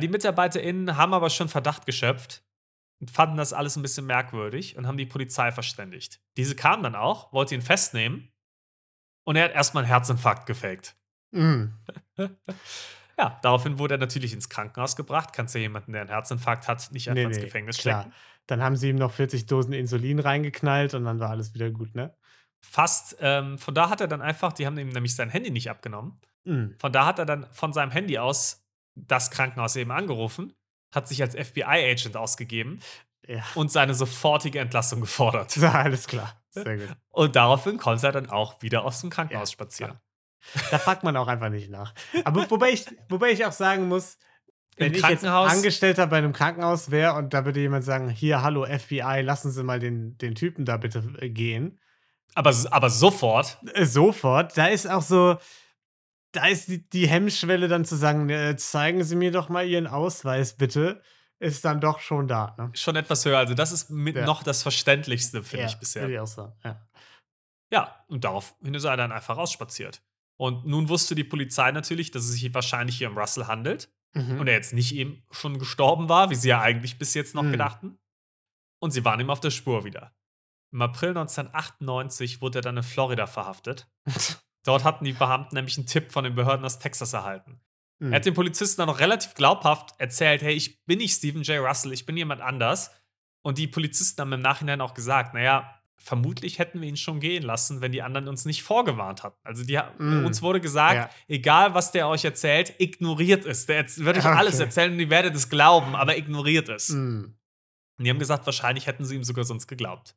Die 0.03 0.09
MitarbeiterInnen 0.09 0.97
haben 0.99 1.15
aber 1.15 1.31
schon 1.31 1.49
Verdacht 1.49 1.87
geschöpft 1.87 2.45
und 3.01 3.11
fanden 3.11 3.37
das 3.37 3.53
alles 3.53 3.77
ein 3.77 3.83
bisschen 3.83 4.07
merkwürdig 4.07 4.77
und 4.77 4.87
haben 4.87 4.97
die 4.99 5.07
Polizei 5.07 5.53
verständigt. 5.53 6.21
Diese 6.37 6.57
kam 6.57 6.83
dann 6.83 6.95
auch, 6.95 7.33
wollte 7.33 7.55
ihn 7.55 7.63
festnehmen 7.63 8.33
und 9.25 9.37
er 9.37 9.45
hat 9.45 9.53
erstmal 9.53 9.85
einen 9.85 9.93
Herzinfarkt 9.93 10.47
gefaked. 10.47 10.97
Mm. 11.33 11.67
Ja, 13.19 13.37
daraufhin 13.43 13.81
wurde 13.81 13.97
er 13.97 13.99
natürlich 13.99 14.33
ins 14.33 14.49
Krankenhaus 14.49 14.95
gebracht. 14.95 15.33
Kannst 15.33 15.53
ja 15.55 15.61
jemanden, 15.61 15.91
der 15.93 16.03
einen 16.03 16.11
Herzinfarkt 16.11 16.69
hat, 16.69 16.93
nicht 16.93 17.09
einfach 17.11 17.17
Nee, 17.21 17.27
ins 17.27 17.37
nee, 17.39 17.45
Gefängnis 17.45 17.79
klar. 17.79 18.03
stecken. 18.03 18.15
Dann 18.47 18.63
haben 18.63 18.77
sie 18.77 18.91
ihm 18.91 18.97
noch 18.97 19.13
40 19.13 19.47
Dosen 19.47 19.73
Insulin 19.73 20.21
reingeknallt 20.21 20.95
und 20.95 21.05
dann 21.05 21.19
war 21.19 21.31
alles 21.31 21.53
wieder 21.53 21.71
gut, 21.71 21.97
ne? 21.97 22.15
Fast, 22.61 23.17
ähm, 23.21 23.59
von 23.59 23.75
da 23.75 23.91
hat 23.91 24.01
er 24.01 24.07
dann 24.07 24.23
einfach, 24.23 24.53
die 24.53 24.67
haben 24.67 24.79
ihm 24.79 24.91
nämlich 24.91 25.17
sein 25.17 25.31
Handy 25.31 25.51
nicht 25.51 25.69
abgenommen. 25.69 26.21
Mm. 26.45 26.71
Von 26.79 26.93
da 26.93 27.07
hat 27.07 27.19
er 27.19 27.27
dann 27.27 27.49
von 27.53 27.73
seinem 27.73 27.91
Handy 27.91 28.19
aus 28.19 28.65
das 28.95 29.33
Krankenhaus 29.33 29.75
eben 29.75 29.91
angerufen, 29.91 30.55
hat 30.93 31.09
sich 31.09 31.23
als 31.23 31.35
FBI-Agent 31.35 32.17
ausgegeben 32.17 32.81
Ja. 33.27 33.43
und 33.55 33.71
seine 33.71 33.95
sofortige 33.95 34.59
Entlassung 34.61 35.01
gefordert. 35.01 35.57
Ja, 35.57 35.73
alles 35.83 36.07
klar. 36.07 36.41
Sehr 36.51 36.77
gut. 36.79 36.89
Und 37.11 37.37
daraufhin 37.37 37.79
konnte 37.79 38.07
er 38.07 38.13
dann 38.13 38.31
auch 38.31 38.63
wieder 38.63 38.85
aus 38.85 39.01
dem 39.01 39.11
Krankenhaus 39.11 39.51
Ja, 39.51 39.53
spazieren. 39.53 39.99
Da 40.71 40.79
fragt 40.79 41.03
man 41.05 41.17
auch 41.17 41.27
einfach 41.29 41.51
nicht 41.51 41.69
nach. 41.71 41.93
Aber 42.25 42.49
wobei 42.51 42.71
ich, 42.71 42.87
wobei 43.09 43.31
ich 43.33 43.45
auch 43.45 43.53
sagen 43.53 43.89
muss, 43.89 44.17
wenn 44.77 44.95
ich 44.95 45.03
jetzt 45.07 45.25
Angestellter 45.25 46.07
bei 46.07 46.19
einem 46.19 46.33
Krankenhaus 46.33 46.91
wäre 46.93 47.15
und 47.15 47.35
da 47.35 47.45
würde 47.45 47.59
jemand 47.61 47.85
sagen, 47.85 48.09
hier, 48.09 48.43
hallo 48.43 48.65
FBI, 48.65 49.21
lassen 49.23 49.51
Sie 49.51 49.65
mal 49.65 49.81
den, 49.81 50.17
den 50.19 50.37
Typen 50.37 50.65
da 50.65 50.77
bitte 50.77 51.03
äh, 51.19 51.29
gehen. 51.29 51.81
Aber, 52.35 52.55
aber 52.71 52.89
sofort, 52.89 53.59
Äh, 53.75 53.85
sofort. 53.85 54.57
Da 54.57 54.67
ist 54.69 54.89
auch 54.89 55.03
so, 55.03 55.37
da 56.39 56.47
ist 56.47 56.69
die, 56.69 56.89
die 56.89 57.09
Hemmschwelle 57.09 57.69
dann 57.69 57.85
zu 57.85 57.97
sagen, 57.97 58.29
äh, 58.31 58.57
zeigen 58.57 59.03
Sie 59.05 59.17
mir 59.17 59.33
doch 59.33 59.49
mal 59.49 59.67
Ihren 59.67 59.87
Ausweis 59.87 60.57
bitte, 60.57 61.03
ist 61.41 61.65
dann 61.65 61.81
doch 61.81 62.01
schon 62.01 62.29
da. 62.29 62.55
Ne? 62.59 62.71
schon 62.75 62.97
etwas 62.97 63.25
höher. 63.25 63.39
Also, 63.39 63.55
das 63.55 63.73
ist 63.73 63.91
Ja. 63.91 64.25
noch 64.27 64.43
das 64.43 64.63
Verständlichste, 64.63 65.43
finde 65.43 65.65
Ja, 65.65 65.69
ich 65.69 65.77
bisher. 65.77 66.09
Ich 66.09 66.19
auch 66.19 66.27
sagen. 66.27 66.53
Ja. 66.65 66.89
Ja, 67.73 68.05
und 68.09 68.25
daraufhin 68.25 68.75
ist 68.75 68.85
er 68.85 68.97
dann 68.97 69.13
einfach 69.13 69.37
rausspaziert. 69.37 70.03
Und 70.37 70.67
nun 70.67 70.89
wusste 70.89 71.15
die 71.15 71.25
Polizei 71.25 71.71
natürlich, 71.73 72.11
dass 72.13 72.25
es 72.25 72.33
sich 72.33 72.55
wahrscheinlich 72.55 72.99
hier 72.99 73.11
um 73.11 73.19
Russell 73.19 73.47
handelt 73.47 73.91
Mhm. 74.15 74.41
und 74.41 74.47
er 74.49 74.55
jetzt 74.55 74.73
nicht 74.73 74.95
eben 74.95 75.23
schon 75.31 75.59
gestorben 75.59 76.09
war, 76.09 76.31
wie 76.31 76.35
sie 76.35 76.49
ja 76.49 76.61
eigentlich 76.61 76.99
bis 76.99 77.15
jetzt 77.15 77.35
noch 77.35 77.43
Mhm. 77.43 77.53
gedachten. 77.53 77.99
Und 78.81 78.93
sie 78.93 79.05
waren 79.05 79.21
ihm 79.21 79.31
auf 79.31 79.41
der 79.41 79.51
Spur 79.51 79.85
wieder. 79.85 80.15
Im 80.73 80.81
April 80.83 81.11
1998 81.15 82.41
wurde 82.41 82.61
er 82.61 82.63
dann 82.63 82.77
in 82.77 82.83
Florida 82.83 83.27
verhaftet. 83.27 83.87
Dort 84.65 84.85
hatten 84.85 85.05
die 85.05 85.13
Beamten 85.13 85.55
nämlich 85.55 85.77
einen 85.79 85.87
Tipp 85.87 86.13
von 86.13 86.25
den 86.25 86.35
Behörden 86.35 86.65
aus 86.65 86.79
Texas 86.79 87.13
erhalten. 87.13 87.61
Mhm. 88.01 88.13
Er 88.13 88.17
hat 88.17 88.27
den 88.27 88.35
Polizisten 88.35 88.81
dann 88.81 88.89
noch 88.89 89.01
relativ 89.01 89.35
glaubhaft 89.35 89.95
erzählt, 89.99 90.43
hey, 90.43 90.55
ich 90.55 90.85
bin 90.85 90.99
nicht 90.99 91.15
Stephen 91.15 91.43
J. 91.43 91.59
Russell, 91.67 91.93
ich 91.93 92.07
bin 92.07 92.17
jemand 92.17 92.41
anders. 92.41 92.91
Und 93.43 93.59
die 93.59 93.67
Polizisten 93.69 94.21
haben 94.21 94.33
im 94.33 94.41
Nachhinein 94.41 94.81
auch 94.81 94.95
gesagt, 94.95 95.33
naja, 95.35 95.75
vermutlich 96.01 96.59
hätten 96.59 96.81
wir 96.81 96.89
ihn 96.89 96.97
schon 96.97 97.19
gehen 97.19 97.43
lassen, 97.43 97.81
wenn 97.81 97.91
die 97.93 98.03
anderen 98.03 98.29
uns 98.29 98.45
nicht 98.45 98.63
vorgewarnt 98.63 99.23
hatten. 99.25 99.39
Also 99.43 99.65
die, 99.65 99.79
Mm. 99.99 100.25
uns 100.27 100.43
wurde 100.43 100.61
gesagt, 100.61 100.95
Ja. 100.95 101.11
egal 101.27 101.75
was 101.75 101.91
der 101.91 102.09
euch 102.09 102.25
erzählt, 102.25 102.75
ignoriert 102.79 103.45
es. 103.47 103.67
Der 103.67 103.85
wird 103.85 104.17
euch 104.19 104.25
Okay. 104.25 104.37
alles 104.37 104.61
erzählen 104.61 104.93
und 104.93 105.01
ihr 105.01 105.11
werdet 105.11 105.35
es 105.35 105.49
glauben, 105.49 105.97
aber 105.97 106.17
ignoriert 106.17 106.69
es. 106.69 106.91
Mhm. 106.91 107.37
Und 107.99 108.05
die 108.05 108.11
haben 108.11 108.19
gesagt, 108.21 108.47
wahrscheinlich 108.47 108.87
hätten 108.87 109.05
sie 109.05 109.17
ihm 109.17 109.25
sogar 109.25 109.45
sonst 109.45 109.67
geglaubt. 109.67 110.15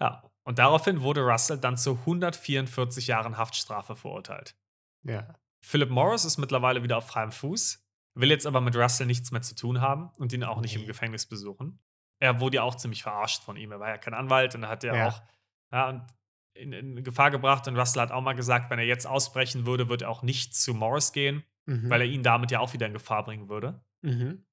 Ja, 0.00 0.29
und 0.50 0.58
daraufhin 0.58 1.00
wurde 1.02 1.20
Russell 1.22 1.58
dann 1.58 1.76
zu 1.76 1.92
144 1.92 3.06
Jahren 3.06 3.36
Haftstrafe 3.38 3.94
verurteilt. 3.94 4.56
Ja. 5.04 5.32
Philip 5.64 5.90
Morris 5.90 6.24
ist 6.24 6.38
mittlerweile 6.38 6.82
wieder 6.82 6.96
auf 6.98 7.06
freiem 7.06 7.30
Fuß, 7.30 7.86
will 8.14 8.30
jetzt 8.30 8.46
aber 8.46 8.60
mit 8.60 8.74
Russell 8.74 9.06
nichts 9.06 9.30
mehr 9.30 9.42
zu 9.42 9.54
tun 9.54 9.80
haben 9.80 10.10
und 10.18 10.32
ihn 10.32 10.42
auch 10.42 10.60
nicht 10.60 10.74
im. 10.74 10.86
Gefängnis 10.86 11.26
besuchen. 11.26 11.78
Er 12.18 12.40
wurde 12.40 12.56
ja 12.56 12.62
auch 12.64 12.74
ziemlich 12.74 13.04
verarscht 13.04 13.44
von 13.44 13.56
ihm. 13.56 13.70
Er 13.70 13.78
war 13.78 13.90
ja 13.90 13.96
kein 13.98 14.12
Anwalt 14.12 14.56
und 14.56 14.64
er 14.64 14.68
hat 14.70 14.82
ja, 14.82 14.94
Ja. 14.96 15.08
auch 15.08 15.22
ja, 15.72 16.06
in, 16.54 16.72
in 16.72 17.04
Gefahr 17.04 17.30
gebracht. 17.30 17.68
Und 17.68 17.76
Russell 17.78 18.02
hat 18.02 18.10
auch 18.10 18.20
mal 18.20 18.32
gesagt, 18.34 18.70
wenn 18.70 18.80
er 18.80 18.84
jetzt 18.86 19.06
ausbrechen 19.06 19.66
würde, 19.66 19.88
würde 19.88 20.06
er 20.06 20.10
auch 20.10 20.22
nicht 20.22 20.54
zu 20.56 20.74
Morris 20.74 21.12
gehen, 21.12 21.44
Mhm. 21.66 21.88
weil 21.90 22.00
er 22.00 22.06
ihn 22.08 22.24
damit 22.24 22.50
ja 22.50 22.58
auch 22.58 22.72
wieder 22.72 22.86
in 22.86 22.92
Gefahr 22.92 23.24
bringen 23.24 23.48
würde. 23.48 23.84
mhm. 24.02 24.44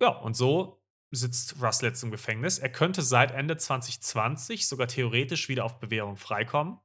Ja, 0.00 0.08
und 0.08 0.34
so 0.34 0.82
sitzt 1.16 1.60
Russell 1.62 1.88
jetzt 1.88 2.02
im 2.02 2.10
Gefängnis. 2.10 2.58
Er 2.58 2.70
könnte 2.70 3.02
seit 3.02 3.30
Ende 3.32 3.56
2020 3.56 4.68
sogar 4.68 4.86
theoretisch 4.88 5.48
wieder 5.48 5.64
auf 5.64 5.78
Bewährung 5.80 6.16
freikommen. 6.16 6.78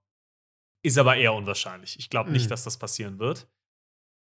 Ist 0.83 0.97
aber 0.97 1.15
eher 1.15 1.33
unwahrscheinlich. 1.33 1.99
Ich 1.99 2.09
glaube 2.09 2.31
nicht, 2.31 2.45
Mhm. 2.45 2.49
dass 2.49 2.63
das 2.63 2.77
passieren 2.79 3.19
wird, 3.19 3.47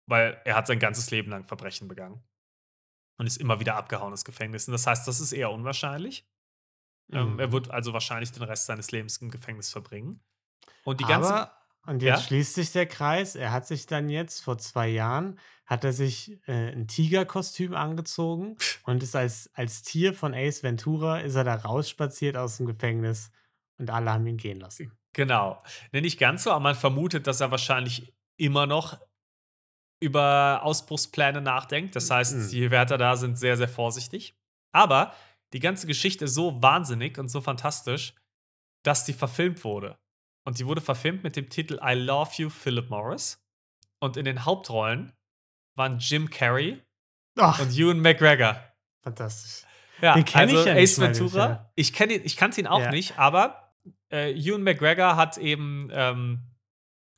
weil 0.06 0.40
er 0.44 0.56
hat 0.56 0.66
sein 0.66 0.78
ganzes 0.80 1.10
Leben 1.10 1.30
lang 1.30 1.44
Verbrechen 1.44 1.86
begangen 1.86 2.22
und 3.18 3.26
ist 3.26 3.36
immer 3.36 3.60
wieder 3.60 3.76
abgehauen 3.76 4.12
ins 4.12 4.24
Gefängnis. 4.24 4.66
Und 4.66 4.72
das 4.72 4.86
heißt, 4.86 5.06
das 5.06 5.20
ist 5.20 5.32
eher 5.32 5.50
unwahrscheinlich. 5.52 6.26
Ähm, 7.12 7.34
Mhm. 7.34 7.38
er 7.38 7.52
wird 7.52 7.70
also 7.70 7.92
wahrscheinlich 7.92 8.32
den 8.32 8.42
Rest 8.42 8.66
seines 8.66 8.90
Lebens 8.90 9.18
im 9.18 9.30
Gefängnis 9.30 9.70
verbringen. 9.70 10.20
Und 10.84 11.00
die 11.00 11.04
ganzen. 11.04 11.32
Aber, 11.32 11.57
und 11.88 12.02
jetzt 12.02 12.20
Ja? 12.20 12.26
schließt 12.26 12.54
sich 12.54 12.72
der 12.72 12.86
Kreis. 12.86 13.34
Er 13.34 13.52
hat 13.52 13.66
sich 13.66 13.86
dann 13.86 14.08
jetzt, 14.08 14.40
vor 14.44 14.58
zwei 14.58 14.88
Jahren, 14.88 15.38
hat 15.66 15.84
er 15.84 15.92
sich 15.92 16.38
äh, 16.46 16.72
ein 16.72 16.86
Tigerkostüm 16.88 17.74
angezogen 17.74 18.56
und 18.84 19.02
ist 19.02 19.16
als, 19.16 19.50
als 19.54 19.82
Tier 19.82 20.14
von 20.14 20.34
Ace 20.34 20.62
Ventura, 20.62 21.20
ist 21.20 21.34
er 21.34 21.44
da 21.44 21.54
rausspaziert 21.56 22.36
aus 22.36 22.56
dem 22.58 22.66
Gefängnis 22.66 23.30
und 23.78 23.90
alle 23.90 24.12
haben 24.12 24.26
ihn 24.26 24.36
gehen 24.38 24.60
lassen. 24.60 24.92
Genau. 25.14 25.62
Nee, 25.92 26.00
nicht 26.00 26.18
ganz 26.18 26.44
so, 26.44 26.50
aber 26.52 26.60
man 26.60 26.74
vermutet, 26.74 27.26
dass 27.26 27.40
er 27.40 27.50
wahrscheinlich 27.50 28.14
immer 28.36 28.66
noch 28.66 28.98
über 30.00 30.60
Ausbruchspläne 30.62 31.40
nachdenkt. 31.40 31.96
Das 31.96 32.10
heißt, 32.10 32.34
Mhm. 32.36 32.48
die 32.50 32.70
Wärter 32.70 32.98
da 32.98 33.16
sind 33.16 33.38
sehr, 33.38 33.56
sehr 33.56 33.68
vorsichtig. 33.68 34.36
Aber 34.72 35.12
die 35.52 35.60
ganze 35.60 35.86
Geschichte 35.86 36.26
ist 36.26 36.34
so 36.34 36.62
wahnsinnig 36.62 37.18
und 37.18 37.28
so 37.28 37.40
fantastisch, 37.40 38.14
dass 38.84 39.04
die 39.04 39.12
verfilmt 39.12 39.64
wurde. 39.64 39.98
Und 40.48 40.58
die 40.58 40.64
wurde 40.64 40.80
verfilmt 40.80 41.24
mit 41.24 41.36
dem 41.36 41.50
Titel 41.50 41.78
I 41.84 41.92
Love 41.92 42.30
You, 42.36 42.48
Philip 42.48 42.88
Morris. 42.88 43.38
Und 44.00 44.16
in 44.16 44.24
den 44.24 44.46
Hauptrollen 44.46 45.12
waren 45.74 45.98
Jim 45.98 46.30
Carrey 46.30 46.82
Ach, 47.36 47.60
und 47.60 47.76
Ewan 47.76 48.00
McGregor. 48.00 48.58
fantastisch. 49.02 49.66
Ja, 50.00 50.14
Den 50.14 50.24
kenn 50.24 50.48
ich 50.48 50.56
also 50.56 50.68
ja 50.70 50.74
nicht 50.74 50.82
Ace 50.84 51.00
Ventura. 51.00 51.46
Film. 51.46 51.58
Ich 51.74 51.92
kenne 51.92 52.14
ihn, 52.14 52.22
ich 52.24 52.38
kannte 52.38 52.62
ihn 52.62 52.66
auch 52.66 52.80
Ja. 52.80 52.90
nicht, 52.90 53.18
aber 53.18 53.74
äh, 54.10 54.32
Ewan 54.32 54.62
McGregor 54.62 55.16
hat 55.16 55.36
eben 55.36 55.90
ähm, 55.92 56.40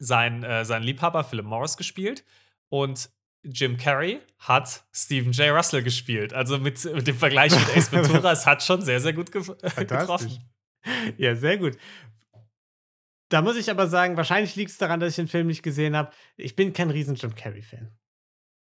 seinen 0.00 0.42
äh, 0.42 0.64
seinen 0.64 0.82
Liebhaber 0.82 1.22
Philip 1.22 1.46
Morris 1.46 1.76
gespielt 1.76 2.24
und 2.68 3.10
Jim 3.44 3.76
Carrey 3.76 4.20
hat 4.38 4.82
Stephen 4.92 5.30
J. 5.30 5.54
Russell 5.56 5.84
gespielt. 5.84 6.34
Also 6.34 6.58
mit, 6.58 6.84
mit 6.84 7.06
dem 7.06 7.16
Vergleich 7.16 7.52
mit 7.52 7.76
Ace 7.76 7.92
Ventura, 7.92 8.32
es 8.32 8.44
hat 8.44 8.64
schon 8.64 8.82
sehr, 8.82 8.98
sehr 9.00 9.12
gut 9.12 9.30
ge 9.30 9.40
getroffen. 9.76 10.50
Ja, 11.16 11.36
sehr 11.36 11.58
gut. 11.58 11.76
Da 13.30 13.40
muss 13.42 13.56
ich 13.56 13.70
aber 13.70 13.86
sagen, 13.88 14.16
wahrscheinlich 14.16 14.54
liegt 14.56 14.70
es 14.72 14.78
daran, 14.78 15.00
dass 15.00 15.10
ich 15.10 15.16
den 15.16 15.28
Film 15.28 15.46
nicht 15.46 15.62
gesehen 15.62 15.96
habe. 15.96 16.12
Ich 16.36 16.54
bin 16.56 16.72
kein 16.72 16.90
riesen 16.90 17.14
Jim 17.14 17.34
Carrey-Fan. 17.34 17.90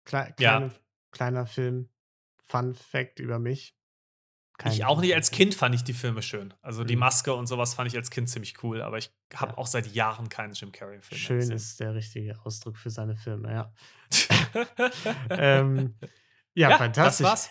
Kle 0.06 0.34
Ja. 0.40 0.58
kleine, 0.58 0.72
Kleiner 1.12 1.46
Film. 1.46 1.90
Fun 2.48 2.74
Fact 2.76 3.20
über 3.20 3.40
mich. 3.40 3.76
Kein 4.58 4.74
Ich 4.74 4.86
auch 4.86 5.02
nicht. 5.02 5.16
Als. 5.16 5.32
Kind 5.32 5.56
fand 5.56 5.74
ich 5.74 5.84
die 5.84 5.94
Filme 5.94 6.22
schön. 6.22 6.54
Also 6.62 6.84
die 6.84 6.96
Mhm. 6.96 7.00
Maske 7.02 7.34
und 7.34 7.48
sowas 7.48 7.74
fand 7.74 7.90
ich 7.90 7.98
als 7.98 8.12
Kind 8.12 8.30
ziemlich 8.30 8.62
cool, 8.64 8.82
aber 8.82 8.98
ich 8.98 9.12
habe 9.34 9.54
Ja. 9.54 9.58
auch 9.58 9.68
seit 9.68 9.88
Jahren 9.88 10.30
keinen 10.30 10.54
Jim 10.54 10.72
Carrey-Film 10.72 11.20
Schön 11.20 11.38
gesehen. 11.40 11.56
ist 11.56 11.80
der 11.80 11.96
richtige 11.96 12.40
Ausdruck 12.46 12.78
für 12.78 12.90
seine 12.90 13.16
Filme, 13.16 13.52
ja. 13.52 13.74
ähm, 15.30 15.96
ja, 16.54 16.70
ja, 16.72 16.78
fantastisch. 16.78 17.26
das 17.26 17.48
war's. 17.48 17.50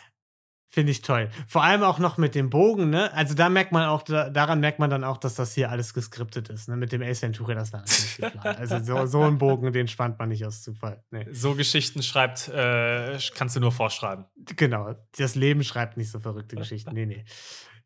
Finde 0.73 0.93
ich 0.93 1.03
toll. 1.03 1.31
Vor 1.49 1.65
allem 1.65 1.83
auch 1.83 1.99
noch 1.99 2.17
mit 2.17 2.37
dem 2.37 2.49
Bogen, 2.49 2.91
ne? 2.91 3.13
Also 3.13 3.35
da 3.35 3.49
merkt 3.49 3.73
man 3.73 3.89
auch, 3.89 4.03
da, 4.03 4.31
daran 4.31 4.61
merkt 4.61 4.79
man 4.79 4.89
dann 4.89 5.03
auch, 5.03 5.17
dass 5.17 5.35
das 5.35 5.53
hier 5.53 5.69
alles 5.69 5.95
geskriptet 5.95 6.49
ist, 6.49 6.69
ne? 6.69 6.77
Mit 6.77 6.93
dem 6.93 7.03
Ace 7.03 7.23
Ventura, 7.23 7.55
das 7.55 7.73
war 7.73 7.81
natürlich 7.81 8.19
geplant. 8.19 8.57
Also 8.57 8.79
so, 8.79 9.05
so 9.07 9.23
ein 9.23 9.39
Bogen, 9.39 9.73
den 9.73 9.89
spannt 9.89 10.21
man 10.21 10.29
nicht 10.29 10.47
aus 10.47 10.63
Zufall. 10.63 11.03
Nee. 11.11 11.27
So 11.33 11.57
Geschichten 11.57 12.05
schreibt, 12.05 12.47
äh, 12.47 13.19
kannst 13.35 13.57
du 13.57 13.61
nur 13.61 13.73
vorschreiben. 13.73 14.27
Genau. 14.55 14.95
Das 15.19 15.35
Leben 15.35 15.65
schreibt 15.65 15.97
nicht 15.97 16.13
so 16.13 16.21
verrückte 16.21 16.55
Geschichten. 16.55 16.95
Nee, 16.95 17.07
nee. 17.07 17.25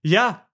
Ja, 0.02 0.46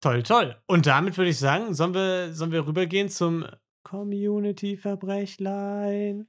toll, 0.00 0.22
toll. 0.22 0.56
Und 0.66 0.86
damit 0.86 1.18
würde 1.18 1.28
ich 1.28 1.38
sagen, 1.38 1.74
sollen 1.74 1.92
wir, 1.92 2.32
sollen 2.32 2.52
wir 2.52 2.66
rübergehen 2.66 3.10
zum 3.10 3.44
Community-Verbrechlein? 3.82 6.26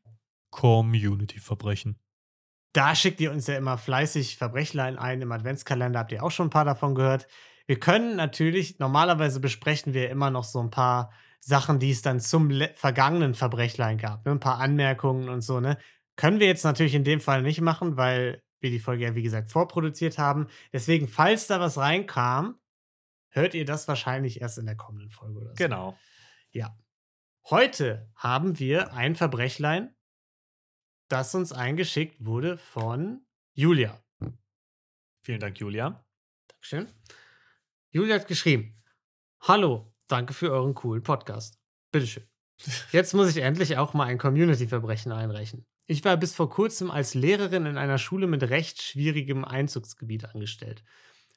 Community-Verbrechen. 0.50 1.98
Da 2.74 2.96
schickt 2.96 3.20
ihr 3.20 3.32
uns 3.32 3.48
ja 3.48 3.58
immer 3.58 3.78
fleißig 3.78 4.38
Verbrechlein 4.38 4.98
ein 4.98 5.22
im 5.22 5.32
Adventskalender. 5.32 6.00
Habt 6.00 6.12
ihr 6.12 6.24
auch 6.24 6.32
schon 6.32 6.48
ein 6.48 6.52
paar 6.52 6.66
davon 6.66 6.96
gehört? 6.96 7.28
Wir 7.66 7.80
können 7.80 8.16
natürlich, 8.16 8.80
normalerweise 8.80 9.40
besprechen 9.40 9.94
wir 9.94 10.10
immer 10.10 10.30
noch 10.30 10.44
so 10.44 10.60
ein 10.62 10.72
paar 10.72 11.12
Sachen, 11.40 11.80
die 11.80 11.92
es 11.92 12.02
dann 12.02 12.20
zum 12.20 12.52
vergangenen 12.76 13.34
Verbrechlein 13.34 13.98
gab. 13.98 14.26
Ne? 14.26 14.32
Ein 14.32 14.40
paar 14.40 14.60
Anmerkungen 14.60 15.30
und 15.30 15.42
so, 15.42 15.60
ne? 15.60 15.78
Können 16.16 16.40
wir 16.40 16.48
jetzt 16.48 16.64
natürlich 16.64 16.94
in 16.94 17.04
dem 17.04 17.20
Fall 17.20 17.42
nicht 17.42 17.62
machen, 17.62 17.98
weil 17.98 18.44
wir 18.60 18.70
die 18.70 18.80
Folge 18.80 19.06
ja, 19.06 19.16
wie 19.16 19.24
gesagt, 19.24 19.50
vorproduziert 19.50 20.18
haben. 20.18 20.48
Deswegen, 20.72 21.08
falls 21.08 21.48
da 21.48 21.60
was 21.60 21.78
reinkam, 21.78 22.60
hört 23.30 23.54
ihr 23.54 23.66
das 23.66 23.88
wahrscheinlich 23.88 24.42
erst 24.42 24.60
in 24.60 24.66
der 24.66 24.76
kommenden 24.76 25.10
Folge 25.10 25.40
oder 25.40 25.50
so. 25.50 25.56
Genau. 25.56 25.98
Ja. 26.52 26.78
Heute 27.50 28.12
haben 28.16 28.60
wir 28.60 28.94
ein 28.94 29.16
Verbrechlein, 29.16 29.96
das 31.12 31.36
uns 31.36 31.52
eingeschickt 31.52 32.24
wurde 32.26 32.58
von 32.58 33.22
Julia. 33.54 34.02
Vielen 35.22 35.40
Dank, 35.40 35.60
Julia. 35.60 36.04
Dankeschön. 36.48 36.88
Julia 37.92 38.16
hat 38.16 38.28
geschrieben: 38.28 38.82
Hallo, 39.42 39.94
danke 40.08 40.34
für 40.34 40.52
euren 40.52 40.74
coolen 40.74 41.04
Podcast. 41.04 41.60
Bitteschön. 41.92 42.24
Jetzt 42.92 43.14
muss 43.14 43.30
ich 43.36 43.44
endlich 43.44 43.78
auch 43.78 43.94
mal 43.94 44.06
ein 44.06 44.18
Community-Verbrechen 44.18 45.12
einreichen. 45.12 45.66
Ich 45.86 46.06
war 46.06 46.16
bis 46.16 46.34
vor 46.34 46.50
kurzem 46.50 46.90
als 46.90 47.14
Lehrerin 47.14 47.66
in 47.66 47.78
einer 47.78 47.98
Schule 47.98 48.28
mit 48.28 48.44
recht 48.50 48.82
schwierigem 48.82 49.44
Einzugsgebiet 49.44 50.26
angestellt. 50.26 50.84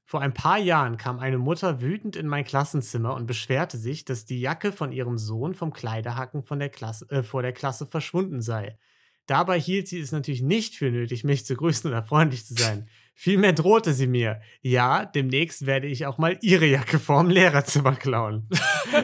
Vor 0.05 0.21
ein 0.21 0.35
paar 0.35 0.59
Jahren 0.59 0.99
kam 0.99 1.19
eine 1.19 1.39
Mutter 1.39 1.81
wütend 1.81 2.15
in 2.15 2.29
mein 2.29 2.45
Klassenzimmer 2.45 3.15
und 3.15 3.27
beschwerte 3.27 3.79
sich, 3.79 4.05
dass 4.05 4.27
die 4.27 4.41
Jacke 4.41 4.71
von 4.71 4.93
ihrem 4.93 5.19
Sohn 5.19 5.55
vom 5.55 5.73
Kleiderhaken 5.73 6.43
von 6.43 6.59
der 6.59 6.69
Klasse, 6.69 7.09
äh, 7.11 7.23
vor 7.23 7.43
der 7.43 7.53
Klasse 7.55 7.87
verschwunden 7.87 8.43
sei. 8.43 8.79
Dabei 9.27 9.59
hielt 9.59 9.89
sie 9.89 10.01
es 10.01 10.13
natürlich 10.13 10.43
nicht 10.43 10.75
für 10.77 10.91
nötig, 10.91 11.25
mich 11.25 11.47
zu 11.47 11.57
grüßen 11.57 11.91
oder 11.91 12.03
freundlich 12.03 12.45
zu 12.45 12.55
sein. 12.55 12.89
Vielmehr 13.15 13.53
drohte 13.53 13.95
sie 13.95 14.07
mir, 14.07 14.41
ja, 14.61 15.07
demnächst 15.07 15.67
werde 15.67 15.87
ich 15.87 16.05
auch 16.05 16.19
mal 16.19 16.37
ihre 16.43 16.67
Jacke 16.67 16.99
vorm 16.99 17.31
Lehrerzimmer 17.31 17.95
klauen. 17.95 18.49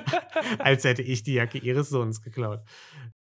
Als 0.58 0.84
hätte 0.84 1.02
ich 1.02 1.22
die 1.22 1.34
Jacke 1.34 1.58
ihres 1.58 1.88
Sohnes 1.88 2.20
geklaut. 2.20 2.60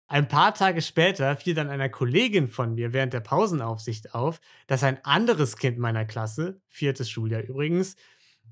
Ein 0.07 0.27
paar 0.27 0.53
Tage 0.53 0.83
später 0.83 1.36
fiel 1.36 1.55
dann 1.55 1.69
einer 1.69 1.89
Kollegin 1.89 2.47
von 2.47 2.75
mir 2.75 2.93
während 2.93 3.13
der 3.13 3.21
Pausenaufsicht 3.21 4.13
auf, 4.13 4.39
dass 4.67 4.83
ein 4.83 5.03
anderes 5.03 5.57
Kind 5.57 5.79
meiner 5.79 6.05
Klasse, 6.05 6.61
viertes 6.67 7.09
Schuljahr 7.09 7.41
übrigens, 7.41 7.95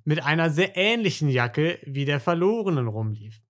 mit 0.04 0.24
einer 0.24 0.50
sehr 0.50 0.76
ähnlichen 0.76 1.30
Jacke 1.30 1.78
wie 1.86 2.06
der 2.06 2.20
Verlorenen 2.20 2.88
rumlief. 2.88 3.43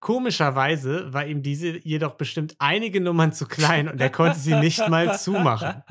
Komischerweise 0.00 1.12
war 1.12 1.26
ihm 1.26 1.42
diese 1.42 1.78
jedoch 1.86 2.14
bestimmt 2.14 2.56
einige 2.58 3.02
Nummern 3.02 3.32
zu 3.32 3.46
klein 3.46 3.86
und 3.86 4.00
er 4.00 4.08
konnte 4.08 4.38
sie 4.38 4.54
nicht 4.54 4.88
mal 4.88 5.18
zumachen. 5.18 5.82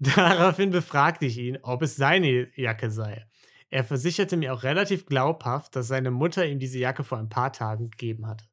Daraufhin 0.00 0.70
befragte 0.70 1.26
ich 1.26 1.38
ihn, 1.38 1.58
ob 1.62 1.82
es 1.82 1.94
seine 1.94 2.48
Jacke 2.56 2.90
sei. 2.90 3.24
Er 3.70 3.84
versicherte 3.84 4.36
mir 4.36 4.52
auch 4.52 4.64
relativ 4.64 5.06
glaubhaft, 5.06 5.76
dass 5.76 5.86
seine 5.86 6.10
Mutter 6.10 6.44
ihm 6.44 6.58
diese 6.58 6.78
Jacke 6.78 7.04
vor 7.04 7.18
ein 7.18 7.28
paar 7.28 7.52
Tagen 7.52 7.90
gegeben 7.90 8.26
hatte. 8.26 8.44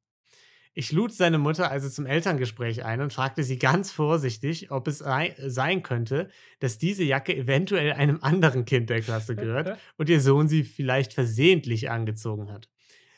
Ich 0.76 0.92
lud 0.92 1.14
seine 1.14 1.38
Mutter 1.38 1.70
also 1.70 1.88
zum 1.88 2.08
Elterngespräch 2.08 2.84
ein 2.84 3.02
und 3.02 3.14
fragte 3.14 3.44
sie 3.44 3.60
ganz 3.60 3.92
vorsichtig, 3.92 4.72
ob 4.72 4.88
es 4.88 5.00
sein 5.00 5.84
könnte, 5.84 6.30
dass 6.60 6.80
diese 6.80 7.04
Jacke 7.04 7.36
eventuell 7.36 7.94
einem 7.94 8.20
anderen 8.22 8.66
Kind 8.66 8.90
der 8.90 9.02
Klasse 9.02 9.36
gehört 9.36 9.78
und 9.98 10.10
ihr 10.10 10.20
Sohn 10.20 10.48
sie 10.48 10.64
vielleicht 10.64 11.14
versehentlich 11.14 11.92
angezogen 11.92 12.52
hat. 12.52 12.70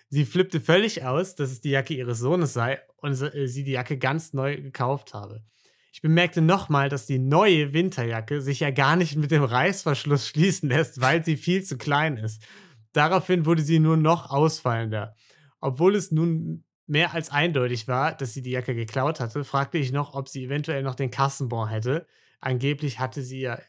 Sie 0.10 0.26
flippte 0.26 0.62
völlig 0.62 1.04
aus, 1.04 1.36
dass 1.36 1.52
es 1.52 1.62
die 1.62 1.72
Jacke 1.72 1.94
ihres 1.94 2.20
Sohnes 2.20 2.54
sei 2.54 2.80
und 2.98 3.20
äh, 3.22 3.48
sie 3.48 3.64
die 3.64 3.72
Jacke 3.72 3.98
ganz 3.98 4.34
neu 4.34 4.62
gekauft 4.62 5.14
habe. 5.14 5.44
Ich 5.92 6.02
bemerkte 6.02 6.42
nochmal, 6.42 6.90
dass 6.90 7.06
die 7.06 7.20
neue 7.20 7.72
Winterjacke 7.74 8.42
sich 8.42 8.60
ja 8.60 8.70
gar 8.70 8.96
nicht 8.98 9.16
mit 9.16 9.32
dem 9.32 9.44
Reißverschluss 9.44 10.28
schließen 10.30 10.70
lässt, 10.70 11.02
weil 11.02 11.24
sie 11.24 11.38
viel 11.38 11.64
zu 11.64 11.78
klein 11.78 12.18
ist. 12.18 12.46
Daraufhin 12.92 13.46
wurde 13.46 13.62
sie 13.62 13.80
nur 13.80 13.98
noch 13.98 14.30
ausfallender. 14.30 15.16
Obwohl 15.60 15.96
es 15.96 16.12
nun 16.12 16.64
mehr 16.88 17.14
als 17.14 17.30
eindeutig 17.30 17.88
war, 17.88 18.14
dass 18.16 18.34
sie 18.34 18.42
die 18.42 18.52
Jacke 18.52 18.76
geklaut 18.76 19.20
hatte, 19.20 19.44
fragte 19.44 19.78
ich 19.78 19.92
noch, 19.92 20.14
ob 20.14 20.30
sie 20.30 20.46
eventuell 20.46 20.84
noch 20.84 20.96
den 20.96 21.12
Kassenbon 21.12 21.70
hätte. 21.70 22.06
Angeblich 22.40 23.00
hatte 23.00 23.22
sie 23.22 23.42
ja 23.42 23.60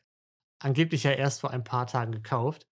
angeblich 0.59 1.05
ja 1.05 1.13
erst 1.13 1.41
vor 1.41 1.51
ein 1.51 1.65
paar 1.65 1.87
Tagen 1.87 2.13
gekauft. 2.13 2.67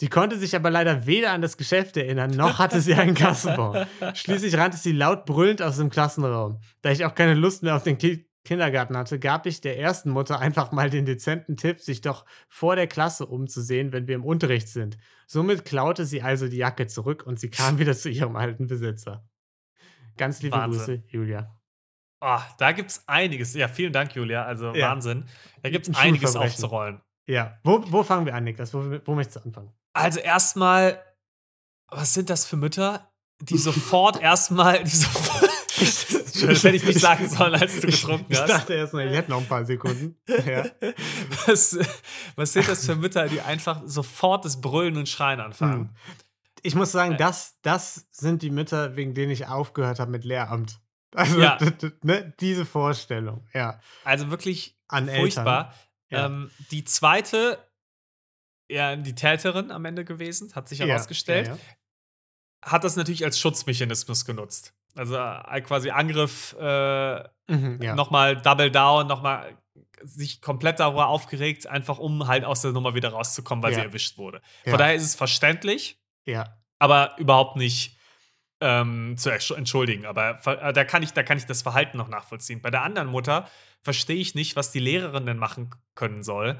Sie 0.00 0.06
konnte 0.08 0.38
sich 0.38 0.54
aber 0.54 0.70
leider 0.70 1.06
weder 1.06 1.32
an 1.32 1.42
das 1.42 1.56
Geschäft 1.56 1.96
erinnern, 1.96 2.30
noch 2.30 2.60
hatte 2.60 2.80
sie 2.80 2.94
einen 2.94 3.16
Kassenbon. 3.16 3.84
Schließlich 4.14 4.56
rannte 4.56 4.76
sie 4.76 4.92
laut 4.92 5.24
brüllend 5.26 5.60
aus 5.60 5.78
dem 5.78 5.90
Klassenraum. 5.90 6.60
Da 6.82 6.92
ich 6.92 7.04
auch 7.04 7.16
keine 7.16 7.34
Lust 7.34 7.64
mehr 7.64 7.74
auf 7.74 7.82
den 7.82 7.98
Ki 7.98 8.24
Kindergarten 8.44 8.96
hatte, 8.96 9.18
gab 9.18 9.44
ich 9.46 9.60
der 9.60 9.76
ersten 9.76 10.10
Mutter 10.10 10.38
einfach 10.38 10.70
mal 10.70 10.88
den 10.88 11.04
dezenten 11.04 11.56
Tipp, 11.56 11.80
sich 11.80 12.00
doch 12.00 12.24
vor 12.48 12.76
der 12.76 12.86
Klasse 12.86 13.26
umzusehen, 13.26 13.92
wenn 13.92 14.06
wir 14.06 14.14
im 14.14 14.24
Unterricht 14.24 14.68
sind. 14.68 14.98
Somit 15.26 15.64
klaute 15.64 16.06
sie 16.06 16.22
also 16.22 16.46
die 16.46 16.58
Jacke 16.58 16.86
zurück 16.86 17.24
und 17.26 17.40
sie 17.40 17.50
kam 17.50 17.80
wieder 17.80 17.96
zu 17.96 18.08
ihrem 18.08 18.36
alten 18.36 18.68
Besitzer. 18.68 19.28
Ganz 20.16 20.42
liebe 20.42 20.56
Wahnsinn. 20.56 20.78
Grüße, 20.78 21.02
Julia. 21.08 21.60
Oh, 22.20 22.38
da 22.58 22.70
gibt 22.70 22.92
es 22.92 23.02
einiges. 23.08 23.52
Ja, 23.52 23.66
vielen 23.66 23.92
Dank, 23.92 24.14
Julia. 24.14 24.44
Also 24.44 24.72
Ja. 24.74 24.90
Wahnsinn. 24.90 25.24
Da 25.62 25.70
gibt 25.70 25.88
es 25.88 25.96
Ein 25.96 26.10
einiges 26.10 26.36
aufzurollen. 26.36 27.00
Ja, 27.26 27.58
wo, 27.64 27.82
wo 27.92 28.04
fangen 28.04 28.24
wir 28.26 28.34
an, 28.36 28.44
Niklas? 28.44 28.72
Wo, 28.72 29.00
wo 29.04 29.14
möchtest 29.16 29.36
du 29.36 29.40
anfangen? 29.40 29.72
Also 29.98 30.20
erstmal, 30.20 31.02
was 31.88 32.14
sind 32.14 32.30
das 32.30 32.44
für 32.46 32.56
Mütter, 32.56 33.10
die 33.40 33.58
sofort 33.58 34.20
erstmal, 34.20 34.82
die 34.84 34.90
sofort, 34.90 35.48
das 35.78 36.64
hätte 36.64 36.76
ich 36.76 36.84
nicht 36.84 37.00
sagen 37.00 37.28
sollen, 37.28 37.54
als 37.54 37.80
du 37.80 37.86
getrunken 37.86 38.26
ich, 38.28 38.36
ich 38.36 38.42
hast. 38.42 38.50
dachte 38.50 38.74
erst 38.74 38.92
mal, 38.94 39.06
ich 39.06 39.16
hätte 39.16 39.30
noch 39.30 39.38
ein 39.40 39.46
paar 39.46 39.64
Sekunden. 39.64 40.16
Ja. 40.46 40.64
Was, 41.46 41.78
was 42.36 42.52
sind 42.52 42.68
das 42.68 42.84
für 42.84 42.96
Mütter, 42.96 43.28
die 43.28 43.40
einfach 43.40 43.82
sofort 43.86 44.44
das 44.44 44.60
Brüllen 44.60 44.96
und 44.96 45.08
Schreien 45.08 45.40
anfangen? 45.40 45.80
Hm. 45.88 45.90
Ich 46.62 46.74
muss 46.74 46.90
sagen, 46.92 47.12
Äh. 47.12 47.16
das, 47.16 47.56
das 47.62 48.06
sind 48.10 48.42
die 48.42 48.50
Mütter, 48.50 48.96
wegen 48.96 49.14
denen 49.14 49.30
ich 49.30 49.46
aufgehört 49.46 50.00
habe 50.00 50.10
mit 50.10 50.24
Lehramt. 50.24 50.80
Also 51.14 51.40
Ja. 51.40 51.58
ne, 52.02 52.34
diese 52.40 52.66
Vorstellung, 52.66 53.46
ja. 53.54 53.80
Also 54.04 54.30
wirklich 54.30 54.76
An 54.88 55.08
furchtbar. 55.08 55.72
Ja. 56.10 56.26
Ähm, 56.26 56.50
die 56.70 56.84
zweite, 56.84 57.58
ja, 58.68 58.96
die 58.96 59.14
Täterin 59.14 59.70
am 59.70 59.84
Ende 59.84 60.04
gewesen, 60.04 60.52
hat 60.54 60.68
sich 60.68 60.78
Ja, 60.80 60.86
herausgestellt, 60.86 61.46
Ja, 61.48 61.54
ja. 61.54 61.58
hat 62.70 62.84
das 62.84 62.96
natürlich 62.96 63.24
als 63.24 63.38
Schutzmechanismus 63.38 64.24
genutzt. 64.24 64.74
Also 64.94 65.16
äh, 65.16 65.60
quasi 65.62 65.90
Angriff, 65.90 66.54
äh, 66.58 67.22
Mhm, 67.50 67.80
ja. 67.80 67.94
nochmal 67.94 68.36
Double 68.42 68.70
Down, 68.70 69.06
nochmal 69.06 69.56
sich 70.02 70.40
komplett 70.42 70.80
darüber 70.80 71.06
aufgeregt, 71.08 71.66
einfach 71.66 71.98
um 71.98 72.26
halt 72.28 72.44
aus 72.44 72.60
der 72.62 72.72
Nummer 72.72 72.94
wieder 72.94 73.08
rauszukommen, 73.10 73.62
weil 73.62 73.72
Ja. 73.72 73.78
sie 73.80 73.84
erwischt 73.86 74.18
wurde. 74.18 74.40
Ja. 74.64 74.72
Von 74.72 74.78
daher 74.78 74.94
ist 74.94 75.04
es 75.04 75.14
verständlich, 75.14 75.98
ja. 76.26 76.56
aber 76.78 77.16
überhaupt 77.18 77.56
nicht 77.56 77.96
ähm, 78.60 79.16
zu 79.16 79.30
entschuldigen. 79.30 80.04
Aber 80.04 80.40
äh, 80.46 80.72
da 80.72 80.84
kann, 80.84 81.02
ich, 81.02 81.12
da 81.12 81.22
kann 81.22 81.38
ich 81.38 81.46
das 81.46 81.62
Verhalten 81.62 81.96
noch 81.96 82.08
nachvollziehen. 82.08 82.60
Bei 82.60 82.70
der 82.70 82.82
anderen 82.82 83.08
Mutter 83.08 83.48
verstehe 83.82 84.16
ich 84.16 84.34
nicht, 84.34 84.56
was 84.56 84.72
die 84.72 84.80
Lehrerin 84.80 85.26
denn 85.26 85.38
machen 85.38 85.70
können 85.94 86.22
soll, 86.24 86.58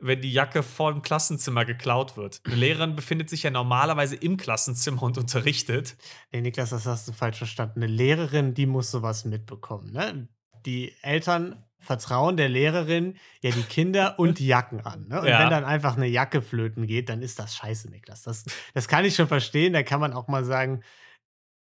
wenn 0.00 0.20
die 0.20 0.32
Jacke 0.32 0.62
vor 0.62 0.92
dem 0.92 1.02
Klassenzimmer 1.02 1.64
geklaut 1.64 2.16
wird. 2.16 2.40
Eine 2.44 2.56
Lehrerin 2.56 2.96
befindet 2.96 3.30
sich 3.30 3.42
ja 3.42 3.50
normalerweise 3.50 4.16
im 4.16 4.36
Klassenzimmer 4.36 5.02
und 5.02 5.18
unterrichtet. 5.18 5.96
Nee, 6.32 6.40
Niklas, 6.40 6.70
das 6.70 6.86
hast 6.86 7.08
du 7.08 7.12
falsch 7.12 7.38
verstanden. 7.38 7.82
Eine 7.82 7.92
Lehrerin, 7.92 8.54
die 8.54 8.66
muss 8.66 8.90
sowas 8.90 9.24
mitbekommen. 9.24 9.92
Ne? 9.92 10.28
Die 10.66 10.94
Eltern 11.02 11.64
vertrauen 11.80 12.36
der 12.36 12.48
Lehrerin 12.48 13.16
ja 13.42 13.50
die 13.50 13.62
Kinder 13.62 14.18
und 14.18 14.38
die 14.38 14.46
Jacken 14.46 14.80
an. 14.80 15.08
Ne? 15.08 15.20
Und 15.20 15.26
Ja. 15.28 15.40
wenn 15.40 15.50
dann 15.50 15.64
einfach 15.64 15.96
eine 15.96 16.06
Jacke 16.06 16.42
flöten 16.42 16.86
geht, 16.86 17.08
dann 17.08 17.22
ist 17.22 17.38
das 17.38 17.54
scheiße, 17.54 17.90
Niklas. 17.90 18.22
Das, 18.22 18.44
das 18.74 18.88
kann 18.88 19.04
ich 19.04 19.14
schon 19.14 19.28
verstehen. 19.28 19.72
Da 19.72 19.82
kann 19.82 20.00
man 20.00 20.12
auch 20.12 20.28
mal 20.28 20.44
sagen, 20.44 20.82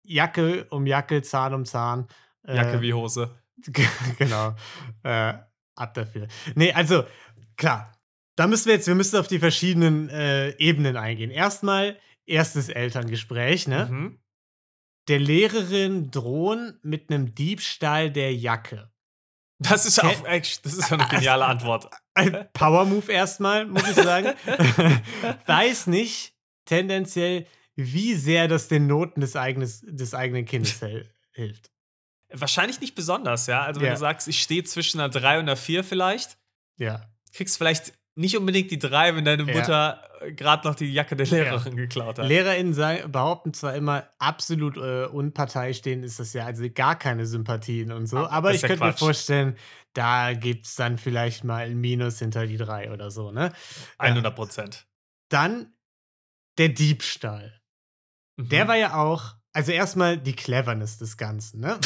Jacke 0.04 0.66
um 0.70 0.86
Jacke, 0.86 1.22
Zahn 1.22 1.54
um 1.54 1.66
Zahn. 1.66 2.08
Äh, 2.44 2.56
Jacke 2.56 2.82
wie 2.82 2.94
Hose. 2.94 3.38
genau. 4.18 4.56
Äh, 5.04 5.34
ab 5.76 5.94
dafür. 5.94 6.28
Nee, 6.56 6.74
also, 6.74 7.04
klar. 7.56 7.92
Da 8.36 8.48
müssen 8.48 8.68
wir 8.68 8.76
jetzt, 8.76 8.88
wir 8.88 8.96
müssen 8.96 9.18
auf 9.18 9.28
die 9.28 9.40
verschiedenen 9.40 10.10
äh, 10.10 10.52
Ebenen 10.58 10.98
eingehen. 10.98 11.32
Erstmal, 11.32 12.00
erstes 12.26 12.70
Elterngespräch, 12.70 13.68
ne? 13.68 13.88
Mhm. 13.92 14.20
Der 15.08 15.20
Lehrerin 15.20 16.12
drohen 16.12 16.80
mit 16.84 17.10
einem 17.10 17.34
Diebstahl 17.36 18.12
der 18.12 18.34
Jacke. 18.36 18.92
Das 19.60 19.86
ist 19.86 20.04
auch 20.04 20.26
echt, 20.26 20.66
das 20.66 20.74
ist 20.74 20.92
eine 20.92 21.08
geniale 21.10 21.46
Antwort. 21.46 21.90
Ein 22.14 22.48
Power-Move 22.54 23.12
erstmal, 23.12 23.66
muss 23.66 23.88
ich 23.88 23.96
sagen. 23.96 24.34
Weiß 25.46 25.88
nicht 25.88 26.34
tendenziell, 26.66 27.46
wie 27.76 28.14
sehr 28.16 28.48
das 28.48 28.68
den 28.68 28.88
Noten 28.88 29.22
des, 29.22 29.36
eigenes, 29.36 29.82
des 29.86 30.14
eigenen 30.14 30.46
Kindes 30.46 30.80
hilft. 31.32 31.72
Wahrscheinlich 32.32 32.80
nicht 32.80 32.96
besonders, 32.96 33.48
ja. 33.48 33.62
Also, 33.64 33.82
wenn 33.82 33.88
Ja. 33.88 33.94
du 33.94 34.00
sagst, 34.00 34.28
ich 34.28 34.42
stehe 34.42 34.64
zwischen 34.64 35.00
einer 35.00 35.10
3 35.10 35.36
und 35.40 35.44
einer 35.44 35.58
4 35.58 35.84
vielleicht, 35.84 36.38
Ja. 36.78 37.10
kriegst 37.34 37.58
vielleicht 37.58 37.94
nicht 38.16 38.38
unbedingt 38.38 38.70
die 38.72 38.80
3, 38.80 39.16
wenn 39.16 39.26
deine 39.26 39.44
Ja. 39.44 39.54
Mutter 39.58 40.04
gerade 40.36 40.68
noch 40.68 40.76
die 40.76 40.92
Jacke 40.92 41.16
der 41.16 41.26
Lehrerin 41.26 41.76
geklaut 41.76 42.20
hat. 42.20 42.28
LehrerInnen 42.28 42.74
sagen, 42.74 43.12
behaupten 43.12 43.54
zwar 43.54 43.74
immer, 43.76 44.08
absolut 44.20 44.78
äh, 44.78 45.06
unparteiisch 45.06 45.78
stehen 45.78 46.04
ist 46.04 46.20
das 46.20 46.34
ja, 46.34 46.46
also 46.46 46.64
gar 46.70 46.98
keine 47.00 47.26
Sympathien 47.26 47.92
und 47.92 48.06
so. 48.08 48.18
Ah, 48.18 48.28
Aber 48.30 48.54
ich 48.54 48.62
ja 48.62 48.68
könnte 48.68 48.84
mir 48.84 48.94
vorstellen, 48.94 49.58
da 49.94 50.34
gibt 50.34 50.68
es 50.68 50.76
dann 50.76 50.98
vielleicht 50.98 51.44
mal 51.44 51.66
ein 51.66 51.78
Minus 51.80 52.20
hinter 52.20 52.46
die 52.46 52.58
drei 52.58 52.92
oder 52.92 53.10
so, 53.12 53.32
ne? 53.32 53.52
100 53.98 54.36
Prozent. 54.36 54.86
Dann 55.30 55.74
der 56.60 56.70
Diebstahl. 56.70 57.60
Mhm. 58.38 58.50
Der 58.50 58.68
war 58.68 58.76
ja 58.76 58.96
auch, 59.02 59.36
also 59.54 59.72
erstmal 59.72 60.18
die 60.18 60.34
Cleverness 60.36 60.98
des 60.98 61.18
Ganzen, 61.18 61.62
ne? 61.62 61.80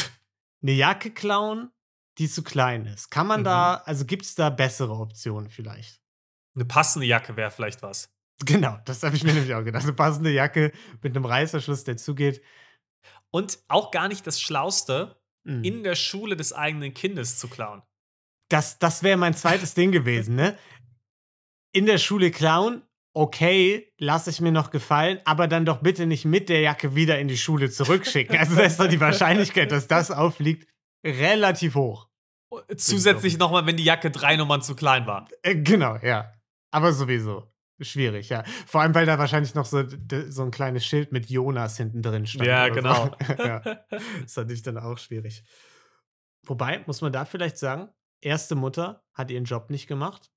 Eine 0.62 0.72
Jacke 0.72 1.10
klauen, 1.12 1.70
die 2.18 2.28
zu 2.28 2.42
klein 2.42 2.84
ist. 2.86 3.10
Kann 3.10 3.26
man 3.28 3.40
Mhm. 3.40 3.44
da, 3.44 3.74
also 3.86 4.04
gibt 4.04 4.24
es 4.24 4.34
da 4.34 4.50
bessere 4.50 4.92
Optionen 4.92 5.48
vielleicht? 5.48 6.00
Eine 6.56 6.64
passende 6.64 7.06
Jacke 7.06 7.36
wäre 7.36 7.50
vielleicht 7.52 7.82
was. 7.82 8.10
Genau, 8.44 8.76
das 8.84 9.02
habe 9.02 9.14
ich 9.14 9.22
mir 9.24 9.32
nämlich 9.32 9.54
auch 9.54 9.62
gedacht. 9.64 9.84
Eine 9.84 9.92
passende 9.92 10.30
Jacke 10.30 10.72
mit 11.02 11.14
einem 11.16 11.24
Reißverschluss, 11.24 11.84
der 11.84 11.96
zugeht. 11.96 12.42
Und 13.30 13.58
auch 13.68 13.90
gar 13.90 14.08
nicht 14.08 14.26
das 14.26 14.40
Schlauste, 14.40 15.16
Mhm. 15.44 15.62
in 15.62 15.82
der 15.84 15.94
Schule 15.94 16.34
des 16.36 16.52
eigenen 16.52 16.92
Kindes 16.92 17.38
zu 17.38 17.46
klauen. 17.46 17.82
das, 18.48 18.80
das 18.80 19.04
wäre 19.04 19.16
mein 19.16 19.32
zweites 19.34 19.74
Ding 19.74 19.92
gewesen, 19.92 20.34
ne? 20.34 20.58
In 21.72 21.86
der 21.86 21.98
Schule 21.98 22.30
klauen, 22.32 22.82
okay, 23.14 23.92
lasse 23.98 24.30
ich 24.30 24.40
mir 24.40 24.50
noch 24.52 24.70
gefallen, 24.72 25.20
aber 25.24 25.46
dann 25.46 25.64
doch 25.64 25.82
bitte 25.82 26.06
nicht 26.06 26.24
mit 26.24 26.48
der 26.48 26.60
Jacke 26.62 26.94
wieder 26.96 27.18
in 27.20 27.28
die 27.28 27.38
Schule 27.38 27.70
zurückschicken. 27.70 28.36
Also 28.36 28.56
da 28.56 28.62
ist 28.62 28.80
doch 28.80 28.88
die 28.88 28.98
Wahrscheinlichkeit, 29.00 29.70
dass 29.70 29.86
das 29.86 30.10
auffliegt, 30.10 30.66
relativ 31.04 31.74
hoch. 31.76 32.08
Zusätzlich 32.76 33.38
nochmal, 33.38 33.66
wenn 33.66 33.76
die 33.76 33.84
Jacke 33.84 34.10
drei 34.10 34.36
Nummern 34.36 34.62
zu 34.62 34.74
klein 34.74 35.06
war. 35.06 35.28
Äh, 35.42 35.56
genau, 35.56 35.96
ja. 36.02 36.32
Aber 36.76 36.92
sowieso. 36.92 37.50
Schwierig, 37.80 38.28
ja. 38.28 38.42
Vor 38.66 38.82
allem, 38.82 38.94
weil 38.94 39.06
da 39.06 39.18
wahrscheinlich 39.18 39.54
noch 39.54 39.64
so, 39.64 39.82
so 40.28 40.42
ein 40.42 40.50
kleines 40.50 40.84
Schild 40.84 41.10
mit 41.12 41.30
Jonas 41.30 41.76
hinten 41.78 42.02
drin 42.02 42.26
stand. 42.26 42.46
Ja, 42.46 42.68
genau. 42.68 43.10
So. 43.26 43.32
ja. 43.42 43.60
Das 43.90 44.02
ist 44.26 44.36
natürlich 44.36 44.62
dann 44.62 44.76
auch 44.78 44.98
schwierig. 44.98 45.42
Wobei, 46.44 46.82
muss 46.86 47.00
man 47.00 47.12
da 47.12 47.24
vielleicht 47.24 47.56
sagen, 47.58 47.88
erste 48.20 48.54
Mutter 48.54 49.04
hat 49.14 49.30
ihren 49.30 49.44
Job 49.44 49.70
nicht 49.70 49.86
gemacht. 49.86 50.30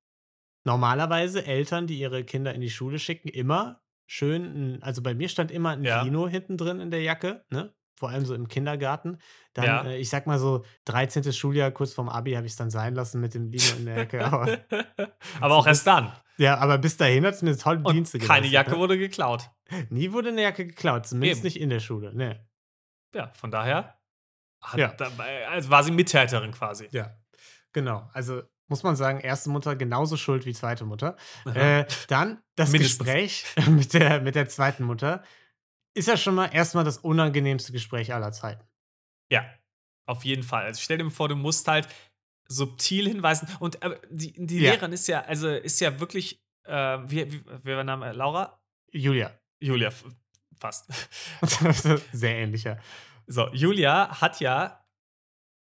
Normalerweise 0.66 1.46
Eltern, 1.46 1.88
die 1.88 2.00
ihre 2.00 2.24
Kinder 2.24 2.54
in 2.54 2.62
die 2.62 2.70
Schule 2.70 3.00
schicken, 3.00 3.30
immer 3.30 3.82
schön, 4.06 4.80
also 4.82 5.02
bei 5.02 5.14
mir 5.14 5.30
stand 5.30 5.52
immer 5.52 5.70
ein 5.72 5.84
Ja. 5.84 6.04
Kino 6.04 6.28
hinten 6.28 6.58
drin 6.58 6.80
in 6.80 6.90
der 6.92 7.02
Jacke, 7.02 7.46
ne? 7.50 7.74
Vor 7.96 8.10
allem 8.10 8.26
so 8.26 8.34
im 8.34 8.48
Kindergarten. 8.48 9.18
Dann, 9.54 9.66
Ja. 9.66 9.84
äh, 9.84 9.98
ich 9.98 10.10
sag 10.10 10.26
mal 10.26 10.40
so, 10.40 10.64
13. 10.86 11.32
Schuljahr, 11.34 11.72
kurz 11.72 11.94
vorm 11.94 12.08
Abi, 12.10 12.32
habe 12.34 12.46
ich 12.48 12.54
es 12.54 12.58
dann 12.58 12.70
sein 12.70 12.96
lassen 12.96 13.20
mit 13.20 13.34
dem 13.34 13.50
Lino 13.50 13.76
in 13.78 13.86
der 13.86 13.98
Jacke. 13.98 14.26
Aber, 14.26 14.58
Aber 15.42 15.56
auch 15.58 15.68
erst 15.68 15.86
dann. 15.86 16.12
Ja, 16.40 16.58
aber 16.58 16.78
bis 16.78 16.98
dahin 16.98 17.26
hat 17.26 17.36
es 17.36 17.42
mir 17.42 17.56
tolle 17.58 17.82
Und 17.84 17.94
Dienste 17.94 18.18
keine 18.18 18.48
geleistet, 18.48 18.52
Jacke 18.54 18.72
ne? 18.72 18.78
wurde 18.78 18.98
geklaut. 18.98 19.50
Nie 19.90 20.12
wurde 20.12 20.30
eine 20.30 20.42
Jacke 20.42 20.66
geklaut, 20.66 21.06
zumindest 21.08 21.42
Eben. 21.42 21.46
nicht 21.48 21.60
in 21.62 21.70
der 21.70 21.80
Schule. 21.80 22.14
Ne. 22.16 22.48
Ja, 23.14 23.32
von 23.36 23.52
daher 23.52 24.00
hat 24.62 24.80
Ja. 24.80 24.88
dabei, 24.94 25.48
also 25.48 25.70
war 25.70 25.84
sie 25.84 25.92
Mittäterin 25.92 26.52
quasi. 26.52 26.88
Ja, 26.92 27.16
genau. 27.74 28.10
Also 28.14 28.42
muss 28.68 28.84
man 28.84 28.96
sagen, 28.96 29.20
erste 29.20 29.50
Mutter 29.50 29.76
genauso 29.76 30.16
schuld 30.18 30.46
wie 30.46 30.54
zweite 30.54 30.86
Mutter. 30.86 31.16
Äh, 31.54 31.86
dann 32.08 32.42
das. 32.56 32.72
Gespräch 32.72 33.46
mit 33.70 33.94
der, 33.94 34.22
mit 34.22 34.36
der 34.36 34.48
zweiten 34.48 34.84
Mutter 34.84 35.24
ist 35.96 36.08
ja 36.08 36.18
schon 36.18 36.36
mal 36.36 36.46
erstmal 36.48 36.84
das 36.84 36.98
unangenehmste 37.00 37.72
Gespräch 37.72 38.14
aller 38.14 38.32
Zeiten. 38.32 38.64
Ja, 39.32 39.44
auf 40.06 40.24
jeden 40.24 40.44
Fall. 40.44 40.66
Also 40.66 40.82
stell 40.82 41.00
dir 41.00 41.10
vor, 41.10 41.30
du 41.30 41.36
musst 41.36 41.68
halt 41.68 41.88
subtil 42.50 43.08
hinweisen. 43.08 43.47
Und 43.60 43.82
äh, 43.84 43.97
die, 44.10 44.34
die 44.45 44.58
Ja. 44.60 44.72
Lehrerin 44.72 44.91
ist 44.91 45.08
ja, 45.08 45.22
also 45.22 45.47
ist 45.50 45.80
ja 45.80 46.00
wirklich, 46.00 46.43
äh, 46.66 46.74
wie, 47.06 47.32
wie, 47.32 47.45
wie 47.45 47.70
war 47.70 47.76
der 47.76 47.84
Name? 47.86 48.12
Laura? 48.12 48.60
Julia. 48.91 49.32
Julia, 49.60 49.91
fast. 50.60 50.89
Sehr 52.12 52.36
ähnlicher. 52.38 52.82
So, 53.28 53.47
Julia 53.54 54.20
hat 54.22 54.39
ja 54.39 54.84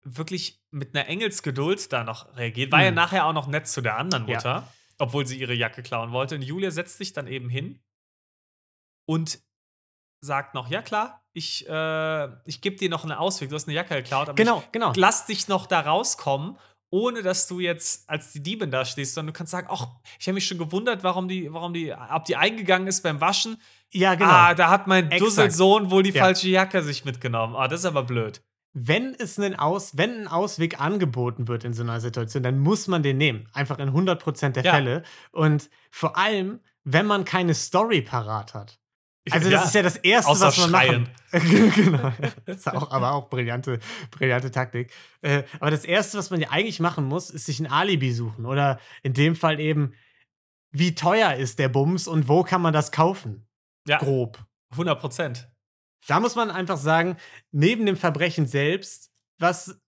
wirklich 0.03 0.61
mit 0.71 0.95
einer 0.95 1.07
Engelsgeduld 1.07 1.91
da 1.93 2.03
noch 2.03 2.35
reagiert. 2.35 2.71
War 2.71 2.83
ja 2.83 2.91
Mhm. 2.91 2.95
nachher 2.95 3.25
auch 3.25 3.33
noch 3.33 3.47
nett 3.47 3.67
zu 3.67 3.81
der 3.81 3.97
anderen 3.97 4.27
Ja. 4.27 4.35
Mutter, 4.35 4.73
obwohl 4.97 5.25
sie 5.25 5.39
ihre 5.39 5.53
Jacke 5.53 5.81
klauen 5.81 6.11
wollte. 6.11 6.35
Und 6.35 6.41
Julia 6.41 6.71
setzt 6.71 6.97
sich 6.97 7.13
dann 7.13 7.27
eben 7.27 7.49
hin 7.49 7.79
und 9.07 9.39
sagt 10.21 10.53
noch: 10.53 10.69
Ja, 10.69 10.81
klar, 10.81 11.24
ich, 11.35 11.67
äh, 11.69 12.27
ich 12.45 12.61
gebe 12.61 12.75
dir 12.77 12.89
noch 12.89 13.03
einen 13.03 13.11
Ausweg. 13.13 13.49
Du 13.49 13.55
hast 13.55 13.67
eine 13.67 13.75
Jacke 13.75 13.95
geklaut, 13.95 14.29
aber 14.29 14.35
Genau, 14.35 14.63
genau. 14.71 14.93
lass 14.95 15.25
dich 15.27 15.47
noch 15.47 15.67
da 15.67 15.81
rauskommen. 15.81 16.57
Ohne 16.91 17.23
dass 17.23 17.47
du 17.47 17.59
jetzt 17.59 18.09
als 18.09 18.31
die 18.31 18.41
Diebin 18.41 18.71
da 18.71 18.85
stehst, 18.85 19.15
sondern 19.15 19.33
du 19.33 19.37
kannst 19.37 19.51
sagen, 19.51 19.67
ach, 19.69 19.87
ich 20.17 20.27
habe 20.27 20.35
mich 20.35 20.47
schon 20.47 20.57
gewundert, 20.59 21.03
warum 21.03 21.27
die, 21.27 21.51
warum 21.51 21.73
die, 21.73 21.91
ob 21.93 22.23
die 22.25 22.37
eingegangen 22.37 22.87
ist 22.87 23.01
beim 23.01 23.19
Waschen. 23.19 23.57
Ja, 23.91 24.15
genau. 24.15 24.29
Ah, 24.31 24.53
da 24.53 24.69
hat 24.69 24.87
mein 24.87 25.05
Exakt. 25.05 25.21
Dusselsohn 25.21 25.91
wohl 25.91 26.03
die 26.03 26.11
Ja. 26.11 26.23
falsche 26.23 26.47
Jacke 26.47 26.81
sich 26.83 27.03
mitgenommen. 27.03 27.55
Ah, 27.55 27.67
das 27.67 27.81
ist 27.81 27.85
aber 27.85 28.03
blöd. 28.03 28.41
wenn 28.77 29.13
es 29.17 29.37
einen 29.39 29.55
Aus, 29.55 29.97
wenn 29.97 30.21
ein 30.21 30.27
Ausweg 30.27 30.79
angeboten 30.81 31.47
wird 31.47 31.63
in 31.63 31.73
so 31.73 31.81
einer 31.83 31.99
Situation, 32.01 32.43
dann 32.43 32.59
muss 32.59 32.87
man 32.87 33.03
den 33.03 33.17
nehmen. 33.17 33.47
Einfach 33.53 33.79
in 33.79 33.89
100% 33.93 34.55
der 34.57 34.63
Ja. 34.65 34.73
Fälle. 34.73 35.03
Und 35.31 35.69
vor 35.91 36.17
allem, 36.17 36.59
wenn 36.83 37.05
man 37.07 37.23
keine 37.25 37.53
Story 37.55 38.01
parat 38.01 38.53
hat. 38.53 38.79
Also, 39.31 39.49
das 39.49 39.61
Ja. 39.61 39.67
ist 39.67 39.75
ja 39.75 39.81
das 39.81 39.95
Erste, 39.97 40.31
was 40.39 40.57
man 40.57 40.69
schreien. 40.69 41.09
machen 41.31 41.71
Genau. 41.75 42.11
Das 42.45 42.57
ist 42.57 42.67
auch, 42.67 42.91
aber 42.91 43.13
auch 43.13 43.29
brillante, 43.29 43.79
brillante 44.11 44.51
Taktik. 44.51 44.91
Äh, 45.21 45.43
aber 45.59 45.71
das 45.71 45.83
Erste, 45.83 46.17
was 46.17 46.29
man 46.29 46.39
ja 46.41 46.49
eigentlich 46.51 46.79
machen 46.79 47.05
muss, 47.05 47.29
ist 47.31 47.45
sich 47.47 47.59
ein 47.59 47.67
Alibi 47.67 48.11
suchen. 48.13 48.45
Oder 48.45 48.79
in 49.01 49.13
dem 49.13 49.35
Fall 49.35 49.59
eben, 49.59 49.93
wie 50.71 50.93
teuer 50.93 51.33
ist 51.33 51.57
der 51.59 51.69
Bums 51.69 52.07
und 52.07 52.27
wo 52.27 52.43
kann 52.43 52.61
man 52.61 52.73
das 52.73 52.91
kaufen? 52.91 53.47
Ja, 53.87 53.97
Grob. 53.97 54.37
100 54.71 54.99
Prozent. 54.99 55.49
Da 56.07 56.19
muss 56.19 56.35
man 56.35 56.51
einfach 56.51 56.77
sagen, 56.77 57.17
neben 57.51 57.85
dem 57.87 57.97
Verbrechen 57.97 58.45
selbst, 58.45 59.11
was 59.39 59.79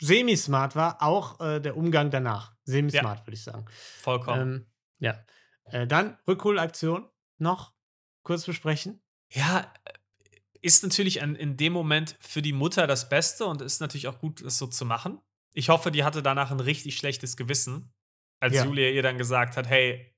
semi-smart 0.00 0.74
war, 0.74 1.02
auch 1.02 1.38
äh, 1.40 1.60
der 1.60 1.76
Umgang 1.76 2.10
danach. 2.10 2.54
Semi-smart, 2.64 3.26
würde 3.26 3.34
ich 3.34 3.42
sagen. 3.42 3.66
Vollkommen. 4.00 4.40
Ähm, 4.40 4.66
ja. 4.98 5.18
Äh, 5.66 5.86
dann 5.86 6.16
Rückholaktion 6.26 7.08
noch 7.38 7.73
kurz 8.24 8.44
besprechen. 8.44 9.00
ja, 9.30 9.72
ist 10.60 10.82
natürlich 10.82 11.22
an, 11.22 11.36
in 11.36 11.58
dem 11.58 11.74
Moment 11.74 12.16
für 12.20 12.40
die 12.40 12.54
Mutter 12.54 12.86
das 12.86 13.10
Beste 13.10 13.44
und 13.44 13.60
ist 13.60 13.80
natürlich 13.80 14.08
auch 14.08 14.18
gut, 14.18 14.42
das 14.42 14.56
so 14.56 14.66
zu 14.66 14.86
machen. 14.86 15.18
Ich 15.52 15.68
hoffe, 15.68 15.90
die 15.90 16.04
hatte 16.04 16.22
danach 16.22 16.50
ein 16.50 16.58
richtig 16.60 16.96
schlechtes 16.96 17.36
Gewissen, 17.36 17.92
als 18.40 18.54
Ja. 18.54 18.64
Julia 18.64 18.88
ihr 18.88 19.02
dann 19.02 19.18
gesagt 19.18 19.58
hat: 19.58 19.68
Hey, 19.68 20.14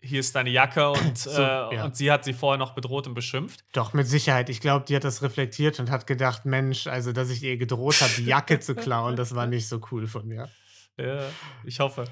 hier 0.00 0.20
ist 0.20 0.34
deine 0.34 0.48
Jacke 0.48 0.90
und, 0.90 1.18
So, 1.18 1.30
äh, 1.30 1.74
ja. 1.76 1.84
und 1.84 1.96
sie 1.96 2.10
hat 2.10 2.24
sie 2.24 2.32
vorher 2.32 2.58
noch 2.58 2.74
bedroht 2.74 3.06
und 3.06 3.12
beschimpft. 3.12 3.62
Doch, 3.72 3.92
mit 3.92 4.08
Sicherheit. 4.08 4.48
Ich 4.48 4.60
glaube, 4.60 4.86
die 4.86 4.96
hat 4.96 5.04
das 5.04 5.20
reflektiert 5.22 5.78
und 5.80 5.90
hat 5.90 6.06
gedacht, 6.06 6.46
Mensch, 6.46 6.86
also, 6.86 7.12
dass 7.12 7.28
ich 7.28 7.42
ihr 7.42 7.58
gedroht 7.58 8.00
habe, 8.00 8.12
die 8.16 8.24
Jacke 8.24 8.60
zu 8.60 8.74
klauen, 8.74 9.16
das 9.16 9.34
war 9.34 9.46
nicht 9.46 9.68
so 9.68 9.82
cool 9.92 10.06
von 10.06 10.26
mir. 10.26 10.48
Ja, 10.96 11.26
ich 11.62 11.80
hoffe. 11.80 12.06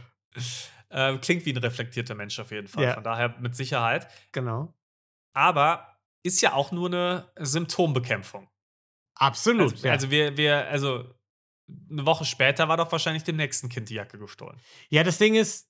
Ähm, 0.90 1.22
klingt 1.22 1.46
wie 1.46 1.54
ein 1.54 1.56
reflektierter 1.58 2.14
Mensch 2.14 2.38
auf 2.38 2.50
jeden 2.50 2.68
Fall. 2.68 2.84
Ja. 2.84 2.94
Von 2.94 3.04
daher 3.04 3.34
mit 3.40 3.56
Sicherheit. 3.56 4.08
Genau. 4.32 4.74
Aber 5.32 5.98
ist 6.22 6.40
ja 6.40 6.52
auch 6.52 6.72
nur 6.72 6.88
eine 6.88 7.30
Symptombekämpfung. 7.38 8.48
Absolut. 9.14 9.72
Also, 9.72 9.86
ja. 9.86 9.92
also 9.92 10.10
wir, 10.10 10.36
wir, 10.36 10.68
also 10.68 11.04
eine 11.90 12.06
Woche 12.06 12.24
später 12.24 12.68
war 12.68 12.76
doch 12.76 12.90
wahrscheinlich 12.92 13.24
dem 13.24 13.36
nächsten 13.36 13.68
Kind 13.68 13.88
die 13.88 13.94
Jacke 13.94 14.18
gestohlen. 14.18 14.58
Ja, 14.88 15.04
das 15.04 15.18
Ding 15.18 15.34
ist, 15.34 15.68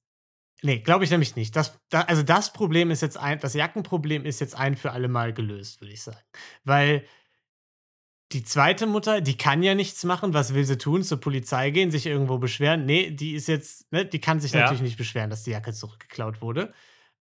nee, 0.63 0.79
glaube 0.79 1.05
ich 1.05 1.11
nämlich 1.11 1.37
nicht. 1.37 1.55
Das, 1.57 1.79
da, 1.91 2.03
also 2.03 2.23
das 2.23 2.53
Problem 2.53 2.91
ist 2.91 3.03
jetzt 3.03 3.17
ein, 3.17 3.39
das 3.41 3.55
Jackenproblem 3.55 4.25
ist 4.25 4.41
jetzt 4.41 4.55
ein 4.55 4.77
für 4.77 4.93
alle 4.93 5.09
Mal 5.09 5.33
gelöst, 5.33 5.81
würde 5.81 5.93
ich 5.93 6.03
sagen. 6.03 6.23
Weil 6.65 7.05
die 8.33 8.45
zweite 8.45 8.87
Mutter, 8.87 9.21
die 9.21 9.37
kann 9.37 9.63
ja 9.63 9.75
nichts 9.75 10.05
machen. 10.05 10.33
Was 10.33 10.55
will 10.55 10.65
sie 10.65 10.79
tun? 10.79 11.03
Zur 11.03 11.21
Polizei 11.21 11.71
gehen, 11.71 11.91
sich 11.91 12.07
irgendwo 12.07 12.39
beschweren? 12.39 12.87
Nee, 12.87 13.11
die 13.11 13.35
ist 13.35 13.47
jetzt, 13.47 13.93
ne, 13.93 14.07
die 14.07 14.21
kann 14.21 14.41
sich 14.41 14.53
Ja. 14.53 14.61
natürlich 14.61 14.83
nicht 14.83 14.97
beschweren, 14.97 15.29
dass 15.29 15.45
die 15.45 15.51
Jacke 15.51 15.73
zurückgeklaut 15.73 16.41
wurde. 16.41 16.73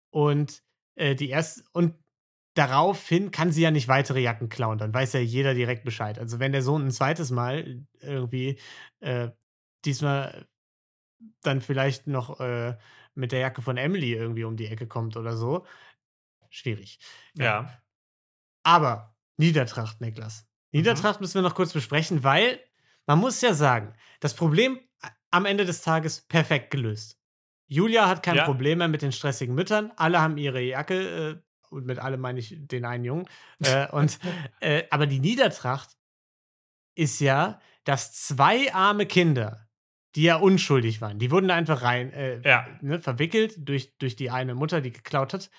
Und 0.09 0.63
äh, 0.95 1.15
die 1.15 1.29
erst 1.29 1.63
und 1.73 1.95
daraufhin 2.53 3.31
kann 3.31 3.51
sie 3.51 3.61
ja 3.61 3.71
nicht 3.71 3.87
weitere 3.87 4.19
Jacken 4.19 4.49
klauen. 4.49 4.77
Dann 4.77 4.93
weiß 4.93 5.13
ja 5.13 5.19
jeder 5.19 5.53
direkt 5.53 5.83
Bescheid. 5.83 6.19
Also 6.19 6.39
wenn 6.39 6.51
der 6.51 6.61
Sohn 6.61 6.85
ein 6.85 6.91
zweites 6.91 7.31
Mal 7.31 7.85
irgendwie 7.99 8.59
äh, 8.99 9.29
diesmal 9.85 10.47
dann 11.43 11.61
vielleicht 11.61 12.07
noch 12.07 12.39
äh, 12.39 12.77
mit 13.13 13.31
der 13.31 13.39
Jacke 13.39 13.61
von 13.61 13.77
Emily 13.77 14.13
irgendwie 14.13 14.43
um 14.43 14.57
die 14.57 14.67
Ecke 14.67 14.87
kommt 14.87 15.17
oder 15.17 15.35
so. 15.35 15.65
Schwierig. 16.49 16.99
Ja. 17.35 17.81
Aber 18.63 19.15
Niedertracht, 19.37 20.01
Niklas. 20.01 20.47
Niedertracht 20.71 21.21
müssen 21.21 21.35
wir 21.35 21.41
noch 21.41 21.55
kurz 21.55 21.73
besprechen, 21.73 22.23
weil 22.23 22.59
man 23.05 23.19
muss 23.19 23.41
ja 23.41 23.53
sagen, 23.53 23.93
das 24.19 24.35
Problem 24.35 24.79
am 25.31 25.45
Ende 25.45 25.65
des 25.65 25.81
Tages 25.81 26.21
perfekt 26.21 26.71
gelöst. 26.71 27.17
Julia 27.67 28.07
hat 28.07 28.21
kein 28.23 28.35
Ja. 28.35 28.45
Problem 28.45 28.79
mehr 28.79 28.87
mit 28.87 29.01
den 29.01 29.11
stressigen 29.11 29.55
Müttern. 29.55 29.91
Alle 29.95 30.21
haben 30.21 30.37
ihre 30.37 30.61
Jacke, 30.61 31.29
äh, 31.29 31.41
und 31.71 31.85
mit 31.85 31.99
alle 31.99 32.17
meine 32.17 32.39
ich 32.39 32.55
den 32.59 32.85
einen 32.85 33.03
Jungen. 33.05 33.27
Äh, 33.63 33.87
und, 33.91 34.19
äh, 34.59 34.83
aber 34.89 35.07
die 35.07 35.19
Niedertracht 35.19 35.97
ist 36.95 37.19
ja, 37.19 37.59
dass 37.83 38.13
zwei 38.13 38.73
arme 38.73 39.05
Kinder, 39.05 39.67
die 40.15 40.23
ja 40.23 40.35
unschuldig 40.35 41.01
waren, 41.01 41.19
die 41.19 41.31
wurden 41.31 41.47
da 41.47 41.55
einfach 41.55 41.81
rein 41.81 42.11
äh, 42.11 42.41
Ja. 42.47 42.67
ne, 42.81 42.99
verwickelt 42.99 43.55
durch, 43.57 43.97
durch 43.97 44.15
die 44.15 44.29
eine 44.29 44.55
Mutter, 44.55 44.81
die 44.81 44.91
geklaut 44.91 45.33
hat. 45.33 45.49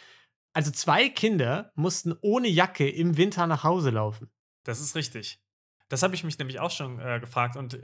Also 0.55 0.71
zwei 0.71 1.09
Kinder 1.09 1.73
mussten 1.75 2.15
ohne 2.21 2.49
Jacke 2.49 2.89
im 2.89 3.17
Winter 3.17 3.47
nach 3.47 3.65
Hause 3.65 3.91
laufen. 3.91 4.31
Das 4.65 4.81
ist 4.81 4.95
richtig. 4.95 5.41
Das 5.89 6.03
habe 6.03 6.15
ich 6.15 6.25
mich 6.25 6.39
nämlich 6.39 6.61
auch 6.61 6.71
schon 6.71 7.01
äh, 7.01 7.19
gefragt 7.21 7.57
und 7.57 7.79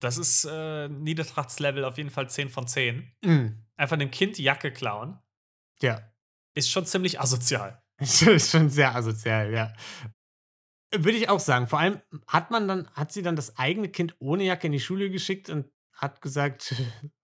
das 0.00 0.18
ist 0.18 0.44
äh, 0.44 0.88
Niedertrachtslevel 0.88 1.84
auf 1.84 1.96
jeden 1.96 2.10
Fall 2.10 2.28
10 2.28 2.48
von 2.50 2.66
10. 2.66 3.12
Mhm. 3.24 3.64
Einfach 3.76 3.96
dem 3.96 4.10
Kind 4.10 4.36
die 4.38 4.42
Jacke 4.42 4.72
klauen 4.72 5.18
Ja. 5.80 6.02
Ist 6.54 6.70
schon 6.70 6.86
ziemlich 6.86 7.20
asozial. 7.20 7.80
Ist 8.00 8.50
schon 8.50 8.70
sehr 8.70 8.94
asozial, 8.94 9.52
ja. 9.52 9.72
Würde 10.92 11.16
ich 11.16 11.28
auch 11.28 11.38
sagen. 11.38 11.68
Vor 11.68 11.78
allem 11.78 12.00
hat 12.26 12.50
man 12.50 12.66
dann, 12.66 12.88
hat 12.90 13.12
sie 13.12 13.22
dann 13.22 13.36
das 13.36 13.56
eigene 13.56 13.88
Kind 13.88 14.16
ohne 14.18 14.42
Jacke 14.44 14.66
in 14.66 14.72
die 14.72 14.80
Schule 14.80 15.10
geschickt 15.10 15.48
und 15.48 15.70
hat 15.92 16.20
gesagt, 16.20 16.74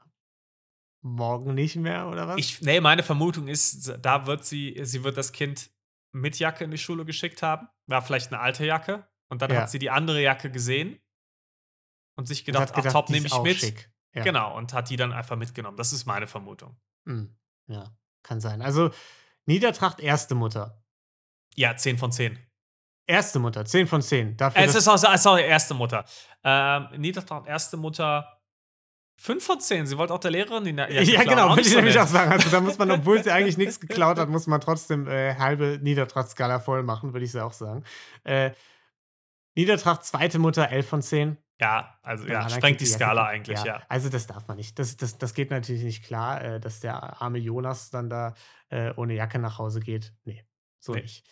morgen 1.02 1.54
nicht 1.54 1.76
mehr 1.76 2.06
oder 2.08 2.28
was? 2.28 2.38
Ich, 2.38 2.60
nee, 2.62 2.80
meine 2.80 3.02
Vermutung 3.02 3.48
ist, 3.48 3.96
da 4.00 4.26
wird 4.26 4.44
sie, 4.44 4.78
sie 4.82 5.02
wird 5.02 5.16
das 5.16 5.32
Kind 5.32 5.70
mit 6.12 6.38
Jacke 6.38 6.64
in 6.64 6.70
die 6.70 6.78
Schule 6.78 7.04
geschickt 7.04 7.42
haben. 7.42 7.68
War 7.86 8.02
vielleicht 8.02 8.32
eine 8.32 8.40
alte 8.40 8.64
Jacke. 8.66 9.08
Und 9.28 9.42
dann 9.42 9.50
Ja. 9.50 9.62
hat 9.62 9.70
sie 9.70 9.78
die 9.78 9.90
andere 9.90 10.20
Jacke 10.22 10.50
gesehen 10.50 11.00
und 12.16 12.26
sich 12.26 12.44
gedacht, 12.44 12.74
gedacht, 12.74 12.86
ach 12.88 12.92
top, 12.92 13.10
nehme 13.10 13.26
ich 13.26 13.42
mit. 13.42 13.88
Ja. 14.14 14.24
Genau, 14.24 14.56
und 14.56 14.72
hat 14.72 14.90
die 14.90 14.96
dann 14.96 15.12
einfach 15.12 15.36
mitgenommen. 15.36 15.76
Das 15.76 15.92
ist 15.92 16.04
meine 16.04 16.26
Vermutung. 16.26 16.76
Hm, 17.06 17.36
ja, 17.68 17.96
kann 18.24 18.40
sein. 18.40 18.60
Also, 18.60 18.90
Niedertracht 19.46 20.00
erste 20.00 20.34
Mutter. 20.34 20.82
Ja, 21.56 21.76
10 21.76 21.98
von 21.98 22.12
10. 22.12 22.38
Erste 23.06 23.38
Mutter, 23.40 23.64
10 23.64 23.86
von 23.88 24.02
10. 24.02 24.36
Dafür, 24.36 24.62
es 24.62 24.74
ist 24.74 24.86
auch, 24.86 24.96
sorry, 25.16 25.42
erste 25.42 25.74
Mutter. 25.74 26.04
Ähm, 26.44 26.88
Niedertracht, 26.96 27.46
erste 27.46 27.76
Mutter 27.76 28.40
5 29.20 29.44
von 29.44 29.60
10. 29.60 29.86
Sie 29.86 29.98
wollte 29.98 30.14
auch 30.14 30.18
der 30.20 30.30
Lehrerin 30.30 30.64
die 30.64 30.70
Ja, 30.70 30.86
klauen. 30.86 31.28
genau, 31.28 31.48
würde 31.50 31.62
ich 31.68 31.74
nämlich 31.74 31.98
auch 31.98 32.06
sagen. 32.06 32.30
Also 32.32 32.48
da 32.50 32.60
muss 32.60 32.78
man, 32.78 32.90
obwohl 32.90 33.22
sie 33.22 33.30
eigentlich 33.32 33.58
nichts 33.58 33.80
geklaut 33.80 34.18
hat, 34.18 34.28
muss 34.30 34.46
man 34.46 34.60
trotzdem 34.60 35.08
äh, 35.08 35.34
halbe 35.34 35.78
Niedertracht-Skala 35.82 36.60
voll 36.60 36.82
machen, 36.84 37.12
würde 37.12 37.24
ich 37.26 37.32
sie 37.32 37.44
auch 37.44 37.52
sagen. 37.52 37.84
Äh, 38.24 38.52
Niedertracht, 39.56 40.04
zweite 40.04 40.38
Mutter, 40.38 40.70
11 40.70 40.88
von 40.88 41.02
10. 41.02 41.36
Ja, 41.60 41.98
also 42.02 42.26
ja, 42.26 42.48
sprengt 42.48 42.80
die 42.80 42.86
Skala 42.86 43.26
eigentlich, 43.26 43.62
ja. 43.64 43.82
Also 43.88 44.08
das 44.08 44.26
darf 44.26 44.48
man 44.48 44.56
nicht. 44.56 44.78
Das, 44.78 44.96
das, 44.96 45.18
das 45.18 45.34
geht 45.34 45.50
natürlich 45.50 45.82
nicht 45.82 46.04
klar, 46.04 46.42
äh, 46.42 46.60
dass 46.60 46.80
der 46.80 47.20
arme 47.20 47.38
Jonas 47.38 47.90
dann 47.90 48.08
da 48.08 48.34
äh, 48.70 48.92
ohne 48.96 49.14
Jacke 49.14 49.38
nach 49.38 49.58
Hause 49.58 49.80
geht. 49.80 50.14
Nee, 50.24 50.42
so 50.78 50.94
Nee. 50.94 51.02
nicht. 51.02 51.26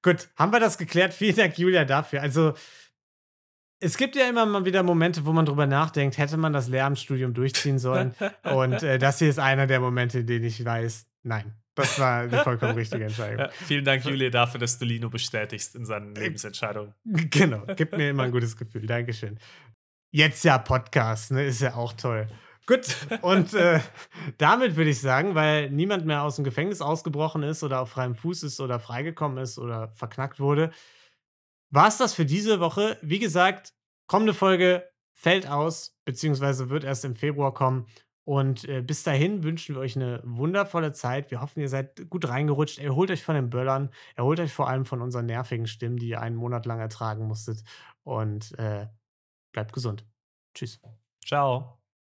Gut, 0.00 0.28
haben 0.36 0.52
wir 0.52 0.60
das 0.60 0.78
geklärt. 0.78 1.12
Vielen 1.12 1.36
Dank, 1.36 1.58
Julia, 1.58 1.84
dafür. 1.84 2.22
Also 2.22 2.54
es 3.80 3.96
gibt 3.96 4.16
ja 4.16 4.28
immer 4.28 4.46
mal 4.46 4.64
wieder 4.64 4.82
Momente, 4.82 5.26
wo 5.26 5.32
man 5.32 5.44
drüber 5.44 5.66
nachdenkt, 5.66 6.18
hätte 6.18 6.36
man 6.36 6.52
das 6.52 6.68
Lehramtsstudium 6.68 7.34
durchziehen 7.34 7.78
sollen. 7.78 8.14
Und 8.44 8.82
äh, 8.82 8.98
das 8.98 9.18
hier 9.18 9.28
ist 9.28 9.38
einer 9.38 9.66
der 9.66 9.80
Momente, 9.80 10.20
in 10.20 10.26
denen 10.26 10.44
ich 10.46 10.64
weiß, 10.64 11.06
nein, 11.24 11.54
das 11.78 11.98
war 11.98 12.26
die 12.26 12.36
vollkommen 12.36 12.74
richtige 12.74 13.04
Entscheidung. 13.04 13.38
Ja, 13.38 13.50
vielen 13.50 13.84
Dank, 13.84 14.04
Julia, 14.04 14.30
dafür, 14.30 14.60
dass 14.60 14.78
du 14.78 14.84
Lino 14.84 15.08
bestätigst 15.08 15.74
in 15.74 15.84
seinen 15.84 16.14
Lebensentscheidungen. 16.14 16.94
Genau, 17.04 17.64
gibt 17.76 17.96
mir 17.96 18.10
immer 18.10 18.24
ein 18.24 18.32
gutes 18.32 18.56
Gefühl. 18.56 18.86
Dankeschön. 18.86 19.38
Jetzt 20.10 20.44
ja 20.44 20.58
Podcast, 20.58 21.32
ne? 21.32 21.44
Ist 21.44 21.60
ja 21.60 21.74
auch 21.74 21.92
toll. 21.92 22.28
Gut, 22.66 22.94
und 23.22 23.54
äh, 23.54 23.80
damit 24.36 24.76
würde 24.76 24.90
ich 24.90 25.00
sagen, 25.00 25.34
weil 25.34 25.70
niemand 25.70 26.04
mehr 26.04 26.22
aus 26.22 26.36
dem 26.36 26.44
Gefängnis 26.44 26.82
ausgebrochen 26.82 27.42
ist 27.42 27.62
oder 27.62 27.80
auf 27.80 27.88
freiem 27.90 28.14
Fuß 28.14 28.42
ist 28.42 28.60
oder 28.60 28.78
freigekommen 28.78 29.38
ist 29.38 29.58
oder 29.58 29.88
verknackt 29.88 30.38
wurde, 30.38 30.70
war 31.70 31.88
es 31.88 31.96
das 31.96 32.12
für 32.12 32.26
diese 32.26 32.60
Woche. 32.60 32.98
Wie 33.00 33.18
gesagt, 33.18 33.72
kommende 34.06 34.34
Folge 34.34 34.86
fällt 35.14 35.48
aus, 35.48 35.98
beziehungsweise 36.04 36.68
wird 36.68 36.84
erst 36.84 37.04
im 37.06 37.14
Februar 37.14 37.54
kommen. 37.54 37.86
Und 38.28 38.68
äh, 38.68 38.82
bis 38.82 39.04
dahin 39.04 39.42
wünschen 39.42 39.74
wir 39.74 39.80
euch 39.80 39.96
eine 39.96 40.20
wundervolle 40.22 40.92
Zeit. 40.92 41.30
Wir 41.30 41.40
hoffen, 41.40 41.60
ihr 41.60 41.70
seid 41.70 42.10
gut 42.10 42.28
reingerutscht. 42.28 42.78
Erholt 42.78 43.10
euch 43.10 43.24
von 43.24 43.34
den 43.34 43.48
Böllern. 43.48 43.88
Erholt 44.16 44.38
euch 44.38 44.52
vor 44.52 44.68
allem 44.68 44.84
von 44.84 45.00
unseren 45.00 45.24
nervigen 45.24 45.66
Stimmen, 45.66 45.96
die 45.96 46.08
ihr 46.08 46.20
einen 46.20 46.36
Monat 46.36 46.66
lang 46.66 46.78
ertragen 46.78 47.26
musstet. 47.26 47.64
Und 48.02 48.52
äh, 48.58 48.86
bleibt 49.52 49.72
gesund. 49.72 50.04
Tschüss. 50.52 50.78
Ciao. 51.24 51.77